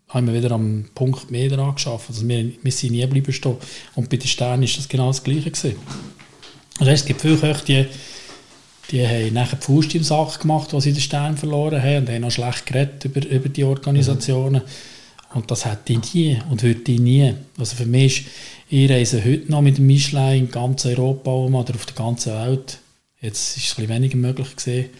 haben 0.09 0.27
wir 0.27 0.35
wieder 0.35 0.51
am 0.51 0.91
Punkt 0.95 1.31
mehr 1.31 1.49
daran 1.49 1.75
geschafft. 1.75 2.11
Also 2.11 2.29
wir, 2.29 2.53
wir 2.63 2.73
sind 2.73 2.93
nie 2.93 3.01
geblieben 3.01 3.33
stehen. 3.33 3.57
Und 3.95 4.11
bei 4.11 4.19
den 4.19 4.29
Sternen 4.29 4.65
ist 4.65 4.77
das 4.77 4.91
genau 4.91 5.07
das 5.07 5.25
Gleiche 5.25 5.51
gewesen. 5.51 5.77
Also 6.79 6.93
es 6.93 7.07
gibt 7.07 7.23
viele 7.23 7.39
Köche, 7.39 7.65
die 7.65 7.87
die 8.91 9.07
haben 9.07 9.33
nachher 9.33 9.57
die 9.57 9.65
Faust 9.65 9.95
im 9.95 10.03
Sack 10.03 10.41
gemacht, 10.41 10.75
als 10.75 10.85
sie 10.85 10.93
den 10.93 11.01
Stern 11.01 11.37
verloren 11.37 11.83
haben 11.83 11.99
und 11.99 12.11
haben 12.11 12.21
noch 12.21 12.31
schlecht 12.31 12.67
geredet 12.67 13.05
über, 13.05 13.27
über 13.27 13.49
die 13.49 13.65
Organisationen. 13.65 14.63
Mhm. 14.63 15.37
Und 15.37 15.51
das 15.51 15.65
hätte 15.65 15.95
ich 15.95 16.15
nie 16.15 16.39
und 16.51 16.63
würde 16.63 16.93
ich 16.93 17.01
nie. 17.01 17.35
Also 17.59 17.77
für 17.77 17.87
mich 17.87 18.27
ist, 18.27 18.27
ich 18.69 18.91
reise 18.91 19.25
heute 19.25 19.51
noch 19.51 19.63
mit 19.63 19.79
dem 19.79 19.87
Michelin 19.87 20.45
in 20.45 20.51
ganz 20.51 20.85
Europa 20.87 21.31
um 21.31 21.55
oder 21.55 21.75
auf 21.75 21.87
der 21.87 21.95
ganzen 21.95 22.33
Welt. 22.33 22.79
Jetzt 23.21 23.57
ist 23.57 23.65
es 23.65 23.73
ein 23.73 23.77
bisschen 23.77 23.95
weniger 23.95 24.17
möglich 24.17 24.57
gesehen. 24.57 24.91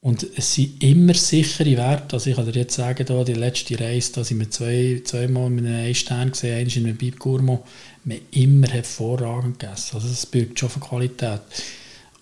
Und 0.00 0.26
es 0.36 0.54
sind 0.54 0.82
immer 0.82 1.14
sichere 1.14 1.76
Werte. 1.76 2.16
Also 2.16 2.28
ich 2.28 2.36
kann 2.36 2.44
dir 2.44 2.60
jetzt 2.60 2.74
sagen, 2.74 3.06
da, 3.06 3.24
die 3.24 3.32
letzte 3.32 3.80
Reise, 3.80 4.12
da 4.12 4.24
sind 4.24 4.38
wir 4.38 4.50
zwei, 4.50 5.00
zweimal 5.02 5.48
mit 5.48 5.64
einem 5.64 5.86
Einstern 5.86 6.30
gesehen, 6.30 6.58
eines 6.58 6.76
in 6.76 6.84
einem 6.84 6.96
Bib 6.96 7.18
Gourmand. 7.18 7.60
Wir 8.04 8.16
haben 8.16 8.26
immer 8.32 8.68
hervorragend 8.68 9.58
gegessen. 9.58 9.94
Also 9.94 10.08
das 10.08 10.26
birgt 10.26 10.58
schon 10.58 10.68
für 10.68 10.80
Qualität 10.80 11.40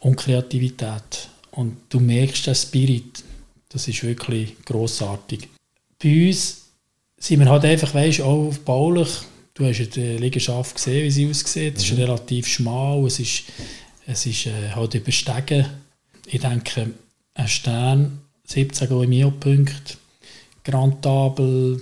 und 0.03 0.17
Kreativität. 0.17 1.29
Und 1.53 1.77
du 1.89 2.01
merkst 2.01 2.47
den 2.47 2.55
Spirit. 2.55 3.25
Das 3.69 3.89
ist 3.89 4.03
wirklich 4.03 4.57
großartig. 4.65 5.49
Bei 6.03 6.27
uns 6.27 6.63
sind 7.19 7.41
wir 7.41 7.49
halt 7.49 7.65
einfach, 7.65 7.95
weißt 7.95 8.19
du, 8.19 8.25
auch 8.25 8.55
baulich. 8.65 9.09
Du 9.55 9.65
hast 9.65 9.79
ja 9.79 9.87
die 9.87 10.17
Liegenschaft 10.19 10.75
gesehen, 10.75 11.05
wie 11.05 11.11
sie 11.11 11.29
aussieht. 11.29 11.77
Es 11.77 11.85
ist 11.85 11.93
mhm. 11.93 11.99
relativ 11.99 12.47
schmal, 12.47 13.05
es 13.07 13.21
ist, 13.21 13.45
es 14.07 14.27
ist 14.27 14.47
äh, 14.47 14.71
halt 14.75 14.95
überstegen. 14.95 15.67
Ich 16.27 16.41
denke, 16.41 16.91
ein 17.35 17.49
Stern, 17.49 18.21
17 18.45 18.89
Goemio-Punkte, 18.89 19.95
Grand 20.65 21.03
Table, 21.03 21.81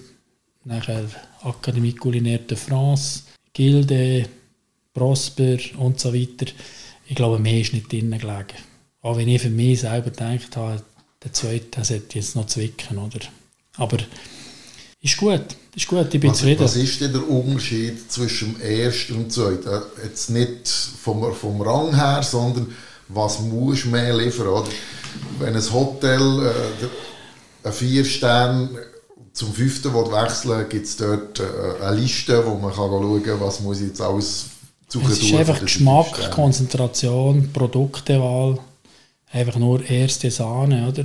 nachher 0.65 1.09
Akademie 1.43 1.95
Culinaire 1.95 2.41
de 2.41 2.57
France, 2.57 3.23
Gilde, 3.53 4.29
Prosper 4.93 5.59
und 5.79 5.99
so 5.99 6.13
weiter 6.13 6.47
ich 7.11 7.17
glaube, 7.17 7.41
mehr 7.41 7.61
ist 7.61 7.73
nicht 7.73 7.91
drinnen 7.91 8.21
gelegen. 8.21 8.55
Auch 9.03 9.17
wenn 9.17 9.27
ich 9.27 9.43
für 9.43 9.51
mich 9.51 9.81
selber 9.81 10.11
gedacht 10.11 10.57
habe, 10.57 10.81
der 11.25 11.33
zweite 11.33 11.85
sollte 11.85 12.19
jetzt 12.19 12.37
noch 12.37 12.47
zwicken, 12.47 12.99
oder? 12.99 13.19
Aber 13.77 13.99
ist 15.01 15.17
gut, 15.17 15.43
ist 15.75 15.89
gut, 15.89 16.15
ich 16.15 16.21
bin 16.21 16.31
was, 16.31 16.39
zufrieden. 16.39 16.63
Was 16.63 16.77
ist 16.77 17.01
denn 17.01 17.13
der 17.13 17.29
Unterschied 17.29 18.13
zwischen 18.13 18.55
dem 18.55 18.61
ersten 18.61 19.15
und 19.15 19.23
dem 19.25 19.31
zweiten? 19.31 19.69
Äh, 19.69 20.05
jetzt 20.05 20.31
nicht 20.31 20.69
vom, 20.69 21.35
vom 21.35 21.61
Rang 21.63 21.93
her, 21.97 22.23
sondern 22.23 22.73
was 23.09 23.41
muss 23.41 23.85
mehr 23.87 24.17
liefern, 24.17 24.47
oder? 24.47 24.69
Wenn 25.41 25.57
ein 25.57 25.73
Hotel 25.73 26.47
äh, 26.47 27.67
ein 27.67 27.73
vier 27.73 28.05
Stern 28.05 28.71
zum 29.33 29.53
fünften 29.53 29.93
wechseln 29.93 30.69
gibt 30.69 30.87
es 30.87 30.97
dort 30.97 31.41
äh, 31.41 31.83
eine 31.83 31.97
Liste, 31.97 32.47
wo 32.47 32.55
man 32.55 32.71
kann 32.71 32.89
schauen 32.89 33.23
kann, 33.25 33.41
was 33.41 33.59
muss 33.59 33.81
ich 33.81 33.89
jetzt 33.89 34.01
alles 34.01 34.45
es 34.95 35.23
ist 35.23 35.35
einfach 35.35 35.61
Geschmack, 35.61 36.31
Konzentration, 36.33 37.53
Produktewahl, 37.53 38.59
einfach 39.31 39.57
nur 39.57 39.89
erste 39.89 40.31
Sahne, 40.31 40.89
oder? 40.89 41.05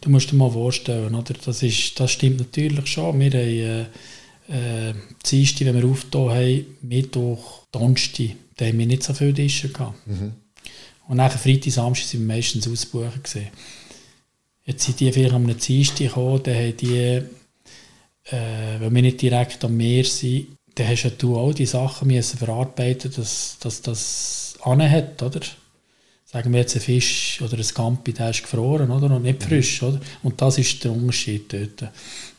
Du 0.00 0.10
musst 0.10 0.30
dir 0.30 0.36
mal 0.36 0.50
vorstellen, 0.50 1.14
oder? 1.14 1.34
Das, 1.44 1.62
ist, 1.62 1.98
das 1.98 2.12
stimmt 2.12 2.38
natürlich 2.38 2.86
schon. 2.86 3.18
Wir 3.18 3.30
haben 3.30 3.34
äh, 3.34 3.80
äh, 4.48 4.94
Dienstag, 5.24 5.66
wenn 5.66 5.82
wir 5.82 5.88
aufgetan 5.88 6.30
haben, 6.30 6.66
Mittwoch, 6.82 7.62
Donnerstag, 7.72 8.36
da 8.56 8.66
haben 8.66 8.78
wir 8.78 8.86
nicht 8.86 9.02
so 9.02 9.14
viele 9.14 9.34
Tische 9.34 9.68
gehabt. 9.68 10.06
Mhm. 10.06 10.32
Und 11.08 11.16
nachher 11.16 11.38
Freitag, 11.38 11.72
Samstag 11.72 12.06
sind 12.06 12.26
wir 12.26 12.34
meistens 12.34 12.68
ausbuchen 12.68 13.22
gesehen. 13.22 13.48
Jetzt 14.64 14.84
sind 14.84 15.00
die 15.00 15.12
vielleicht 15.12 15.34
am 15.34 15.46
Dienstag 15.46 15.98
gekommen, 15.98 16.40
dann 16.42 16.54
haben 16.54 16.76
die, 16.76 16.96
äh, 16.96 18.80
wenn 18.80 18.94
wir 18.94 19.02
nicht 19.02 19.20
direkt 19.20 19.62
am 19.64 19.76
Meer 19.76 20.04
sind, 20.04 20.53
dann 20.74 20.88
hast 20.88 21.10
du 21.18 21.36
auch 21.36 21.52
die 21.52 21.66
Sachen 21.66 22.08
müssen 22.08 22.38
verarbeiten, 22.38 23.12
dass, 23.14 23.58
dass 23.60 23.82
das 23.82 24.58
anhat, 24.62 25.22
oder? 25.22 25.40
Sagen 26.24 26.52
wir 26.52 26.60
jetzt 26.60 26.74
ein 26.74 26.80
Fisch 26.80 27.40
oder 27.42 27.56
ein 27.56 27.74
Campi, 27.74 28.12
der 28.12 28.30
ist 28.30 28.42
gefroren, 28.42 28.90
oder? 28.90 29.14
Und 29.14 29.22
nicht 29.22 29.44
frisch, 29.44 29.82
oder? 29.84 30.00
Und 30.24 30.40
das 30.42 30.58
ist 30.58 30.82
der 30.82 30.90
Unterschied 30.90 31.52
dort. 31.52 31.92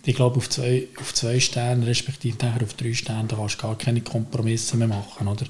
Ich 0.05 0.15
glaube, 0.15 0.36
auf 0.38 0.49
zwei, 0.49 0.88
auf 0.99 1.13
zwei 1.13 1.39
Sterne, 1.39 1.88
respektive 1.88 2.38
nachher 2.45 2.63
auf 2.63 2.73
drei 2.73 2.93
Sterne, 2.93 3.29
da 3.29 3.38
kannst 3.38 3.55
du 3.55 3.61
gar 3.61 3.77
keine 3.77 4.01
Kompromisse 4.01 4.75
mehr 4.75 4.89
machen, 4.89 5.27
oder? 5.29 5.45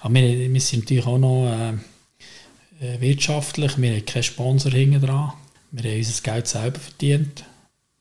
Aber 0.00 0.12
wir, 0.12 0.52
wir 0.52 0.60
sind 0.60 0.80
natürlich 0.80 1.06
auch 1.06 1.16
noch 1.16 1.46
äh, 1.46 1.70
äh 2.86 3.00
wirtschaftlich, 3.00 3.78
wir 3.78 3.90
haben 3.90 4.04
keinen 4.04 4.22
Sponsor 4.22 4.72
hinten 4.72 5.00
dran. 5.00 5.32
Wir 5.70 5.90
haben 5.90 5.98
unser 5.98 6.22
Geld 6.22 6.46
selber 6.48 6.78
verdient. 6.78 7.44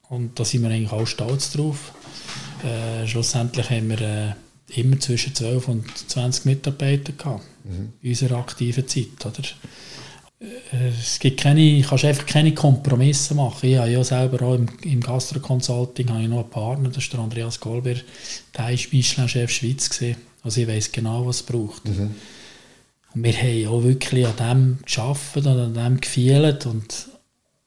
Und 0.09 0.38
da 0.39 0.45
sind 0.45 0.61
wir 0.63 0.69
eigentlich 0.69 0.91
auch 0.91 1.07
stolz 1.07 1.51
drauf. 1.51 1.93
Äh, 2.66 3.07
schlussendlich 3.07 3.70
haben 3.70 3.89
wir 3.89 4.01
äh, 4.01 4.34
immer 4.82 4.99
zwischen 4.99 5.36
12 5.36 5.68
und 5.68 5.86
20 6.09 6.45
Mitarbeiter 6.45 7.13
gehabt, 7.13 7.43
mhm. 7.63 7.93
in 8.01 8.09
unserer 8.09 8.38
aktiven 8.38 8.88
Zeit. 8.88 9.26
Oder? 9.26 9.43
Äh, 10.72 10.89
es 10.99 11.20
gibt 11.20 11.39
keine, 11.39 11.82
kannst 11.82 12.05
einfach 12.05 12.26
keine 12.26 12.53
Kompromisse 12.53 13.36
machen. 13.36 13.70
Ich 13.70 13.78
habe 13.78 13.91
ja 13.91 14.03
selber 14.03 14.45
auch 14.45 14.55
im, 14.55 14.68
im 14.84 15.01
Gastro-Consulting 15.01 16.07
noch 16.07 16.16
einen 16.16 16.49
Partner, 16.49 16.89
das 16.89 17.03
ist 17.03 17.13
der 17.13 17.20
Andreas 17.20 17.59
Golber, 17.59 17.93
der 18.57 18.70
ist 18.72 18.91
Michelin-Chef 18.91 19.51
Schweiz 19.51 19.89
gewesen. 19.89 20.18
Also 20.43 20.61
ich 20.61 20.68
weiß 20.68 20.91
genau, 20.91 21.26
was 21.26 21.38
es 21.38 21.43
braucht. 21.43 21.88
Mhm. 21.88 22.16
Und 23.13 23.24
wir 23.24 23.34
haben 23.34 23.68
auch 23.68 23.84
wirklich 23.84 24.28
an 24.28 24.36
dem 24.36 24.80
geschafft 24.84 25.38
und 25.38 25.47
an 25.47 25.74
dem 25.74 26.01
gefühlt 26.01 26.66
und, 26.66 27.07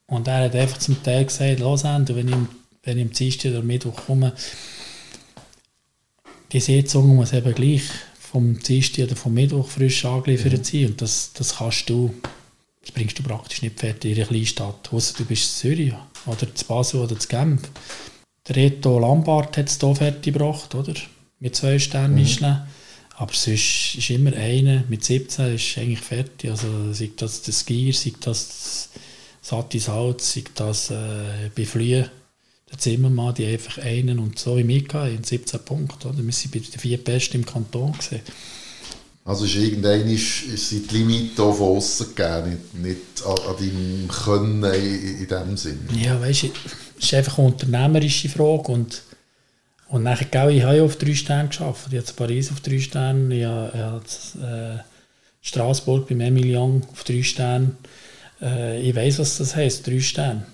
und 0.05 0.27
er 0.27 0.45
hat 0.45 0.55
einfach 0.55 0.77
zum 0.77 1.01
Teil 1.01 1.25
gesagt, 1.25 1.59
los 1.59 1.83
wenn 1.83 2.27
ich, 2.27 2.35
wenn 2.83 2.97
ich 2.97 3.03
am 3.03 3.11
Dienstag 3.11 3.51
oder 3.51 3.63
Mittwoch 3.63 4.05
komme, 4.05 4.33
die 6.51 6.59
Sitzung 6.59 7.15
muss 7.15 7.33
eben 7.33 7.53
gleich 7.53 7.83
vom 8.19 8.59
Dienstag 8.59 9.05
oder 9.05 9.15
vom 9.15 9.33
Mittwoch 9.33 9.67
frisch 9.67 10.05
angeliefert 10.05 10.65
sein. 10.65 10.87
Und 10.87 11.01
das, 11.01 11.31
das 11.33 11.57
kannst 11.57 11.89
du, 11.89 12.13
das 12.81 12.91
bringst 12.91 13.17
du 13.17 13.23
praktisch 13.23 13.61
nicht 13.61 13.79
fertig 13.79 14.11
in 14.11 14.17
einer 14.17 14.27
Kleinstadt. 14.27 14.89
Ausser 14.91 15.15
du 15.17 15.25
bist 15.25 15.63
in 15.63 15.75
Zürich 15.75 15.93
oder 16.25 16.53
zu 16.53 16.65
Basel 16.65 17.01
oder 17.01 17.17
zu 17.17 17.27
Genf. 17.27 17.61
Der 18.47 18.55
Reto 18.55 18.99
Lambart 18.99 19.57
hat 19.57 19.69
es 19.69 19.79
hier 19.79 19.95
fertig 19.95 20.33
gebracht, 20.33 20.73
oder? 20.75 20.93
Mit 21.39 21.55
zwei 21.55 21.79
Sternen 21.79 22.15
mhm. 22.15 22.57
Aber 23.15 23.33
sonst 23.33 23.95
ist 23.97 24.09
immer 24.09 24.33
einer 24.33 24.83
mit 24.87 25.03
17 25.03 25.55
ist 25.55 25.77
eigentlich 25.77 25.99
fertig. 25.99 26.49
Also 26.49 26.93
sei 26.93 27.11
das 27.15 27.41
das 27.41 27.65
Gier, 27.65 27.93
sei 27.93 28.13
das 28.21 28.89
satte 29.41 29.79
Salz, 29.79 30.33
sei 30.33 30.43
das 30.55 30.89
äh, 30.89 31.49
bei 31.55 31.65
Flühen 31.65 32.09
der 32.71 32.77
Zimmermann, 32.77 33.33
die 33.33 33.45
einfach 33.45 33.79
einen 33.79 34.19
und 34.19 34.37
so 34.37 34.57
wie 34.57 34.63
mich 34.63 34.93
in 34.93 35.23
17 35.23 35.59
Punkten. 35.61 36.09
Oder? 36.09 36.23
Wir 36.23 36.33
sind 36.33 36.51
bei 36.51 36.59
den 36.59 36.79
vier 36.79 37.03
Besten 37.03 37.37
im 37.37 37.45
Kanton. 37.45 37.93
Gewesen. 37.93 38.21
Also 39.25 39.45
ist 39.45 39.55
irgendwann 39.55 40.07
ist, 40.09 40.43
ist 40.43 40.71
die 40.71 40.97
Limite 40.97 41.43
auch 41.43 41.53
von 41.53 41.77
außen 41.77 42.15
gegeben, 42.15 42.57
nicht, 42.73 42.75
nicht 42.75 43.25
an, 43.25 43.37
an 43.47 43.57
deinem 43.57 44.07
Können 44.07 44.63
in, 44.63 45.21
in 45.21 45.27
dem 45.27 45.57
Sinn. 45.57 45.87
Ja, 45.93 46.19
weißt 46.19 46.43
du, 46.43 46.47
es 46.97 47.05
ist 47.05 47.13
einfach 47.13 47.37
eine 47.37 47.47
unternehmerische 47.47 48.29
Frage 48.29 48.71
und 48.71 49.03
und 49.89 50.03
nachher, 50.03 50.25
gell, 50.25 50.51
ich 50.51 50.63
habe 50.63 50.77
ja 50.77 50.83
auf 50.83 50.97
drei 50.97 51.15
Sterne 51.15 51.49
geschafft. 51.49 51.87
Ich 51.91 51.97
habe 51.97 52.07
in 52.07 52.15
Paris 52.15 52.51
auf 52.51 52.61
drei 52.61 52.79
Sterne, 52.79 53.35
ich 53.35 53.43
habe, 53.43 53.71
ich 53.73 53.79
habe 53.79 54.77
äh, 54.77 54.83
Straßburg 55.41 56.07
beim 56.07 56.21
Emilian 56.21 56.83
auf 56.91 57.03
drei 57.03 57.23
Sterne. 57.23 57.71
Äh, 58.39 58.81
ich 58.81 58.95
weiß, 58.95 59.17
was 59.17 59.39
das 59.39 59.55
heisst, 59.55 59.87
drei 59.87 59.99
Sterne. 59.99 60.45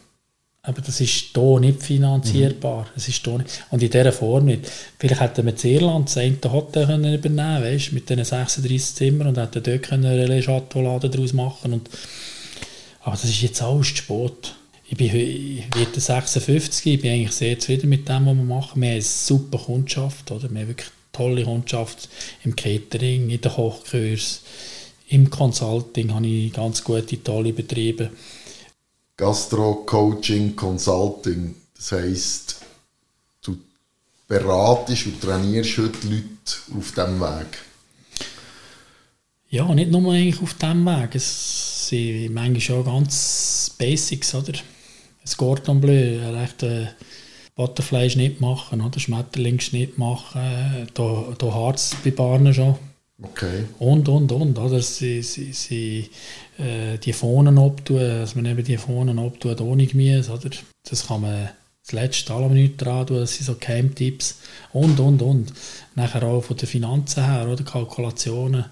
Aber 0.66 0.82
das 0.82 1.00
ist 1.00 1.28
hier 1.34 1.60
nicht 1.60 1.84
finanzierbar. 1.84 2.84
Mhm. 2.84 2.90
Es 2.96 3.08
ist 3.08 3.24
hier 3.24 3.38
nicht. 3.38 3.64
Und 3.70 3.84
in 3.84 3.90
dieser 3.90 4.12
Form 4.12 4.46
nicht. 4.46 4.70
Vielleicht 4.98 5.22
hätten 5.22 5.46
wir 5.46 5.54
in 5.54 5.72
Irland 5.72 6.08
das 6.08 6.18
eine 6.18 6.38
Hotel 6.52 6.88
können 6.88 7.14
übernehmen 7.14 7.64
weißt, 7.64 7.94
mit 7.94 8.10
diesen 8.10 8.26
36 8.26 8.96
Zimmern 8.96 9.28
und 9.28 9.38
hätten 9.38 9.62
dort 9.62 9.92
einen 9.92 10.06
Relais 10.06 10.46
Chateau-Laden 10.46 11.12
daraus 11.12 11.34
machen 11.34 11.72
können. 11.72 11.82
Aber 13.02 13.12
das 13.12 13.26
ist 13.26 13.42
jetzt 13.42 13.62
alles 13.62 13.90
zu 13.90 13.98
spät. 13.98 14.56
Ich 14.88 14.98
bin 14.98 15.12
heute 15.12 16.00
56, 16.00 16.94
ich 16.94 17.02
bin 17.02 17.12
eigentlich 17.12 17.32
sehr 17.32 17.58
zufrieden 17.58 17.90
mit 17.90 18.08
dem, 18.08 18.26
was 18.26 18.36
wir 18.36 18.44
machen. 18.44 18.82
Wir 18.82 18.90
haben 18.90 18.94
eine 18.94 19.02
super 19.02 19.58
Kundschaft, 19.58 20.32
oder? 20.32 20.50
wir 20.52 20.62
haben 20.62 20.68
wirklich 20.68 20.90
tolle 21.12 21.44
Kundschaft 21.44 22.10
im 22.44 22.56
Catering, 22.56 23.30
in 23.30 23.42
den 23.42 23.52
Kochkurs, 23.52 24.42
im 25.10 25.30
Consulting 25.30 26.14
habe 26.14 26.28
ich 26.28 26.54
ganz 26.54 26.84
gute, 26.84 27.22
tolle 27.24 27.54
Betriebe. 27.54 28.10
Gastro, 29.18 29.84
Coaching, 29.86 30.56
Consulting. 30.56 31.56
Das 31.76 31.94
heisst, 31.94 32.62
du 33.42 33.58
beratest 34.28 35.06
und 35.06 35.22
trainierst 35.22 35.78
heute 35.78 36.08
Leute 36.08 36.78
auf 36.78 36.92
diesem 36.92 37.20
Weg. 37.22 37.60
Ja, 39.50 39.74
nicht 39.74 39.92
nur 39.92 40.12
eigentlich 40.12 40.42
auf 40.42 40.54
diesem 40.56 40.86
Weg. 40.86 41.16
Es 41.16 41.88
sind 41.88 42.34
manchmal 42.34 42.60
schon 42.60 42.84
ganz 42.84 43.74
Basics, 43.78 44.36
oder? 44.36 44.54
Ein 44.54 45.38
Cordon 45.38 45.80
Bleu, 45.80 46.20
ein 46.20 46.36
rechter 46.36 46.94
Butterfleisch 47.56 48.18
machen, 48.40 48.82
oder? 48.82 49.00
Schmetterlingsschnitt 49.00 49.98
machen, 49.98 50.88
da, 50.94 51.34
da 51.38 51.54
Harz 51.54 51.96
bei 52.04 52.12
Barnen 52.12 52.54
schon. 52.54 52.76
Okay. 53.22 53.64
Und, 53.80 54.10
und, 54.10 54.32
und. 54.32 54.58
Oder? 54.60 54.82
Sie, 54.82 55.22
sie, 55.24 55.54
sie 55.54 56.10
äh, 56.58 56.98
die 56.98 57.14
Pfonen 57.14 57.58
abtun, 57.58 58.00
dass 58.00 58.36
man 58.36 58.46
eben 58.46 58.64
die 58.64 58.78
Pfonen 58.78 59.20
abtut 59.20 59.62
ohne 59.62 59.86
Gemüse. 59.86 60.32
Oder? 60.32 60.50
Das 60.90 61.08
kann 61.08 61.22
man 61.22 61.50
das 61.84 61.92
letzte 61.92 62.34
alle 62.34 62.50
Minuten 62.50 62.78
dran 62.78 63.06
tun, 63.06 63.18
das 63.18 63.36
sind 63.36 63.46
so 63.46 63.56
Keimtipps. 63.56 64.40
Und, 64.74 65.00
und, 65.00 65.22
und. 65.22 65.54
Nachher 65.94 66.24
auch 66.24 66.42
von 66.42 66.58
den 66.58 66.68
Finanzen 66.68 67.26
her, 67.26 67.48
oder? 67.48 67.64
Kalkulationen, 67.64 68.66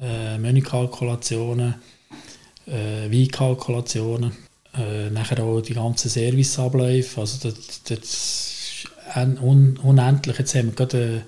äh, 0.00 0.36
Menükalkulationen, 0.38 1.74
äh, 2.66 3.10
Weinkalkulationen. 3.10 4.32
Äh, 4.76 5.08
nachher 5.10 5.42
auch 5.42 5.62
die 5.62 5.74
ganzen 5.74 6.10
Serviceabläufe. 6.10 7.20
Also 7.20 7.48
das, 7.48 7.82
das 7.84 8.84
un, 9.40 9.78
unendlich. 9.78 10.38
Jetzt 10.38 10.54
haben 10.54 10.66
wir 10.68 10.74
gerade 10.74 11.22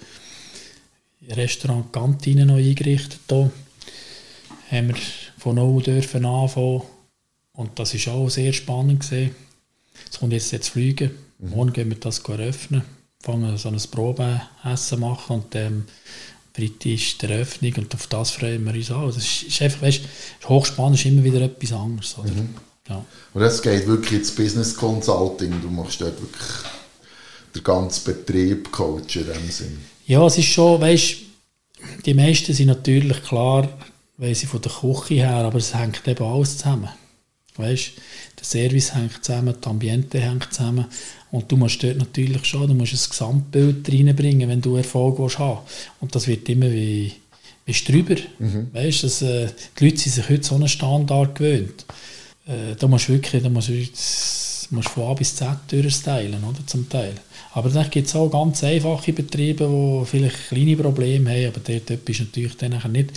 Restaurant 1.30 1.92
Kantine 1.92 2.44
noch 2.44 2.56
eingerichtet. 2.56 3.20
Hier. 3.28 3.50
Haben 4.70 4.88
wir 4.88 4.96
von 5.38 5.56
null 5.56 5.82
dürfen 5.82 6.24
anfangen. 6.24 6.82
Und 7.52 7.78
das 7.78 8.06
war 8.06 8.14
auch 8.14 8.28
sehr 8.28 8.52
spannend. 8.52 9.04
Es 9.10 10.18
kommt 10.18 10.32
jetzt 10.32 10.52
jetzt 10.52 10.70
fliegen. 10.70 11.10
Mhm. 11.38 11.50
Morgen 11.50 11.72
gehen 11.72 11.88
wir 11.88 11.96
das 11.98 12.20
eröffnen. 12.20 12.82
Fangen 13.20 13.56
so 13.56 13.68
ein 13.68 13.80
Probeessen 13.90 15.00
machen 15.00 15.36
und 15.36 15.54
ähm, 15.56 15.84
Freitag 16.54 16.86
ist 16.86 17.20
die 17.20 17.26
Eröffnung 17.26 17.72
und 17.78 17.94
auf 17.94 18.06
das 18.06 18.30
freuen 18.30 18.64
wir 18.64 18.74
uns 18.74 18.90
auch. 18.90 19.06
Das 19.06 19.16
ist, 19.16 19.42
ist 19.44 19.62
einfach, 19.62 19.82
weißt, 19.82 20.02
hochspannend 20.44 20.98
ist 20.98 21.06
immer 21.06 21.24
wieder 21.24 21.40
etwas 21.40 21.72
anderes. 21.72 22.16
Oder? 22.18 22.30
Mhm. 22.30 22.54
Ja. 22.88 23.04
Und 23.34 23.42
es 23.42 23.60
geht 23.60 23.86
wirklich 23.86 24.20
ins 24.20 24.34
Business 24.34 24.76
Consulting. 24.76 25.60
Du 25.60 25.68
machst 25.68 26.00
dort 26.00 26.20
wirklich 26.20 26.48
den 27.54 27.64
ganzen 27.64 28.04
Betrieb 28.04 28.70
coach 28.70 29.16
in 29.16 29.26
dem 29.26 29.50
Sinn. 29.50 29.78
Ja, 30.06 30.24
es 30.26 30.38
ist 30.38 30.46
schon, 30.46 30.80
weißt 30.80 31.28
die 32.06 32.14
meisten 32.14 32.52
sind 32.52 32.66
natürlich 32.66 33.22
klar, 33.22 33.68
weil 34.18 34.34
sie 34.34 34.46
von 34.46 34.60
der 34.60 34.72
Küche 34.72 35.14
her, 35.14 35.36
aber 35.36 35.58
es 35.58 35.74
hängt 35.74 36.06
eben 36.06 36.24
alles 36.24 36.58
zusammen. 36.58 36.90
Weißt, 37.56 37.92
der 38.38 38.44
Service 38.44 38.94
hängt 38.94 39.24
zusammen, 39.24 39.54
das 39.60 39.70
Ambiente 39.70 40.20
hängt 40.20 40.52
zusammen 40.52 40.86
und 41.30 41.50
du 41.50 41.56
musst 41.56 41.82
dort 41.82 41.96
natürlich 41.96 42.44
schon, 42.44 42.68
du 42.68 42.74
musst 42.74 42.92
ein 42.92 43.10
Gesamtbild 43.10 43.88
reinbringen, 43.88 44.48
wenn 44.48 44.60
du 44.60 44.76
Erfolg 44.76 45.18
willst 45.18 45.38
haben 45.38 45.60
Und 46.00 46.14
das 46.14 46.28
wird 46.28 46.48
immer 46.48 46.70
wie, 46.70 47.12
wie 47.64 47.72
drüber. 47.72 48.16
Mhm. 48.38 48.68
Weißt, 48.72 49.02
dass, 49.04 49.22
äh, 49.22 49.48
die 49.78 49.84
Leute 49.84 49.98
sind 49.98 50.12
sich 50.12 50.28
heute 50.28 50.44
so 50.44 50.54
einen 50.54 50.68
Standard 50.68 51.34
gewöhnt. 51.34 51.84
Äh, 52.46 52.76
da 52.78 52.86
musst 52.86 53.08
du 53.08 53.14
wirklich, 53.14 53.42
da 53.42 53.48
musst 53.48 53.68
du, 53.68 53.72
musst 54.70 54.88
von 54.88 55.04
A 55.04 55.14
bis 55.14 55.34
Z 55.34 55.58
durchstylen, 55.68 56.42
oder, 56.44 56.64
zum 56.66 56.88
Teil. 56.88 57.14
Aber 57.58 57.70
dann 57.70 57.90
gibt 57.90 58.06
es 58.06 58.14
auch 58.14 58.30
ganz 58.30 58.62
einfache 58.62 59.12
Betriebe, 59.12 59.66
die 59.66 60.06
vielleicht 60.06 60.48
kleine 60.48 60.76
Probleme 60.76 61.30
haben, 61.30 61.46
aber 61.48 61.60
dort, 61.60 61.90
dort 61.90 62.04
bist 62.04 62.20
natürlich 62.20 62.56
dann 62.56 62.80
nicht. 62.92 63.10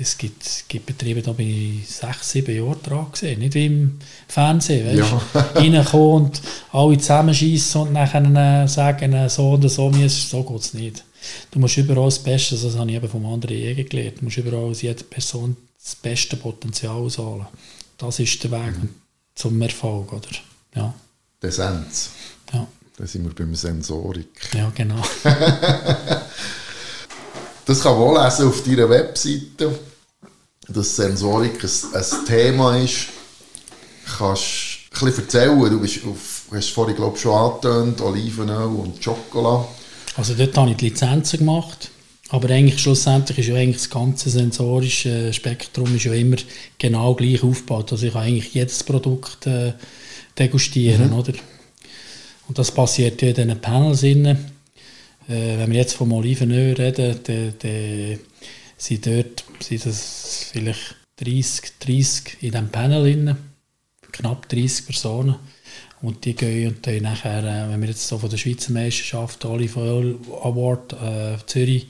Es 0.00 0.18
gibt, 0.18 0.64
gibt 0.66 0.86
Betriebe, 0.86 1.22
da 1.22 1.30
bin 1.30 1.48
ich 1.80 1.88
sechs, 1.88 2.32
sieben 2.32 2.56
Jahre 2.56 2.76
dran 2.82 3.06
gesehen, 3.12 3.38
nicht 3.38 3.54
wie 3.54 3.66
im 3.66 3.98
Fernsehen, 4.26 4.86
weißt 4.88 5.12
ja. 5.34 5.40
reinkommen 5.54 6.24
und 6.24 6.42
alle 6.72 6.98
zusammenschießen 6.98 7.80
und 7.82 7.92
nachher 7.92 8.66
sagen, 8.66 9.28
so 9.28 9.50
oder 9.50 9.68
so, 9.68 9.92
so 10.08 10.42
geht 10.42 10.60
es 10.60 10.74
nicht. 10.74 11.04
Du 11.52 11.60
musst 11.60 11.76
überall 11.76 12.06
das 12.06 12.18
Beste, 12.18 12.56
das 12.56 12.76
habe 12.76 12.90
ich 12.90 12.96
eben 12.96 13.08
vom 13.08 13.24
anderen 13.24 13.56
Jäger 13.56 13.84
gelernt, 13.84 14.20
du 14.20 14.24
musst 14.24 14.36
überall 14.36 14.64
aus 14.64 14.82
jeder 14.82 15.04
Person 15.04 15.56
das 15.80 15.94
beste 15.94 16.36
Potenzial 16.36 16.96
ausholen. 16.96 17.46
Das 17.98 18.18
ist 18.18 18.42
der 18.42 18.50
Weg 18.50 18.82
mhm. 18.82 18.88
zum 19.36 19.62
Erfolg, 19.62 20.12
oder? 20.12 20.28
Ja. 20.74 20.92
Der 21.40 21.52
Sens. 21.52 22.10
Da 22.96 23.06
sind 23.06 23.24
wir 23.24 23.34
beim 23.34 23.54
Sensorik. 23.56 24.28
Ja, 24.54 24.70
genau. 24.74 25.02
das 27.64 27.80
kann 27.80 27.98
man 27.98 28.24
lesen 28.24 28.46
auf 28.46 28.62
deiner 28.62 28.88
Webseite. 28.88 29.76
dass 30.68 30.96
Sensorik 30.96 31.64
ein, 31.64 31.70
ein 31.92 32.24
Thema 32.26 32.76
ist. 32.76 33.08
Kannst 34.16 34.44
du 34.92 35.06
ein 35.06 35.06
bisschen 35.06 35.24
erzählen? 35.24 35.70
Du 35.70 35.80
bist 35.80 36.04
auf, 36.04 36.44
hast 36.52 36.70
vorhin 36.70 36.94
glaube 36.94 37.16
ich, 37.16 37.22
schon 37.22 37.34
angetönt, 37.34 38.00
Olivenöl 38.00 38.66
und 38.66 39.02
Schokolade. 39.02 39.64
Also 40.16 40.34
dort 40.34 40.56
habe 40.56 40.70
ich 40.70 40.76
die 40.76 40.90
Lizenzen 40.90 41.40
gemacht. 41.40 41.90
Aber 42.28 42.48
eigentlich 42.50 42.80
schlussendlich 42.80 43.38
ist 43.38 43.48
ja 43.48 43.56
eigentlich 43.56 43.76
das 43.76 43.90
ganze 43.90 44.30
sensorische 44.30 45.32
Spektrum 45.32 45.94
ist 45.94 46.04
ja 46.04 46.14
immer 46.14 46.36
genau 46.78 47.14
gleich 47.14 47.42
aufgebaut. 47.42 47.90
Also 47.92 48.06
ich 48.06 48.12
kann 48.12 48.22
eigentlich 48.22 48.54
jedes 48.54 48.82
Produkt 48.84 49.46
äh, 49.46 49.72
degustieren, 50.38 51.10
mhm. 51.10 51.18
oder? 51.18 51.32
Und 52.48 52.58
das 52.58 52.72
passiert 52.72 53.22
ja 53.22 53.28
in 53.28 53.34
diesen 53.34 53.60
Panels. 53.60 54.02
Äh, 54.02 54.36
wenn 55.26 55.70
wir 55.70 55.78
jetzt 55.78 55.94
vom 55.94 56.12
Olivenöl 56.12 56.74
reden, 56.74 57.18
dann, 57.24 57.54
dann 57.58 58.18
sind 58.76 59.06
dort 59.06 59.44
sind 59.60 59.86
das 59.86 60.50
vielleicht 60.52 60.96
30, 61.16 61.78
30 61.80 62.42
in 62.42 62.50
diesem 62.50 62.68
Panel 62.68 63.02
drin, 63.02 63.36
knapp 64.12 64.48
30 64.48 64.86
Personen. 64.86 65.36
Und 66.02 66.24
die 66.26 66.34
gehen 66.34 66.68
und 66.68 66.86
dann 66.86 67.02
nachher, 67.02 67.42
äh, 67.44 67.70
wenn 67.70 67.80
wir 67.80 67.88
jetzt 67.88 68.06
so 68.06 68.18
von 68.18 68.28
der 68.28 68.36
Schweizer 68.36 68.72
Meisterschaft 68.72 69.44
Olive 69.46 69.80
Oil 69.80 70.18
Award 70.42 70.92
äh, 70.92 71.46
Zürich 71.46 71.86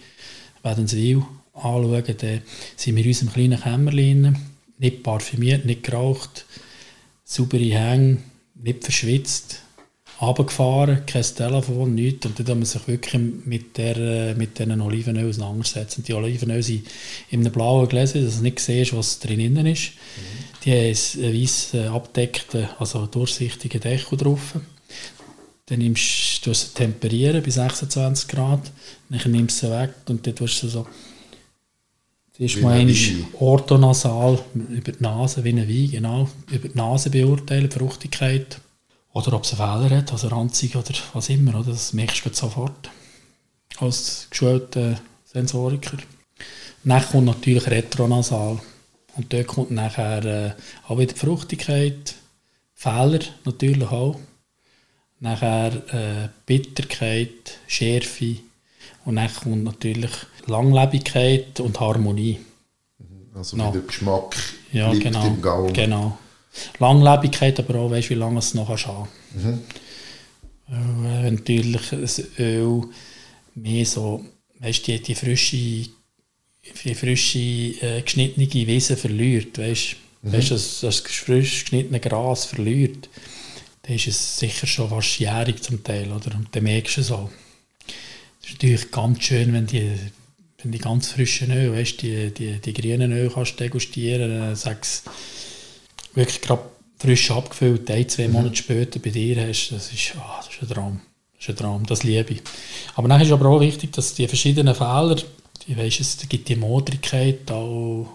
Wädenswil 0.62 1.24
anschauen, 1.52 2.04
dann 2.18 2.42
sind 2.76 2.96
wir 2.96 3.02
in 3.02 3.08
unserem 3.08 3.32
kleinen 3.32 3.60
Kämmerlein, 3.60 4.38
nicht 4.78 5.02
parfümiert, 5.02 5.64
nicht 5.64 5.82
geraucht, 5.82 6.46
saubere 7.24 7.64
Hänge, 7.64 8.18
nicht 8.54 8.84
verschwitzt, 8.84 9.63
runtergefahren, 10.20 11.06
kein 11.06 11.22
Telefon, 11.22 11.94
nichts. 11.94 12.26
Und 12.26 12.38
dann 12.38 12.58
muss 12.58 12.74
man 12.74 12.80
sich 12.80 12.88
wirklich 12.88 13.22
mit, 13.44 13.76
der, 13.76 14.34
mit 14.36 14.58
diesen 14.58 14.80
Olivenöl 14.80 15.28
auseinandersetzen. 15.28 16.04
Die 16.04 16.14
Olivenöl 16.14 16.62
sind 16.62 16.86
in 17.30 17.40
einem 17.40 17.52
blauen 17.52 17.88
Gläser, 17.88 18.20
dass 18.20 18.36
du 18.36 18.42
nicht 18.42 18.60
siehst, 18.60 18.96
was 18.96 19.18
drin 19.18 19.40
ist. 19.40 19.90
Mhm. 19.90 20.54
Die 20.64 20.70
haben 20.70 21.24
einen 21.24 21.42
weiss 21.42 21.74
abdeckten, 21.74 22.68
also 22.78 23.06
durchsichtigen 23.06 23.80
Deckel 23.80 24.18
drauf. 24.18 24.54
Dann 25.66 25.78
nimmst 25.78 26.44
du 26.44 26.50
es 26.50 26.74
temperieren 26.74 27.42
bei 27.42 27.50
26 27.50 28.28
Grad, 28.28 28.70
dann 29.08 29.32
nimmst 29.32 29.62
du 29.62 29.66
sie 29.66 29.72
weg 29.72 29.94
und 30.08 30.26
dann 30.26 30.34
tust 30.34 30.62
du 30.62 30.68
so 30.68 30.86
Zuerst 32.36 32.60
mal 32.62 32.72
einmal 32.72 32.96
orthonasal 33.38 34.40
über 34.54 34.90
die 34.90 35.02
Nase, 35.02 35.44
wie 35.44 35.50
ein 35.50 35.68
Wein, 35.68 35.90
genau, 35.92 36.28
über 36.50 36.68
die 36.68 36.76
Nase 36.76 37.08
beurteilen, 37.08 37.68
die 37.68 37.78
Fruchtigkeit. 37.78 38.60
Oder 39.14 39.32
ob 39.34 39.44
es 39.44 39.58
einen 39.58 39.88
Fehler 39.88 39.98
hat, 39.98 40.12
also 40.12 40.28
ranzig 40.28 40.76
oder 40.76 40.92
was 41.12 41.28
immer, 41.28 41.54
oder? 41.60 41.70
das 41.70 41.92
merkst 41.92 42.26
du 42.26 42.34
sofort 42.34 42.90
als 43.78 44.26
geschulter 44.28 45.00
Sensoriker. 45.24 45.96
Dann 46.82 47.02
kommt 47.06 47.26
natürlich 47.26 47.66
retronasal. 47.68 48.60
Und 49.16 49.32
dort 49.32 49.46
kommt 49.46 49.70
nachher 49.70 50.24
äh, 50.24 50.52
auch 50.88 50.98
wieder 50.98 51.14
Fruchtigkeit, 51.14 52.16
Fehler 52.74 53.20
natürlich 53.44 53.88
auch. 53.88 54.18
Nachher 55.20 55.72
äh, 55.94 56.28
Bitterkeit, 56.44 57.58
Schärfe 57.68 58.38
und 59.04 59.16
dann 59.16 59.32
kommt 59.32 59.62
natürlich 59.62 60.10
Langlebigkeit 60.46 61.60
und 61.60 61.78
Harmonie. 61.78 62.40
Also 63.32 63.56
no. 63.56 63.70
der 63.70 63.82
Geschmack 63.82 64.36
ja, 64.72 64.92
genau, 64.92 65.24
im 65.24 65.40
Gaumen. 65.40 65.72
Genau. 65.72 66.18
Langlebigkeit, 66.78 67.58
aber 67.58 67.76
auch 67.76 67.90
weißt, 67.90 68.10
wie 68.10 68.14
lange 68.14 68.38
es 68.38 68.54
noch 68.54 68.68
haben 68.68 69.08
mhm. 69.34 69.60
äh, 70.70 71.30
Natürlich 71.30 71.90
das 71.90 72.22
Öl 72.38 72.82
mehr 73.54 73.86
so, 73.86 74.24
weißt, 74.60 74.86
die, 74.86 75.00
die 75.00 75.14
frische, 75.14 75.56
die 75.56 76.94
frische 76.94 77.38
äh, 77.38 78.02
geschnittene 78.02 78.48
Wiese 78.50 78.96
verliert, 78.96 79.58
weißt, 79.58 79.96
mhm. 80.22 80.32
weißt 80.32 80.50
das, 80.52 80.80
das 80.80 81.00
frisch 81.00 81.64
geschnittene 81.64 82.00
Gras 82.00 82.46
verliert, 82.46 83.08
dann 83.82 83.96
ist 83.96 84.08
es 84.08 84.38
sicher 84.38 84.66
schon 84.66 84.88
fast 84.88 85.18
jährig 85.18 85.62
zum 85.62 85.84
Teil, 85.84 86.10
oder? 86.10 86.34
Und 86.34 86.48
dann 86.52 86.64
merkst 86.64 86.96
du 86.96 87.00
es 87.02 87.10
auch. 87.10 87.30
Das 88.40 88.50
ist 88.50 88.54
natürlich 88.54 88.90
ganz 88.90 89.22
schön, 89.22 89.52
wenn 89.52 89.66
die, 89.66 89.92
wenn 90.62 90.72
die 90.72 90.78
ganz 90.78 91.08
frischen 91.08 91.50
Öl, 91.50 91.72
weißt, 91.74 92.02
die, 92.02 92.32
die, 92.32 92.58
die 92.60 92.72
grünen 92.72 93.12
Öl 93.12 93.30
kannst 93.30 93.60
degustieren, 93.60 94.38
dann 94.38 94.56
sagst 94.56 95.04
wirklich 96.14 96.40
gerade 96.40 96.62
frisch 96.98 97.30
abgefüllt, 97.30 97.90
ein, 97.90 98.08
zwei 98.08 98.28
mhm. 98.28 98.34
Monate 98.34 98.56
später 98.56 98.98
bei 98.98 99.10
dir 99.10 99.46
hast, 99.46 99.70
das 99.70 99.92
ist, 99.92 100.14
oh, 100.16 100.20
das 100.38 100.48
ist 100.48 100.62
ein 100.62 100.68
Traum. 100.68 101.00
Das 101.36 101.42
ist 101.42 101.48
ein 101.50 101.56
Traum, 101.56 101.86
das 101.86 102.02
liebe 102.02 102.32
ich. 102.32 102.42
Aber 102.94 103.08
dann 103.08 103.20
ist 103.20 103.32
aber 103.32 103.48
auch 103.48 103.60
wichtig, 103.60 103.92
dass 103.92 104.14
die 104.14 104.26
verschiedenen 104.26 104.74
Fehler, 104.74 105.16
die, 105.66 105.76
weißt, 105.76 106.00
es 106.00 106.18
gibt 106.28 106.48
die 106.48 106.56
Modrigkeit 106.56 107.50
auch, 107.50 108.08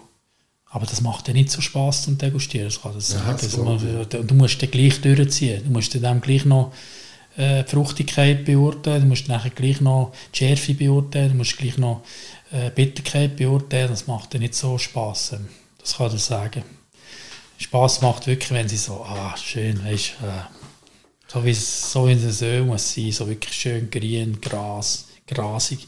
aber 0.72 0.86
das 0.86 1.00
macht 1.00 1.28
ja 1.28 1.34
nicht 1.34 1.50
so 1.50 1.60
Spaß 1.60 2.04
zum 2.04 2.16
Degustieren. 2.16 2.68
Das 2.68 2.80
kann 2.80 2.94
das 2.94 3.12
ja, 3.12 3.32
das 3.32 3.56
man, 3.56 4.08
du 4.08 4.34
musst 4.34 4.62
den 4.62 4.70
gleich 4.70 5.00
durchziehen. 5.00 5.62
Du 5.64 5.70
musst 5.70 5.92
dann 6.00 6.20
gleich 6.20 6.44
noch 6.44 6.72
äh, 7.36 7.64
die 7.64 7.70
Fruchtigkeit 7.70 8.44
beurteilen, 8.44 9.02
du 9.02 9.08
musst 9.08 9.28
nachher 9.28 9.50
gleich 9.50 9.80
noch 9.80 10.12
die 10.32 10.38
Schärfe 10.38 10.74
beurteilen, 10.74 11.30
du 11.30 11.38
musst 11.38 11.58
gleich 11.58 11.76
noch 11.76 12.02
äh, 12.52 12.70
Bitterkeit 12.70 13.36
beurteilen. 13.36 13.88
Das 13.88 14.06
macht 14.06 14.32
ja 14.34 14.40
nicht 14.40 14.54
so 14.54 14.78
Spaß. 14.78 15.36
Das 15.78 15.96
kann 15.96 16.14
ich 16.14 16.22
sagen. 16.22 16.62
Spaß 17.60 18.00
macht 18.00 18.26
wirklich, 18.26 18.50
wenn 18.52 18.68
sie 18.68 18.78
so, 18.78 19.04
ah, 19.04 19.36
schön, 19.36 19.84
weißt, 19.84 20.12
äh, 20.22 20.42
so 21.28 21.44
wie 21.44 21.50
es 21.50 21.92
so 21.92 22.08
wie 22.08 22.12
es 22.12 22.42
Öl 22.42 22.64
muss 22.64 22.94
sein, 22.94 23.12
so 23.12 23.28
wirklich 23.28 23.54
schön 23.54 23.90
grün, 23.90 24.40
Gras, 24.40 25.06
grasig, 25.26 25.86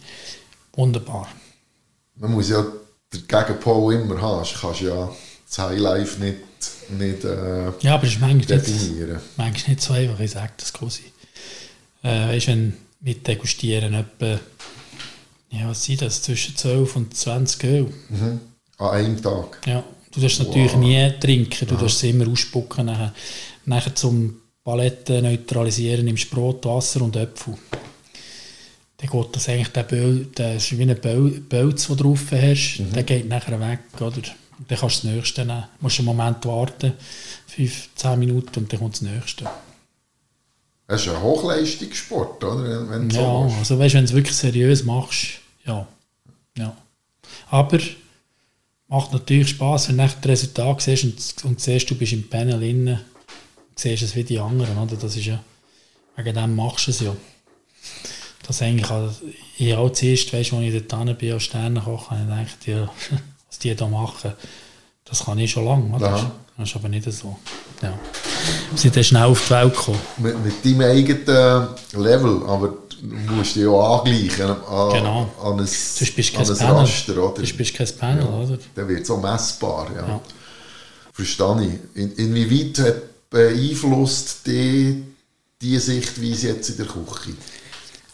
wunderbar. 0.75 1.29
Man 2.17 2.33
muss 2.33 2.51
ja 2.51 2.65
den 3.13 3.27
Gegenpol 3.27 3.95
immer 3.95 4.21
haben, 4.21 4.47
du 4.47 4.61
kannst 4.61 4.81
ja 4.83 5.11
das 5.47 5.59
Highlife 5.59 6.21
nicht, 6.21 6.39
nicht 6.91 7.25
äh, 7.25 7.73
Ja, 7.81 7.95
aber 7.95 8.05
es 8.05 8.13
ist 8.13 8.21
manchmal 8.21 8.59
definieren. 8.59 9.15
Nicht, 9.15 9.39
manchmal 9.39 9.71
nicht 9.71 9.83
so 9.83 9.95
einfach, 9.95 10.21
ich 10.21 10.31
sage 10.31 10.53
das 10.59 10.73
quasi. 10.75 11.05
Äh, 12.03 12.29
weißt, 12.29 12.49
wenn 12.49 12.77
mit 13.01 13.27
Degustieren 13.27 13.95
etwa, 13.95 14.39
ja, 15.51 15.69
was 15.69 15.85
sind 15.85 16.03
das, 16.03 16.21
zwischen 16.21 16.55
12 16.55 16.97
und 16.97 17.17
20 17.17 17.65
Öl. 17.65 17.93
Mhm. 18.11 18.41
An 18.77 18.91
einem 18.91 19.23
Tag? 19.23 19.59
Ja, 19.67 19.83
Du 20.13 20.21
darfst 20.21 20.41
wow. 20.41 20.47
natürlich 20.49 20.77
nie 20.77 21.11
trinken, 21.19 21.69
du 21.69 21.75
darfst 21.75 21.97
es 21.97 22.03
immer 22.05 22.29
ausspucken. 22.29 22.87
Nachher, 22.87 23.15
nachher 23.65 23.95
zum 23.95 24.41
Paletten 24.63 25.25
neutralisieren 25.25 26.05
nimmst 26.05 26.31
du 26.31 26.37
Brot, 26.37 26.65
Wasser 26.67 27.03
und 27.03 27.17
Äpfel. 27.17 27.55
Dann 28.99 29.11
geht 29.11 29.37
das 29.37 29.49
eigentlich, 29.49 29.69
der, 29.69 29.83
Böl, 29.83 30.27
der 30.37 30.57
ist 30.57 30.79
wie 30.79 30.83
ein 30.83 31.43
Bölz, 31.49 31.89
du 31.89 31.95
drauf 31.97 32.31
hast, 32.31 32.79
mhm. 32.79 32.93
der 32.93 33.03
geht 33.03 33.29
nachher 33.29 33.59
weg. 33.59 33.81
Oder? 34.01 34.23
Dann 34.69 34.79
kannst 34.79 35.03
du 35.03 35.09
das 35.09 35.17
nächste 35.17 35.45
nehmen. 35.45 35.65
Du 35.79 35.85
musst 35.85 35.99
einen 35.99 36.07
Moment 36.07 36.45
warten, 36.47 36.93
5, 37.49 37.89
10 37.97 38.19
Minuten 38.19 38.61
und 38.61 38.73
dann 38.73 38.79
kommt 38.79 38.95
das 38.95 39.03
nächste. 39.03 39.47
Das 40.87 41.03
ist 41.03 41.09
ein 41.09 41.23
Hochleistungssport, 41.23 42.45
oder? 42.45 42.91
Wenn 42.91 43.09
ja, 43.11 43.21
so 43.21 43.55
also 43.59 43.79
weißt, 43.79 43.95
wenn 43.95 44.05
du 44.05 44.11
es 44.11 44.15
wirklich 44.15 44.37
seriös 44.37 44.85
machst, 44.85 45.41
ja. 45.65 45.89
ja. 46.57 46.77
Aber 47.51 47.79
macht 48.93 49.13
natürlich 49.15 49.49
Spaß, 49.49 49.89
wenn 49.89 49.97
du 49.97 50.05
das 50.05 50.29
Resultat 50.29 50.83
siehst 50.83 51.05
und, 51.05 51.45
und 51.45 51.61
siehst, 51.61 51.91
du 51.91 51.95
bist 51.95 52.13
im 52.13 52.29
Panel 52.29 52.59
drin, 52.59 52.99
siehst 53.75 54.03
es 54.03 54.15
wie 54.15 54.23
die 54.23 54.39
anderen, 54.39 54.77
oder? 54.77 54.97
Das 54.97 55.17
ist 55.17 55.25
ja, 55.25 55.43
wegen 56.17 56.35
dem 56.35 56.55
machst 56.55 56.87
du 56.87 56.91
es 56.91 57.01
ja. 57.01 57.17
Das 58.47 58.61
eigentlich 58.61 58.91
ich 59.57 59.75
auch 59.75 59.91
zuerst, 59.91 60.33
weißt, 60.33 60.53
als 60.53 60.63
ich 60.63 60.87
dort 60.87 61.19
bin, 61.19 61.33
als 61.33 61.43
Sternenkoch, 61.45 62.11
habe 62.11 62.21
ich 62.21 62.29
gedacht, 62.29 62.67
ja, 62.67 62.91
was 63.49 63.59
die 63.59 63.75
da 63.75 63.89
machen, 63.89 64.33
das 65.07 65.25
kann 65.25 65.39
ich 65.39 65.51
schon 65.51 65.65
lange, 65.65 65.95
oder? 65.97 66.17
Ja. 66.17 66.33
Das 66.59 66.69
ist 66.69 66.77
aber 66.77 66.91
nicht 66.91 67.11
so. 67.11 67.39
Ja. 67.81 67.99
Wir 68.71 68.79
sind 68.79 68.95
dann 68.95 69.05
schnell 69.05 69.23
auf 69.23 69.43
die 69.43 69.51
Welt 69.51 69.75
gekommen. 69.75 70.01
Mit, 70.19 70.45
mit 70.45 70.65
deinem 70.65 70.81
eigenen 70.83 71.69
Level, 71.95 72.43
aber 72.47 72.75
musst 73.03 73.57
dich 73.57 73.65
ja 73.65 73.71
angleichen 73.71 74.51
an, 74.51 74.93
genau. 74.93 75.33
an 75.43 75.61
ein, 75.61 75.67
Sonst 75.67 76.15
bist 76.15 76.37
an 76.37 76.49
ein 76.49 76.57
Panel. 76.57 76.77
Raster. 76.77 77.17
Oder? 77.19 77.37
Sonst 77.37 77.57
bist 77.57 77.75
du 77.75 77.79
kein 77.79 77.97
Panel, 77.99 78.25
ja. 78.25 78.31
oder? 78.31 78.59
Dann 78.75 78.89
wird 78.89 79.03
es 79.03 79.09
so 79.09 79.17
messbar, 79.17 79.91
ja. 79.95 80.07
ja. 80.07 80.21
Verstehe 81.13 81.81
ich. 81.95 82.01
In, 82.01 82.13
inwieweit 82.17 82.79
hat 82.79 83.29
beeinflusst 83.31 84.47
die, 84.47 85.03
die 85.61 85.79
Sichtweise 85.79 86.49
jetzt 86.49 86.71
in 86.71 86.77
der 86.77 86.87
Küche? 86.87 87.35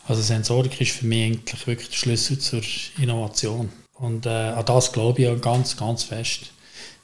Also 0.07 0.23
Sensorik 0.23 0.81
ist 0.81 0.93
für 0.93 1.07
mich 1.07 1.25
eigentlich 1.27 1.67
wirklich 1.67 1.89
der 1.91 1.97
Schlüssel 1.97 2.39
zur 2.39 2.63
Innovation. 2.99 3.69
Und 3.95 4.27
äh, 4.27 4.31
an 4.31 4.65
das 4.65 4.93
glaube 4.93 5.21
ich 5.21 5.29
auch 5.29 5.41
ganz, 5.41 5.77
ganz 5.77 6.05
fest. 6.05 6.53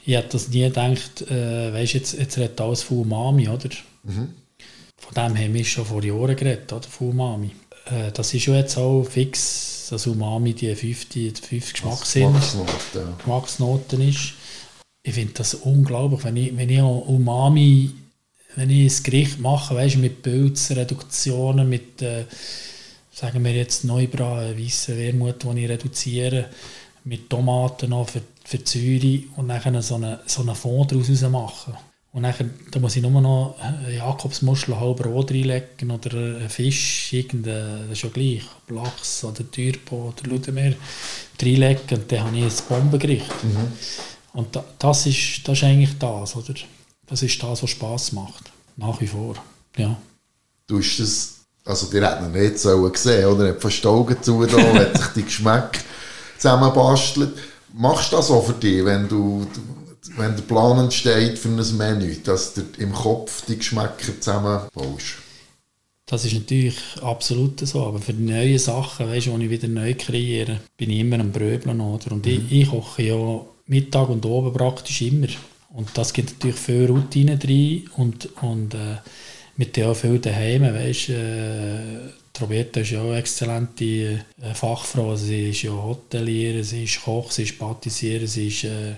Ich 0.06 0.14
hätte 0.14 0.30
das 0.32 0.48
nie 0.48 0.62
gedacht, 0.62 1.22
äh, 1.30 1.72
weißt, 1.72 1.94
jetzt, 1.94 2.14
jetzt 2.14 2.38
redet 2.38 2.60
alles 2.60 2.82
von 2.82 2.98
Umami, 2.98 3.48
oder? 3.48 3.70
Mhm. 4.04 4.34
Von 4.96 5.14
dem 5.14 5.36
haben 5.36 5.54
wir 5.54 5.64
schon 5.64 5.84
vor 5.84 6.02
Jahren 6.02 6.36
geredet, 6.36 6.72
oder? 6.72 6.88
Von 6.88 7.10
Umami. 7.10 7.50
Äh, 7.86 8.12
das 8.12 8.32
ist 8.34 8.46
ja 8.46 8.54
jetzt 8.54 8.76
auch 8.76 9.04
fix, 9.04 9.88
dass 9.90 10.06
Umami 10.06 10.54
die 10.54 10.74
fünfte, 10.74 11.18
die 11.18 11.30
fünfte 11.30 11.72
Geschmackssinn, 11.72 12.32
Geschmacksnoten, 12.32 13.00
ja. 13.00 13.16
Geschmacksnoten 13.16 14.08
ist. 14.08 14.32
Ich 15.02 15.14
finde 15.14 15.34
das 15.34 15.54
unglaublich, 15.54 16.24
wenn 16.24 16.36
ich, 16.36 16.56
wenn 16.56 16.70
ich 16.70 16.80
Umami, 16.80 17.90
wenn 18.56 18.70
ich 18.70 18.98
ein 18.98 19.02
Gericht 19.02 19.38
mache, 19.38 19.74
weißt, 19.74 19.96
mit 19.96 20.22
Pilzreduktionen, 20.22 21.68
mit, 21.68 22.00
äh, 22.00 22.24
sagen 23.12 23.44
wir 23.44 23.52
jetzt 23.52 23.84
Neubra, 23.84 24.56
weißen 24.56 24.96
Wermut, 24.96 25.42
die 25.42 25.64
ich 25.64 25.68
reduziere, 25.68 26.46
mit 27.04 27.28
Tomaten 27.28 27.90
noch 27.90 28.08
für, 28.08 28.22
für 28.44 28.60
Säure 28.64 29.24
und 29.36 29.48
dann 29.48 29.82
so 29.82 29.96
einen 29.96 30.18
so 30.26 30.40
eine 30.40 30.54
Fond 30.54 30.92
daraus 30.92 31.20
machen. 31.22 31.74
Und 32.14 32.22
dann, 32.22 32.50
da 32.70 32.78
muss 32.78 32.94
ich 32.94 33.02
nur 33.02 33.20
noch 33.20 33.56
Jakobsmuschel 33.90 34.78
halb 34.78 34.98
Brot 34.98 35.32
reinlegen 35.32 35.90
oder 35.90 36.12
einen 36.12 36.48
Fisch, 36.48 37.12
irgendein, 37.12 37.88
das 37.88 37.98
ist 37.98 38.04
ja 38.04 38.08
gleich, 38.10 38.42
Lachs 38.68 39.24
oder 39.24 39.50
Türpo 39.50 40.14
oder 40.16 40.30
Ludemeer 40.30 40.74
reinlegen 41.42 41.98
und 41.98 42.12
dann 42.12 42.24
habe 42.24 42.38
ich 42.38 42.44
ein 42.44 42.52
Bombengericht. 42.68 43.44
Mhm. 43.44 43.72
Und 44.32 44.60
das, 44.78 45.06
ist, 45.06 45.40
das 45.44 45.58
ist 45.58 45.64
eigentlich 45.64 45.98
das, 45.98 46.36
oder? 46.36 46.54
Das 47.08 47.20
ist 47.20 47.42
das, 47.42 47.62
was 47.64 47.70
Spass 47.70 48.12
macht. 48.12 48.44
Nach 48.76 49.00
wie 49.00 49.08
vor, 49.08 49.34
ja. 49.76 49.96
Du 50.68 50.78
hast 50.78 50.98
das, 50.98 51.34
also 51.64 51.90
die 51.90 52.00
hätten 52.00 52.30
nicht 52.30 52.60
so 52.60 52.90
gesehen, 52.90 53.26
oder? 53.26 53.46
Er 53.46 53.54
hat 53.54 53.60
fast 53.60 53.82
die 53.82 53.88
Augen 53.88 54.22
zu 54.22 54.40
hat 54.40 54.96
sich 54.96 55.06
die 55.16 55.24
Geschmäcke 55.24 55.80
zusammenbastelt. 56.38 57.32
Machst 57.72 58.12
du 58.12 58.16
das 58.16 58.30
auch 58.30 58.46
für 58.46 58.52
dich, 58.52 58.84
wenn 58.84 59.08
du, 59.08 59.44
wenn 60.16 60.36
der 60.36 60.42
Plan 60.42 60.78
entsteht 60.78 61.38
für 61.38 61.48
ein 61.48 61.76
Menü, 61.76 62.16
dass 62.22 62.54
du 62.54 62.62
im 62.78 62.92
Kopf 62.92 63.44
die 63.46 63.56
Geschmäcker 63.56 64.20
zusammenbaust? 64.20 65.16
Das 66.06 66.24
ist 66.24 66.34
natürlich 66.34 66.76
absolut 67.00 67.60
so, 67.60 67.86
aber 67.86 67.98
für 67.98 68.12
die 68.12 68.24
neuen 68.24 68.58
Sachen, 68.58 69.08
weißt, 69.08 69.26
die 69.26 69.44
ich 69.44 69.50
wieder 69.50 69.68
neu 69.68 69.94
kreiere, 69.94 70.60
bin 70.76 70.90
ich 70.90 71.00
immer 71.00 71.18
am 71.18 71.32
Bröbeln. 71.32 71.80
Oder? 71.80 72.12
Und 72.12 72.26
mhm. 72.26 72.32
ich, 72.32 72.52
ich 72.52 72.70
koche 72.70 73.02
ja 73.02 73.40
Mittag 73.66 74.10
und 74.10 74.26
oben 74.26 74.52
praktisch 74.52 75.00
immer. 75.02 75.28
Und 75.70 75.88
das 75.94 76.12
gibt 76.12 76.32
natürlich 76.32 76.56
viel 76.56 76.86
Routine 76.86 77.38
drin 77.38 77.88
und, 77.96 78.28
und 78.42 78.74
äh, 78.74 78.98
mit 79.56 79.76
der 79.76 79.90
auch 79.90 79.96
viel 79.96 80.18
daheim, 80.18 80.62
weißt, 80.62 81.08
äh, 81.10 82.10
Roberta 82.40 82.80
ist 82.80 82.90
ja 82.90 83.00
auch 83.00 83.10
eine 83.10 83.18
exzellente 83.18 83.84
äh, 83.84 84.54
Fachfrau. 84.54 85.14
Sie 85.16 85.50
ist 85.50 85.62
ja 85.62 85.70
Hotelier, 85.70 86.64
sie 86.64 86.84
ist 86.84 87.02
Koch, 87.04 87.30
sie 87.30 87.44
ist 87.44 87.58
Patissier, 87.58 88.26
sie 88.26 88.48
ist 88.48 88.64
äh, 88.64 88.94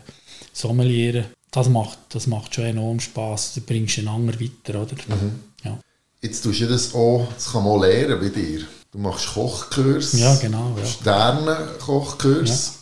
Sommelier. 0.53 1.27
Das 1.51 1.69
macht, 1.69 1.99
das 2.11 2.27
macht 2.27 2.55
schon 2.55 2.65
enorm 2.65 3.01
Spass. 3.01 3.55
Du 3.55 3.61
bringst 3.61 3.99
einen 3.99 4.09
anderen 4.09 4.41
weiter, 4.41 4.83
oder? 4.83 4.95
Mhm. 5.09 5.41
Ja. 5.65 5.79
Jetzt 6.21 6.43
tust 6.43 6.61
du 6.61 6.67
das 6.67 6.95
auch, 6.95 7.29
das 7.35 7.53
kann 7.53 7.65
man 7.65 7.81
lernen 7.81 8.19
bei 8.21 8.29
dir. 8.29 8.61
Du 8.91 8.99
machst 8.99 9.33
Kochkurs. 9.35 10.19
Ja, 10.19 10.35
genau. 10.37 10.77
Ja. 10.79 10.85
Sterne-Kochkurs. 10.85 12.73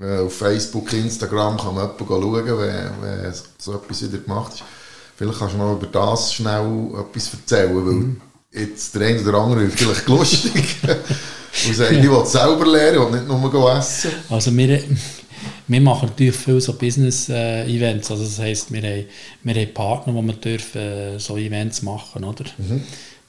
Ja. 0.00 0.06
Äh, 0.06 0.18
auf 0.20 0.36
Facebook, 0.36 0.92
Instagram 0.92 1.56
kann 1.56 1.74
man 1.74 1.90
jemanden 1.90 2.06
schauen, 2.08 2.58
wenn, 2.58 3.02
wenn 3.02 3.34
so 3.58 3.74
etwas 3.74 4.02
wieder 4.02 4.18
gemacht 4.18 4.54
ist. 4.54 4.64
Vielleicht 5.16 5.38
kannst 5.38 5.54
du 5.54 5.58
noch 5.58 5.74
über 5.74 5.86
das 5.86 6.34
schnell 6.34 6.88
etwas 6.98 7.30
erzählen, 7.34 7.76
weil 7.76 7.92
mhm. 7.92 8.20
jetzt 8.50 8.94
der 8.94 9.06
eine 9.06 9.20
oder 9.20 9.38
andere 9.38 9.64
ist 9.64 9.78
vielleicht 9.78 10.08
lustig 10.08 10.76
und 11.68 11.76
sagt, 11.76 11.92
ich 11.92 12.10
will 12.10 12.26
selber 12.26 12.66
lernen 12.66 12.98
und 12.98 13.12
nicht 13.12 13.28
nur 13.28 13.76
essen. 13.76 14.10
Also 14.30 14.56
wir, 14.56 14.82
wir 15.68 15.80
machen 15.80 16.08
natürlich 16.08 16.36
viel 16.36 16.60
so 16.60 16.74
Business-Events, 16.74 18.10
also 18.10 18.24
das 18.24 18.38
heisst, 18.38 18.72
wir 18.72 18.82
haben, 18.82 19.04
wir 19.42 19.54
haben 19.54 19.74
Partner, 19.74 20.14
wo 20.14 20.22
wir 20.22 20.34
dürfen 20.34 20.80
äh, 20.80 21.18
so 21.18 21.36
Events 21.36 21.82
machen, 21.82 22.24
oder? 22.24 22.44
Mhm. 22.58 22.82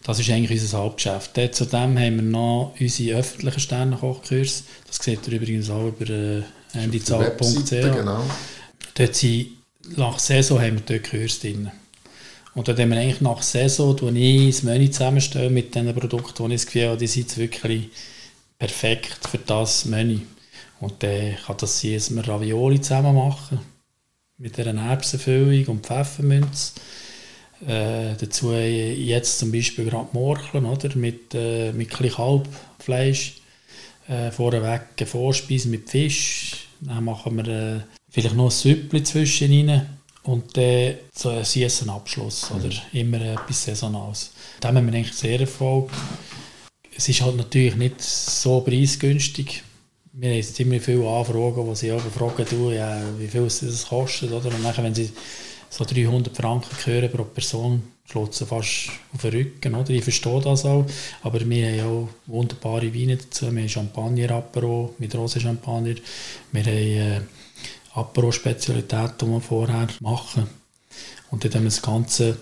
Das 0.03 0.19
ist 0.19 0.29
eigentlich 0.29 0.61
unser 0.61 0.79
Hauptgeschäft. 0.79 1.31
Dort 1.37 1.55
zudem 1.55 1.97
haben 1.97 2.15
wir 2.15 2.23
noch 2.23 2.75
unsere 2.77 3.19
öffentlichen 3.19 3.59
Sternenkochkurs. 3.59 4.63
Das 4.87 4.97
seht 4.97 5.25
ihr 5.27 5.33
übrigens 5.33 5.69
auch 5.69 5.87
über 5.87 6.09
äh, 6.09 6.43
handyzahl.ch. 6.73 7.69
Genau. 7.69 8.21
Dort 8.95 9.15
sind, 9.15 9.47
nach 9.95 10.19
Saison 10.19 10.59
haben 10.59 10.75
wir 10.75 10.99
dort 10.99 11.09
Kurs 11.09 11.39
drin. 11.39 11.71
Und 12.53 12.67
dann 12.67 12.77
haben 12.77 12.89
wir 12.89 12.97
eigentlich 12.97 13.21
nach 13.21 13.41
Saison, 13.41 13.99
wo 13.99 14.09
ich 14.09 14.55
das 14.55 14.63
Menü 14.63 14.89
zusammenstelle 14.91 15.49
mit 15.49 15.73
den 15.73 15.93
Produkten, 15.95 16.49
die 16.49 16.55
ich 16.55 16.61
das 16.61 16.65
Gefühl 16.67 16.89
habe, 16.89 16.97
die 16.97 17.07
sind 17.07 17.37
wirklich 17.37 17.89
perfekt 18.59 19.19
für 19.29 19.39
das 19.39 19.85
Menü. 19.85 20.19
Und 20.83 21.01
dann 21.01 21.37
kann 21.37 21.55
das 21.59 21.79
sein, 21.79 21.93
dass 21.93 22.13
wir 22.13 22.27
Ravioli 22.27 22.81
zusammen 22.81 23.15
machen. 23.15 23.59
Mit 24.37 24.59
einer 24.59 24.89
Erbsenfüllung 24.89 25.65
und 25.67 25.85
Pfefferminz. 25.85 26.73
Äh, 27.65 28.15
dazu 28.19 28.51
jetzt 28.51 29.39
zum 29.39 29.53
Beispiel 29.53 29.85
gerade 29.85 30.09
Morcheln, 30.11 30.65
oder? 30.65 30.93
Mit, 30.97 31.33
äh, 31.33 31.71
mit 31.71 31.89
Kalbfleisch. 31.89 33.35
Äh, 34.09 34.31
vorweg 34.31 34.81
eine 34.97 35.07
Vorspeise 35.07 35.69
mit 35.69 35.89
Fisch. 35.89 36.67
Dann 36.81 37.05
machen 37.05 37.37
wir 37.37 37.47
äh, 37.47 37.79
vielleicht 38.09 38.35
noch 38.35 38.47
ein 38.47 38.51
Süppli 38.51 39.03
zwischen 39.03 39.69
rein 39.69 39.87
und 40.23 40.57
dann 40.57 40.95
so 41.15 41.29
ein 41.29 41.45
süßen 41.45 41.89
Abschluss 41.89 42.51
oder 42.51 42.67
mhm. 42.67 42.73
immer 42.91 43.21
etwas 43.21 43.63
Saisonales. 43.63 44.31
Da 44.59 44.67
haben 44.67 44.85
wir 44.85 44.93
eigentlich 44.93 45.13
sehr 45.13 45.39
Erfolg. 45.39 45.91
Es 46.93 47.07
ist 47.07 47.21
halt 47.21 47.37
natürlich 47.37 47.77
nicht 47.77 48.01
so 48.01 48.59
preisgünstig. 48.59 49.63
Wir 50.15 50.29
haben 50.29 50.55
immer 50.57 50.79
viele 50.79 51.09
Anfragen, 51.09 51.65
wo 51.65 51.73
sie 51.73 51.89
aber 51.89 52.01
fragen, 52.01 52.45
du, 52.47 52.69
ja, 52.69 53.01
wie 53.17 53.27
viel 53.27 53.45
es 53.45 53.61
das 53.61 53.87
kostet. 53.87 54.31
Oder? 54.31 54.49
Und 54.49 54.63
dann, 54.63 54.83
wenn 54.83 54.93
sie 54.93 55.11
so 55.71 55.83
300 55.83 56.37
Franken 56.37 56.69
hören 56.85 57.11
pro 57.11 57.23
Person, 57.23 57.81
schlägt 58.05 58.35
sie 58.35 58.45
fast 58.45 58.91
auf 59.11 59.21
den 59.21 59.31
Rücken. 59.31 59.73
Oder? 59.73 59.89
Ich 59.89 60.03
verstehe 60.03 60.39
das 60.39 60.65
auch. 60.65 60.85
Aber 61.23 61.39
wir 61.49 61.67
haben 61.67 61.89
auch 61.89 62.09
wunderbare 62.27 62.93
Weine 62.93 63.17
dazu. 63.17 63.51
Wir 63.51 63.61
haben 63.63 63.69
Champagner-Apero 63.69 64.93
mit 64.99 65.15
Rosenchampagner. 65.15 65.95
Wir 66.51 66.61
haben 66.61 66.77
äh, 66.77 67.21
Apero-Spezialitäten, 67.95 69.15
die 69.17 69.31
wir 69.31 69.41
vorher 69.41 69.87
machen. 69.99 70.47
Und 71.31 71.43
dann 71.43 71.53
haben 71.55 71.63
wir 71.63 71.69
das 71.69 71.81
Ganze 71.81 72.37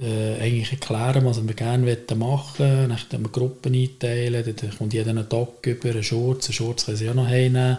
äh, 0.00 0.40
eigentlich 0.40 0.72
erklären, 0.72 1.24
was 1.24 1.46
wir 1.46 1.54
gerne 1.54 1.96
machen 2.16 2.58
wollen. 2.58 2.88
Dann 2.88 2.98
können 3.10 3.24
wir 3.24 3.30
Gruppen 3.30 3.74
einteilen, 3.74 4.44
dann 4.44 4.76
kommt 4.76 4.92
jeder 4.92 5.10
einen 5.10 5.28
Tag 5.28 5.66
über, 5.66 5.90
einen 5.90 6.02
Schurz, 6.02 6.46
einen 6.46 6.54
Schurz 6.54 6.86
können 6.86 6.96
sie 6.96 7.10
auch 7.10 7.14
noch 7.14 7.26
heimnehmen. 7.26 7.78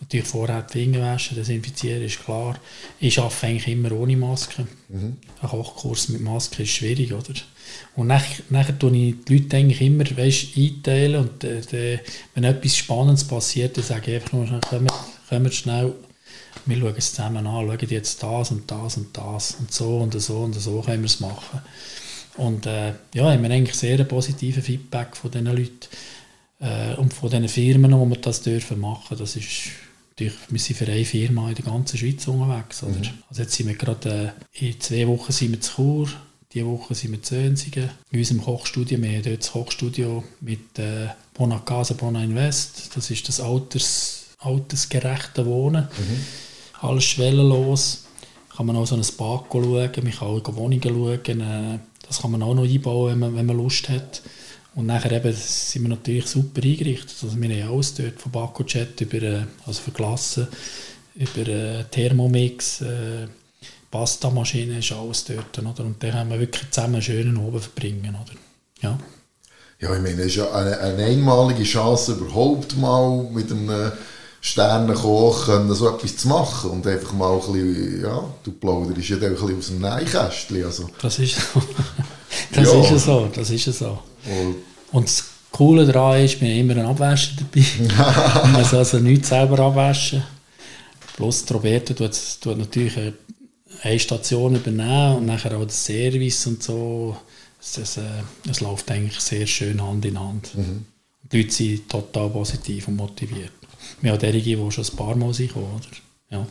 Natürlich 0.00 0.26
vorher 0.26 0.62
die 0.62 0.72
Finger 0.72 1.00
waschen, 1.00 1.36
desinfizieren, 1.36 2.02
ist 2.02 2.22
klar. 2.22 2.58
Ich 3.00 3.18
arbeite 3.18 3.46
eigentlich 3.46 3.68
immer 3.68 3.92
ohne 3.92 4.16
Maske. 4.16 4.66
Mhm. 4.88 5.16
Ein 5.40 5.48
Kochkurs 5.48 6.08
mit 6.10 6.20
Maske 6.20 6.64
ist 6.64 6.70
schwierig, 6.70 7.12
oder? 7.12 7.32
Und 7.96 8.08
nachher, 8.08 8.42
nachher 8.50 8.78
tue 8.78 8.94
ich 8.96 9.14
die 9.24 9.38
Leute 9.38 9.56
eigentlich 9.56 9.80
immer 9.80 10.04
weißt, 10.04 10.56
einteilen 10.56 11.20
und 11.22 11.44
äh, 11.44 11.98
wenn 12.34 12.44
etwas 12.44 12.76
Spannendes 12.76 13.24
passiert, 13.24 13.76
dann 13.76 13.84
sage 13.84 14.10
ich 14.10 14.16
einfach 14.16 14.32
nur, 14.32 14.60
kommt, 14.68 14.92
kommt 15.28 15.54
schnell 15.54 15.94
wir 16.66 16.78
schauen 16.78 16.94
es 16.96 17.10
zusammen 17.10 17.46
an, 17.46 17.66
schauen 17.66 17.88
jetzt 17.88 18.22
das 18.22 18.50
und 18.50 18.70
das 18.70 18.96
und 18.96 19.16
das 19.16 19.56
und 19.58 19.72
so 19.72 19.98
und 19.98 20.20
so 20.20 20.38
und 20.38 20.54
so 20.54 20.80
können 20.80 21.02
wir 21.02 21.06
es 21.06 21.20
machen. 21.20 21.60
Und 22.36 22.66
äh, 22.66 22.94
ja, 23.14 23.30
haben 23.30 23.42
wir 23.42 23.50
eigentlich 23.50 23.76
sehr 23.76 24.02
positives 24.04 24.64
Feedback 24.64 25.16
von 25.16 25.30
diesen 25.30 25.46
Leuten 25.46 25.88
äh, 26.60 26.94
und 26.94 27.14
von 27.14 27.30
diesen 27.30 27.48
Firmen, 27.48 27.92
wo 27.92 28.04
wir 28.06 28.16
das 28.16 28.42
dürfen 28.42 28.80
machen. 28.80 29.16
Das 29.16 29.36
ist 29.36 29.70
natürlich, 30.10 30.34
wir 30.48 30.58
sind 30.58 30.76
für 30.76 30.86
eine 30.86 31.04
Firma 31.04 31.48
in 31.48 31.54
der 31.54 31.64
ganzen 31.64 31.96
Schweiz 31.96 32.26
unterwegs. 32.26 32.82
Oder? 32.82 32.92
Mhm. 32.92 33.10
Also 33.28 33.42
jetzt 33.42 33.54
sind 33.54 33.68
wir 33.68 33.76
gerade, 33.76 34.34
äh, 34.52 34.66
in 34.68 34.80
zwei 34.80 35.06
Wochen 35.06 35.32
sind 35.32 35.52
wir 35.52 35.60
zu 35.60 35.74
Chur, 35.74 36.08
diese 36.52 36.66
Woche 36.66 36.94
sind 36.94 37.12
wir 37.12 37.22
zu 37.22 37.36
Önsigen. 37.36 37.90
In 38.10 38.18
unserem 38.18 38.42
Kochstudio, 38.42 39.00
wir 39.00 39.08
haben 39.08 39.22
dort 39.22 39.40
das 39.40 39.52
Kochstudio 39.52 40.24
mit 40.40 40.78
äh, 40.78 41.08
Bona 41.34 41.58
Casa, 41.60 41.94
Bona 41.94 42.22
Invest. 42.22 42.96
Das 42.96 43.10
ist 43.10 43.28
das 43.28 43.40
Alters, 43.40 44.26
altersgerechte 44.38 45.46
Wohnen. 45.46 45.88
Mhm 45.96 46.43
alles 46.84 47.04
schwellenlos. 47.04 48.04
Kann 48.56 48.66
man 48.66 48.76
auch 48.76 48.86
so 48.86 48.94
ein 48.94 49.00
Bad 49.00 49.46
schauen, 49.50 49.90
man 50.02 50.12
kann 50.12 50.28
auch 50.28 50.56
Wohnungen 50.56 50.82
schauen. 50.82 51.40
Äh, 51.40 51.78
das 52.06 52.22
kann 52.22 52.30
man 52.30 52.42
auch 52.42 52.54
noch 52.54 52.64
einbauen, 52.64 53.12
wenn 53.12 53.18
man, 53.18 53.36
wenn 53.36 53.46
man 53.46 53.56
Lust 53.56 53.88
hat. 53.88 54.22
Und 54.74 54.86
nachher 54.86 55.12
eben 55.12 55.32
sind 55.32 55.82
wir 55.82 55.88
natürlich 55.88 56.26
super 56.26 56.62
eingerichtet. 56.62 57.16
Also 57.22 57.40
wir 57.40 57.64
haben 57.64 57.72
alles 57.72 57.94
dort, 57.94 58.20
von 58.20 58.32
Baco-Chat 58.32 59.00
über, 59.00 59.22
äh, 59.22 59.44
also 59.66 59.82
für 59.82 59.90
Glassen, 59.92 60.48
über 61.14 61.48
äh, 61.48 61.84
Thermomix, 61.90 62.80
äh, 62.80 63.28
Pasta-Maschine 63.90 64.78
ist 64.78 64.92
alles 64.92 65.24
dort. 65.24 65.58
Oder? 65.58 65.84
Und 65.84 66.02
dann 66.02 66.10
können 66.10 66.30
wir 66.30 66.40
wirklich 66.40 66.70
zusammen 66.70 66.94
einen 66.94 67.02
schönen 67.02 67.36
Oben 67.36 67.60
verbringen. 67.60 68.16
Oder? 68.20 68.34
Ja. 68.80 68.98
ja, 69.80 69.94
ich 69.94 70.02
meine, 70.02 70.20
es 70.20 70.26
ist 70.26 70.36
ja 70.36 70.52
eine, 70.52 70.78
eine 70.78 71.04
einmalige 71.04 71.62
Chance, 71.62 72.12
überhaupt 72.14 72.76
mal 72.76 73.22
mit 73.30 73.50
einem 73.52 73.92
Sternenkoch 74.44 75.46
können, 75.46 75.74
so 75.74 75.88
etwas 75.88 76.18
zu 76.18 76.28
machen 76.28 76.70
und 76.70 76.86
einfach 76.86 77.14
mal 77.14 77.32
ein 77.32 77.38
bisschen, 77.38 78.02
ja, 78.02 78.24
du 78.42 78.52
plauderst 78.52 79.08
ja 79.08 79.16
ein 79.16 79.32
bisschen 79.32 79.58
aus 79.58 79.66
dem 79.68 79.80
Neinkästchen. 79.80 80.64
Also. 80.64 80.90
Das 81.00 81.18
ist 81.18 81.36
so. 81.36 81.62
Das 82.52 82.72
ja. 82.72 82.80
ist 82.80 83.04
so, 83.04 83.30
das 83.32 83.48
ist 83.48 83.66
ja 83.66 83.72
so. 83.72 83.98
Und, 84.26 84.56
und 84.90 85.08
das 85.08 85.24
Coole 85.52 85.86
daran 85.86 86.20
ist, 86.24 86.40
wir 86.40 86.48
haben 86.48 86.58
immer 86.58 86.72
einen 86.74 86.86
Abwäscher 86.86 87.32
dabei. 87.38 88.42
man 88.42 88.52
muss 88.52 88.74
also 88.74 88.98
nichts 88.98 89.28
selber 89.28 89.60
abwaschen. 89.60 90.22
Plus 91.16 91.44
Roberto 91.52 91.94
tut, 91.94 92.12
tut 92.40 92.58
natürlich 92.58 93.14
eine 93.82 93.98
Station 94.00 94.56
übernehmen 94.56 95.18
und 95.18 95.26
nachher 95.26 95.56
auch 95.56 95.64
das 95.64 95.84
Service 95.84 96.46
und 96.48 96.62
so. 96.62 97.16
Es, 97.60 97.78
es, 97.78 98.00
es 98.50 98.60
läuft 98.60 98.90
eigentlich 98.90 99.20
sehr 99.20 99.46
schön 99.46 99.80
Hand 99.80 100.04
in 100.04 100.18
Hand. 100.18 100.54
Mhm. 100.56 100.86
Die 101.32 101.42
Leute 101.42 101.52
sind 101.52 101.88
total 101.88 102.30
positiv 102.30 102.88
und 102.88 102.96
motiviert 102.96 103.52
ja, 104.04 104.16
derjenige, 104.16 104.56
die 104.62 104.70
schon 104.70 104.84
ein 104.84 104.96
paar 104.96 105.16
Mal 105.16 105.34
sind, 105.34 105.56
oder? 105.56 105.80
Ja. 106.30 106.46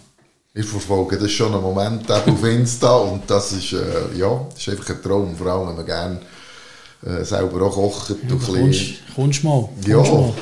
Ich 0.56 0.66
verfolge 0.66 1.18
das 1.18 1.32
schon 1.32 1.54
einen 1.54 1.64
Moment 1.64 2.12
auf 2.12 2.44
Insta 2.44 2.96
und 2.98 3.24
das 3.28 3.54
ist, 3.54 3.74
äh, 3.74 4.18
ja, 4.18 4.46
das 4.52 4.60
ist 4.60 4.70
einfach 4.70 4.90
ein 4.90 5.02
Traum, 5.02 5.36
vor 5.36 5.48
allem 5.48 5.70
wenn 5.70 5.76
man 5.78 5.86
gerne 5.86 6.22
äh, 7.06 7.24
selber 7.24 7.66
auch 7.66 7.74
kocht. 7.74 8.10
Ja, 8.10 8.36
kommst, 8.36 8.82
kommst 9.16 9.44
mal. 9.44 9.68
Kommst 9.68 9.88
ja, 9.88 9.98
mal. 9.98 10.34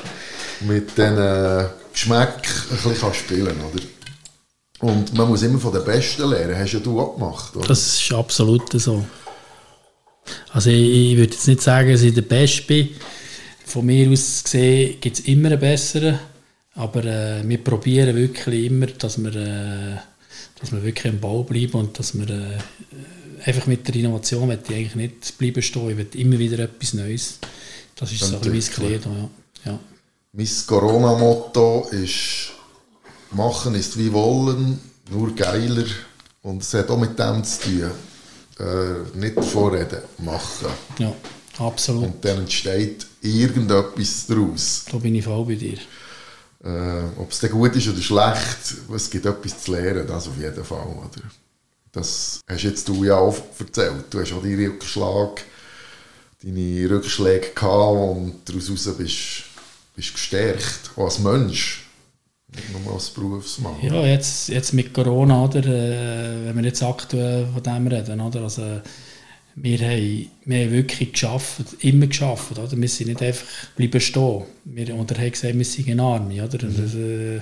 mit 0.62 0.98
den 0.98 1.18
äh, 1.18 1.66
Geschmack 1.94 2.46
ein 2.72 2.90
bisschen 2.90 3.14
spielen 3.14 3.56
oder? 3.62 3.84
Und 4.82 5.14
man 5.14 5.30
muss 5.30 5.44
immer 5.44 5.60
von 5.60 5.72
den 5.72 5.86
Besten 5.86 6.30
lernen. 6.30 6.58
Hast 6.58 6.74
ja 6.74 6.80
du 6.80 7.00
auch 7.00 7.14
gemacht, 7.14 7.56
oder? 7.56 7.68
Das 7.68 8.02
ist 8.02 8.12
absolut 8.12 8.72
so. 8.82 9.06
Also 10.52 10.70
ich, 10.72 11.12
ich 11.12 11.18
würde 11.18 11.34
jetzt 11.34 11.48
nicht 11.48 11.62
sagen, 11.62 11.92
dass 11.92 12.02
ich 12.02 12.14
der 12.14 12.24
Beste 12.24 12.64
bin. 12.64 12.90
Von 13.66 13.86
mir 13.86 14.12
aus 14.12 14.44
gesehen 14.44 15.00
gibt 15.00 15.20
es 15.20 15.26
immer 15.26 15.50
einen 15.50 15.60
besseren. 15.60 16.20
Aber 16.82 17.06
äh, 17.06 17.48
wir 17.48 17.64
probieren 17.64 18.16
wirklich 18.16 18.66
immer, 18.66 18.88
dass 18.88 19.20
wir, 19.20 19.36
äh, 19.36 19.98
dass 20.60 20.72
wir 20.72 20.84
wirklich 20.84 21.14
am 21.14 21.20
Ball 21.20 21.44
bleiben 21.44 21.74
und 21.74 22.00
dass 22.00 22.18
wir 22.18 22.28
äh, 22.28 22.58
einfach 23.46 23.68
mit 23.68 23.88
der 23.88 23.96
Innovation 23.98 24.50
will 24.50 24.60
ich 24.68 24.76
eigentlich 24.76 24.96
nicht 24.96 25.38
bleiben 25.38 25.62
stehen. 25.62 25.92
Ich 25.92 25.98
will 25.98 26.08
immer 26.14 26.40
wieder 26.40 26.58
etwas 26.58 26.96
Neues. 26.96 27.38
Das 27.96 28.12
ist 28.12 28.22
so 28.22 28.36
ein 28.38 28.52
bisschen 28.52 28.84
mein 28.84 28.94
Credo, 28.94 29.10
ja. 29.12 29.72
ja. 29.72 29.80
Mein 30.34 30.50
Corona-Motto 30.66 31.88
ist 31.92 32.50
«Machen 33.30 33.76
ist 33.76 33.96
wie 34.00 34.12
wollen, 34.12 34.80
nur 35.12 35.36
geiler». 35.36 35.86
Und 36.42 36.64
es 36.64 36.74
hat 36.74 36.90
auch 36.90 36.98
mit 36.98 37.20
dem 37.20 37.44
zu 37.44 37.62
tun. 37.62 37.92
Äh, 38.60 39.20
nicht 39.20 39.44
vorreden, 39.44 40.00
machen. 40.18 40.70
Ja, 40.98 41.14
absolut. 41.60 42.06
Und 42.06 42.26
dann 42.26 42.40
entsteht 42.40 43.06
irgendetwas 43.22 44.26
daraus. 44.26 44.86
Da 44.92 44.98
bin 44.98 45.14
ich 45.14 45.24
voll 45.24 45.46
bei 45.46 45.56
dir. 45.56 45.78
Äh, 46.64 47.20
Ob 47.20 47.32
es 47.32 47.40
dann 47.40 47.52
gut 47.52 47.76
ist 47.76 47.88
oder 47.88 48.02
schlecht, 48.02 48.76
es 48.94 49.10
gibt 49.10 49.26
etwas 49.26 49.64
zu 49.64 49.72
lernen, 49.72 50.06
das 50.06 50.28
auf 50.28 50.38
jeden 50.38 50.64
Fall. 50.64 50.86
Oder? 50.86 51.24
Das 51.92 52.40
hast 52.48 52.64
jetzt 52.64 52.88
du 52.88 53.04
ja 53.04 53.16
auch 53.18 53.36
erzählt. 53.60 54.06
Du 54.10 54.20
hast 54.20 54.32
auch 54.34 54.42
deinen 54.42 54.66
Rückschlag, 54.66 55.44
deine 56.44 56.90
Rückschläge 56.90 57.50
gehabt 57.56 58.18
und 58.18 58.42
daraus 58.46 58.70
bist 58.98 59.44
du 59.96 60.14
gestärkt, 60.14 60.92
auch 60.96 61.06
als 61.06 61.20
Mensch. 61.20 61.88
Nicht 62.54 62.84
nur 62.84 62.94
als 62.94 63.10
Berufsmann. 63.10 63.76
Ja, 63.82 64.06
jetzt, 64.06 64.50
jetzt 64.50 64.74
mit 64.74 64.94
Corona, 64.94 65.46
oder, 65.46 65.66
äh, 65.66 66.46
wenn 66.46 66.58
wir 66.58 66.66
jetzt 66.66 66.84
aktuell 66.84 67.48
von 67.54 67.64
dem 67.64 67.88
reden, 67.88 68.20
oder, 68.20 68.42
also, 68.42 68.82
wir 69.56 69.80
haben, 69.80 70.28
wir 70.46 70.66
haben 70.66 70.72
wirklich 70.72 71.12
geschafft, 71.12 71.62
immer 71.80 72.08
geschafft, 72.08 72.58
oder? 72.58 72.72
Wir 72.72 72.88
sind 72.88 73.08
nicht 73.08 73.22
einfach 73.22 73.46
bleiben 73.76 74.00
stehen. 74.00 74.44
Wir, 74.66 74.96
oder 74.96 75.18
haben 75.18 75.32
gesagt, 75.32 75.58
wir 75.58 75.66
sind 75.66 75.88
in 75.88 76.00
Arme, 76.00 76.44
oder? 76.44 76.66
Mhm. 76.66 76.78
Das, 76.78 76.96
äh, 76.96 77.40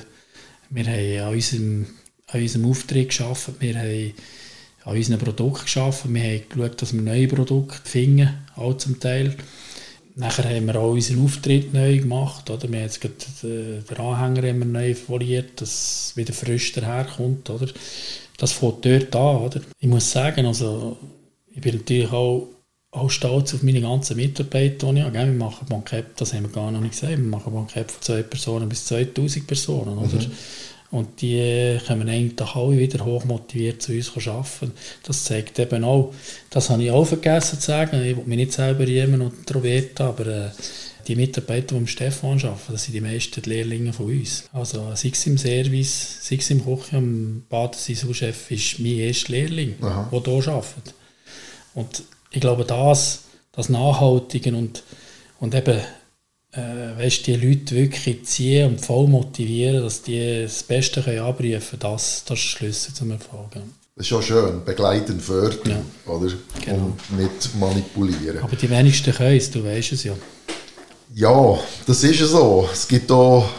wir 0.71 0.85
haben 0.85 1.27
an 1.27 1.33
unserem, 1.33 1.85
an 2.27 2.41
unserem 2.41 2.65
Auftritt 2.69 3.09
geschafft, 3.09 3.51
wir 3.59 3.75
haben 3.75 4.13
an 4.85 4.95
unseren 4.95 5.19
Produkten 5.19 5.65
geschaffen, 5.65 6.13
wir 6.13 6.23
haben 6.23 6.41
geschaut, 6.49 6.81
dass 6.81 6.93
wir 6.93 7.01
neue 7.01 7.27
Produkte 7.27 7.89
finden, 7.89 8.29
auch 8.55 8.77
zum 8.77 8.99
Teil. 8.99 9.35
Nachher 10.15 10.49
haben 10.53 10.65
wir 10.65 10.75
auch 10.75 10.91
unseren 10.91 11.23
Auftritt 11.23 11.73
neu 11.73 11.99
gemacht. 11.99 12.49
Oder? 12.49 12.69
Wir 12.69 12.79
haben 12.79 12.85
jetzt 12.85 13.01
den, 13.43 13.85
den 13.85 13.97
Anhänger 13.97 14.49
immer 14.49 14.65
neu 14.65 14.93
foliert, 14.93 15.61
dass 15.61 15.69
es 16.09 16.17
wieder 16.17 16.33
frisch 16.33 16.73
daherkommt. 16.73 17.49
Oder? 17.49 17.67
Das 18.37 18.51
fängt 18.51 18.85
dort 18.85 19.15
an. 19.15 19.37
Oder? 19.37 19.61
Ich 19.79 19.87
muss 19.87 20.11
sagen, 20.11 20.45
also, 20.45 20.97
ich 21.59 21.63
bin 21.63 21.75
natürlich 21.75 22.11
auch, 22.13 22.47
auch 22.91 23.09
stolz 23.09 23.53
auf 23.53 23.63
meine 23.63 23.81
ganzen 23.81 24.15
Mitarbeiter, 24.15 24.93
die 24.93 24.99
ich 24.99 25.03
habe. 25.03 25.13
Wir 25.13 25.25
machen 25.25 25.67
Bankett, 25.67 26.05
das 26.15 26.33
haben 26.33 26.43
wir 26.43 26.51
gar 26.51 26.71
noch 26.71 26.79
nicht 26.79 26.93
gesagt, 26.93 27.17
wir 27.17 27.17
machen 27.17 27.53
Bankett 27.53 27.91
von 27.91 28.01
zwei 28.01 28.23
Personen 28.23 28.69
bis 28.69 28.85
2000 28.85 29.45
Personen. 29.45 29.97
Oder? 29.97 30.07
Mhm. 30.07 30.31
Und 30.91 31.21
die 31.21 31.77
kommen 31.85 32.07
eigentlich 32.07 32.55
alle 32.55 32.77
wieder 32.77 33.03
hochmotiviert 33.03 33.81
zu 33.81 33.91
uns 33.91 34.09
arbeiten. 34.25 34.71
Das 35.03 35.25
zeigt 35.25 35.59
eben 35.59 35.83
auch, 35.83 36.13
das 36.49 36.69
habe 36.69 36.81
ich 36.81 36.91
auch 36.91 37.03
vergessen 37.03 37.59
zu 37.59 37.67
sagen, 37.67 38.01
ich 38.01 38.15
will 38.15 38.23
mich 38.25 38.37
nicht 38.37 38.53
selber 38.53 38.85
jemand 38.85 39.23
und 39.23 39.39
introvert, 39.39 39.99
aber 39.99 40.25
äh, 40.27 40.49
die 41.09 41.17
Mitarbeiter, 41.17 41.75
die 41.75 41.75
im 41.75 41.87
Stefan 41.87 42.39
arbeiten, 42.39 42.71
das 42.71 42.85
sind 42.85 42.93
die 42.93 43.01
meisten 43.01 43.41
Lehrlinge 43.43 43.91
von 43.91 44.05
uns. 44.05 44.45
Also 44.53 44.93
sei 44.95 45.09
es 45.09 45.27
im 45.27 45.37
Service, 45.37 46.19
sei 46.21 46.37
es 46.37 46.49
im 46.51 46.63
Kochen, 46.63 46.97
am 46.97 47.43
Badesee, 47.49 47.95
Chef 48.13 48.49
ist 48.49 48.79
mein 48.79 48.99
erster 48.99 49.33
Lehrling, 49.33 49.75
Aha. 49.81 50.09
der 50.09 50.21
hier 50.21 50.53
arbeitet. 50.53 50.93
Und 51.73 52.03
ich 52.31 52.41
glaube, 52.41 52.65
das, 52.65 53.21
das 53.51 53.69
Nachhaltige 53.69 54.55
und, 54.55 54.83
und 55.39 55.55
eben 55.55 55.79
äh, 56.51 56.97
weißt, 56.97 57.27
die 57.27 57.35
Leute 57.35 57.75
wirklich 57.75 58.25
ziehen 58.25 58.69
und 58.69 58.81
voll 58.85 59.07
motivieren, 59.07 59.83
dass 59.83 60.01
die 60.01 60.43
das 60.43 60.63
Beste 60.63 61.01
können 61.01 61.19
abrufen 61.19 61.49
können, 61.49 61.79
das, 61.79 61.79
das 61.79 61.99
ist 62.11 62.29
der 62.29 62.35
Schlüssel 62.35 62.93
zum 62.93 63.11
Erfolg. 63.11 63.51
Das 63.53 63.61
ist 64.05 64.07
schon 64.07 64.23
schön, 64.23 64.63
begleiten, 64.63 65.19
fördern, 65.19 65.83
ja. 66.05 66.11
oder? 66.11 66.31
Genau. 66.63 66.75
Und 66.77 67.19
nicht 67.19 67.55
manipulieren. 67.59 68.39
Aber 68.39 68.55
die 68.55 68.69
wenigsten 68.69 69.13
können 69.13 69.37
es, 69.37 69.51
du 69.51 69.63
weißt 69.63 69.91
es 69.91 70.03
ja. 70.05 70.13
Ja, 71.13 71.59
das 71.85 72.03
ist 72.03 72.19
so. 72.19 72.69
Es 72.71 72.87
gibt 72.87 73.11
auch 73.11 73.49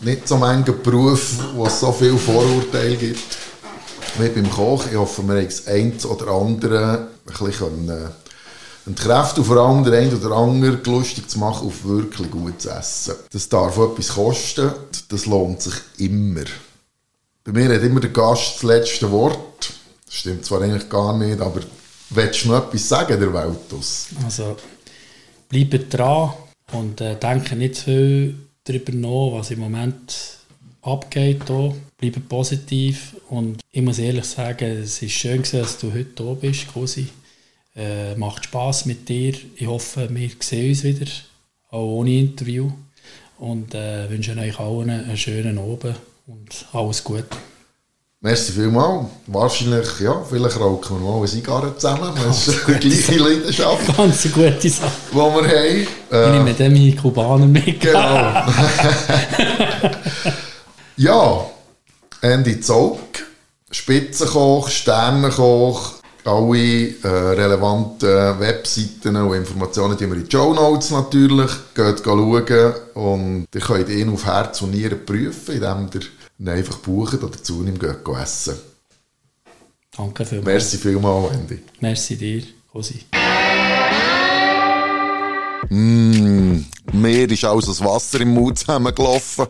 nicht 0.00 0.26
so 0.26 0.38
viele 0.38 0.76
Berufe, 0.78 1.44
wo 1.54 1.66
es 1.66 1.78
so 1.78 1.92
viele 1.92 2.16
Vorurteile 2.16 2.96
gibt 2.96 3.38
wie 4.18 4.28
beim 4.28 4.50
Koch. 4.50 4.84
Ich 4.90 4.96
hoffe, 4.96 5.22
wir 5.22 5.34
haben 5.34 5.44
das 5.44 5.66
eine 5.66 5.92
oder 6.08 6.28
andere 6.28 7.13
ein 7.26 7.46
bisschen 7.46 8.12
und 8.86 8.98
Kräfte 8.98 9.40
und 9.40 9.46
vor 9.46 9.56
allem 9.56 9.84
der 9.84 9.98
eine 9.98 10.14
oder 10.14 10.36
andere 10.36 10.78
lustig 10.84 11.28
zu 11.28 11.38
machen 11.38 11.66
auf 11.66 11.84
wirklich 11.84 12.30
gutes 12.30 12.66
Essen. 12.66 13.14
Das 13.32 13.48
darf 13.48 13.78
etwas 13.78 14.08
kosten, 14.08 14.72
das 15.08 15.26
lohnt 15.26 15.62
sich 15.62 15.74
immer. 15.98 16.44
Bei 17.44 17.52
mir 17.52 17.74
hat 17.74 17.82
immer 17.82 18.00
der 18.00 18.10
Gast 18.10 18.56
das 18.56 18.62
letzte 18.62 19.10
Wort. 19.10 19.72
Das 20.04 20.14
stimmt 20.14 20.44
zwar 20.44 20.62
eigentlich 20.62 20.88
gar 20.88 21.16
nicht, 21.16 21.40
aber 21.40 21.60
willst 22.10 22.44
du 22.44 22.48
noch 22.48 22.66
etwas 22.66 22.88
sagen, 22.88 23.18
der 23.18 23.32
Weltus? 23.32 24.06
Also, 24.24 24.56
bleibt 25.48 25.92
dran 25.92 26.34
und 26.72 27.00
äh, 27.00 27.16
denke 27.16 27.56
nicht 27.56 27.76
zu 27.76 27.84
viel 27.84 28.34
darüber 28.64 28.92
nach, 28.92 29.38
was 29.38 29.50
im 29.50 29.60
Moment 29.60 30.38
abgeht. 30.82 31.42
Hier. 31.46 31.74
Bleibe 32.04 32.20
positiv 32.20 33.16
und 33.30 33.62
ich 33.72 33.80
muss 33.80 33.98
ehrlich 33.98 34.26
sagen, 34.26 34.82
es 34.82 35.00
ist 35.00 35.12
schön, 35.12 35.42
dass 35.52 35.78
du 35.78 35.90
heute 35.90 36.22
hier 36.22 36.34
bist, 36.34 36.70
Cosi. 36.70 37.08
Äh, 37.74 38.14
macht 38.16 38.44
Spaß 38.44 38.84
mit 38.84 39.08
dir. 39.08 39.32
Ich 39.56 39.66
hoffe, 39.66 40.06
wir 40.10 40.30
sehen 40.38 40.68
uns 40.68 40.84
wieder, 40.84 41.06
auch 41.70 42.00
ohne 42.00 42.18
Interview. 42.18 42.70
Und 43.38 43.74
äh, 43.74 44.10
wünsche 44.10 44.36
euch 44.36 44.60
allen 44.60 44.90
einen 44.90 45.16
schönen 45.16 45.56
Abend 45.56 45.96
und 46.26 46.66
alles 46.74 47.02
Gute. 47.02 47.24
Merci 48.20 48.52
vielmals. 48.52 49.06
Wahrscheinlich, 49.26 50.00
ja, 50.00 50.22
vielleicht 50.28 50.60
rauchen 50.60 51.02
wir 51.02 51.10
mal 51.10 51.16
eine 51.16 51.26
Zigarre 51.26 51.74
zusammen. 51.74 52.12
Das 52.22 52.48
ist 52.48 52.68
die 52.68 52.72
gleiche 52.80 53.16
Leidenschaft. 53.16 53.96
Ganz 53.96 54.26
eine 54.26 54.34
gute 54.34 54.68
Sache. 54.68 54.92
Die 55.10 55.16
wir 55.16 55.22
haben. 55.22 55.46
Äh, 55.46 55.86
ich 56.26 56.32
nehme 56.32 56.52
dann 56.52 56.72
meine 56.74 56.96
Kubaner 56.96 57.46
mit. 57.46 57.80
Genau. 57.80 58.44
ja, 60.98 61.53
Andy 62.24 62.58
Zog, 62.58 63.00
Spitzenkoch, 63.70 64.70
Sternenkoch, 64.70 65.96
alle 66.24 66.88
äh, 66.88 67.06
relevanten 67.06 68.40
Webseiten 68.40 69.14
und 69.16 69.36
Informationen, 69.36 69.94
die 69.98 70.06
wir 70.06 70.16
in 70.16 70.24
die 70.24 70.30
Show 70.30 70.54
Notes 70.54 70.90
natürlich. 70.90 71.50
Geht 71.74 72.02
schauen 72.02 72.74
und 72.94 73.46
ihr 73.54 73.60
könnt 73.60 73.90
ihn 73.90 74.08
auf 74.08 74.24
Herz 74.24 74.62
und 74.62 74.70
Nieren 74.70 75.04
prüfen, 75.04 75.56
indem 75.56 75.90
ihr 75.92 76.00
ihn 76.38 76.48
einfach 76.48 76.78
bucht 76.78 77.22
oder 77.22 77.42
zu 77.42 77.62
ihm 77.62 77.78
geht 77.78 78.08
essen. 78.22 78.54
Danke 79.94 80.24
vielmals. 80.24 80.46
Merci 80.46 80.78
vielmals, 80.78 81.34
Andy. 81.34 81.58
Merci 81.80 82.16
dir, 82.16 82.42
Cosi. 82.72 83.04
Mm, 85.70 86.64
mir 86.92 87.30
ist 87.30 87.44
alles 87.44 87.66
das 87.66 87.82
Wasser 87.82 88.20
im 88.20 88.34
Mund 88.34 88.58
zusammengelaufen, 88.58 89.46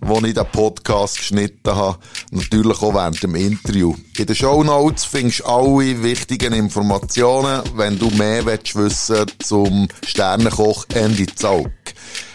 als 0.00 0.24
ich 0.24 0.34
den 0.34 0.46
Podcast 0.52 1.18
geschnitten 1.18 1.74
habe. 1.74 1.98
Natürlich 2.30 2.82
auch 2.82 2.94
während 2.94 3.22
dem 3.22 3.34
Interview. 3.34 3.94
In 4.16 4.26
den 4.26 4.36
Show 4.36 4.62
Notes 4.62 5.04
findest 5.04 5.40
du 5.40 5.44
alle 5.46 6.02
wichtigen 6.02 6.52
Informationen, 6.52 7.62
wenn 7.74 7.98
du 7.98 8.10
mehr 8.10 8.44
willst 8.46 8.76
wissen 8.76 9.26
zum 9.42 9.88
Sternenkoch 10.06 10.86
Andy 10.94 11.26
Zaug. 11.26 11.70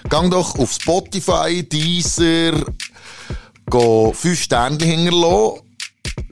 Gang 0.10 0.30
doch 0.30 0.58
auf 0.60 0.72
Spotify, 0.72 1.64
Deezer, 1.64 2.54
go 3.70 4.12
5 4.14 4.42
Sterne 4.42 4.84
hinterlassen 4.84 5.71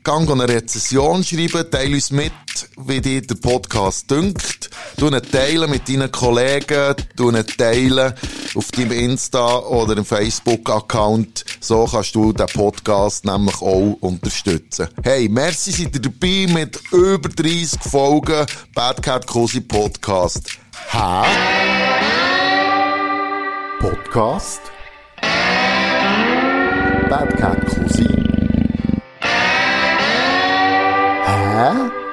Gang 0.09 0.27
eine 0.31 0.49
Rezession 0.49 1.23
schreiben, 1.23 1.69
teile 1.69 1.93
uns 1.93 2.09
mit, 2.09 2.31
wie 2.77 2.99
dir 2.99 3.21
der 3.21 3.35
Podcast 3.35 4.09
dünkt. 4.09 4.71
Du 4.97 5.05
ihn 5.05 5.21
teilen 5.21 5.69
mit 5.69 5.87
deinen 5.87 6.11
Kollegen, 6.11 6.95
du 7.15 7.29
ihn 7.29 7.45
teilen 7.45 8.15
auf 8.55 8.71
deinem 8.71 8.91
Insta- 8.91 9.59
oder 9.67 9.95
im 9.95 10.05
Facebook-Account. 10.05 11.45
So 11.59 11.85
kannst 11.85 12.15
du 12.15 12.33
den 12.33 12.47
Podcast 12.47 13.23
nämlich 13.23 13.61
auch 13.61 13.97
unterstützen. 13.99 14.87
Hey, 15.03 15.29
merci, 15.29 15.69
seid 15.69 15.93
ihr 15.93 16.01
dabei 16.01 16.51
mit 16.51 16.79
über 16.91 17.29
30 17.29 17.79
Folgen 17.83 18.47
Bad 18.73 19.03
Cat 19.03 19.27
Cosi 19.27 19.61
Podcast. 19.61 20.41
Hä? 20.89 21.21
Podcast? 23.79 24.61
Bad 27.07 27.37
Cat 27.37 28.28
Yeah? 31.59 32.08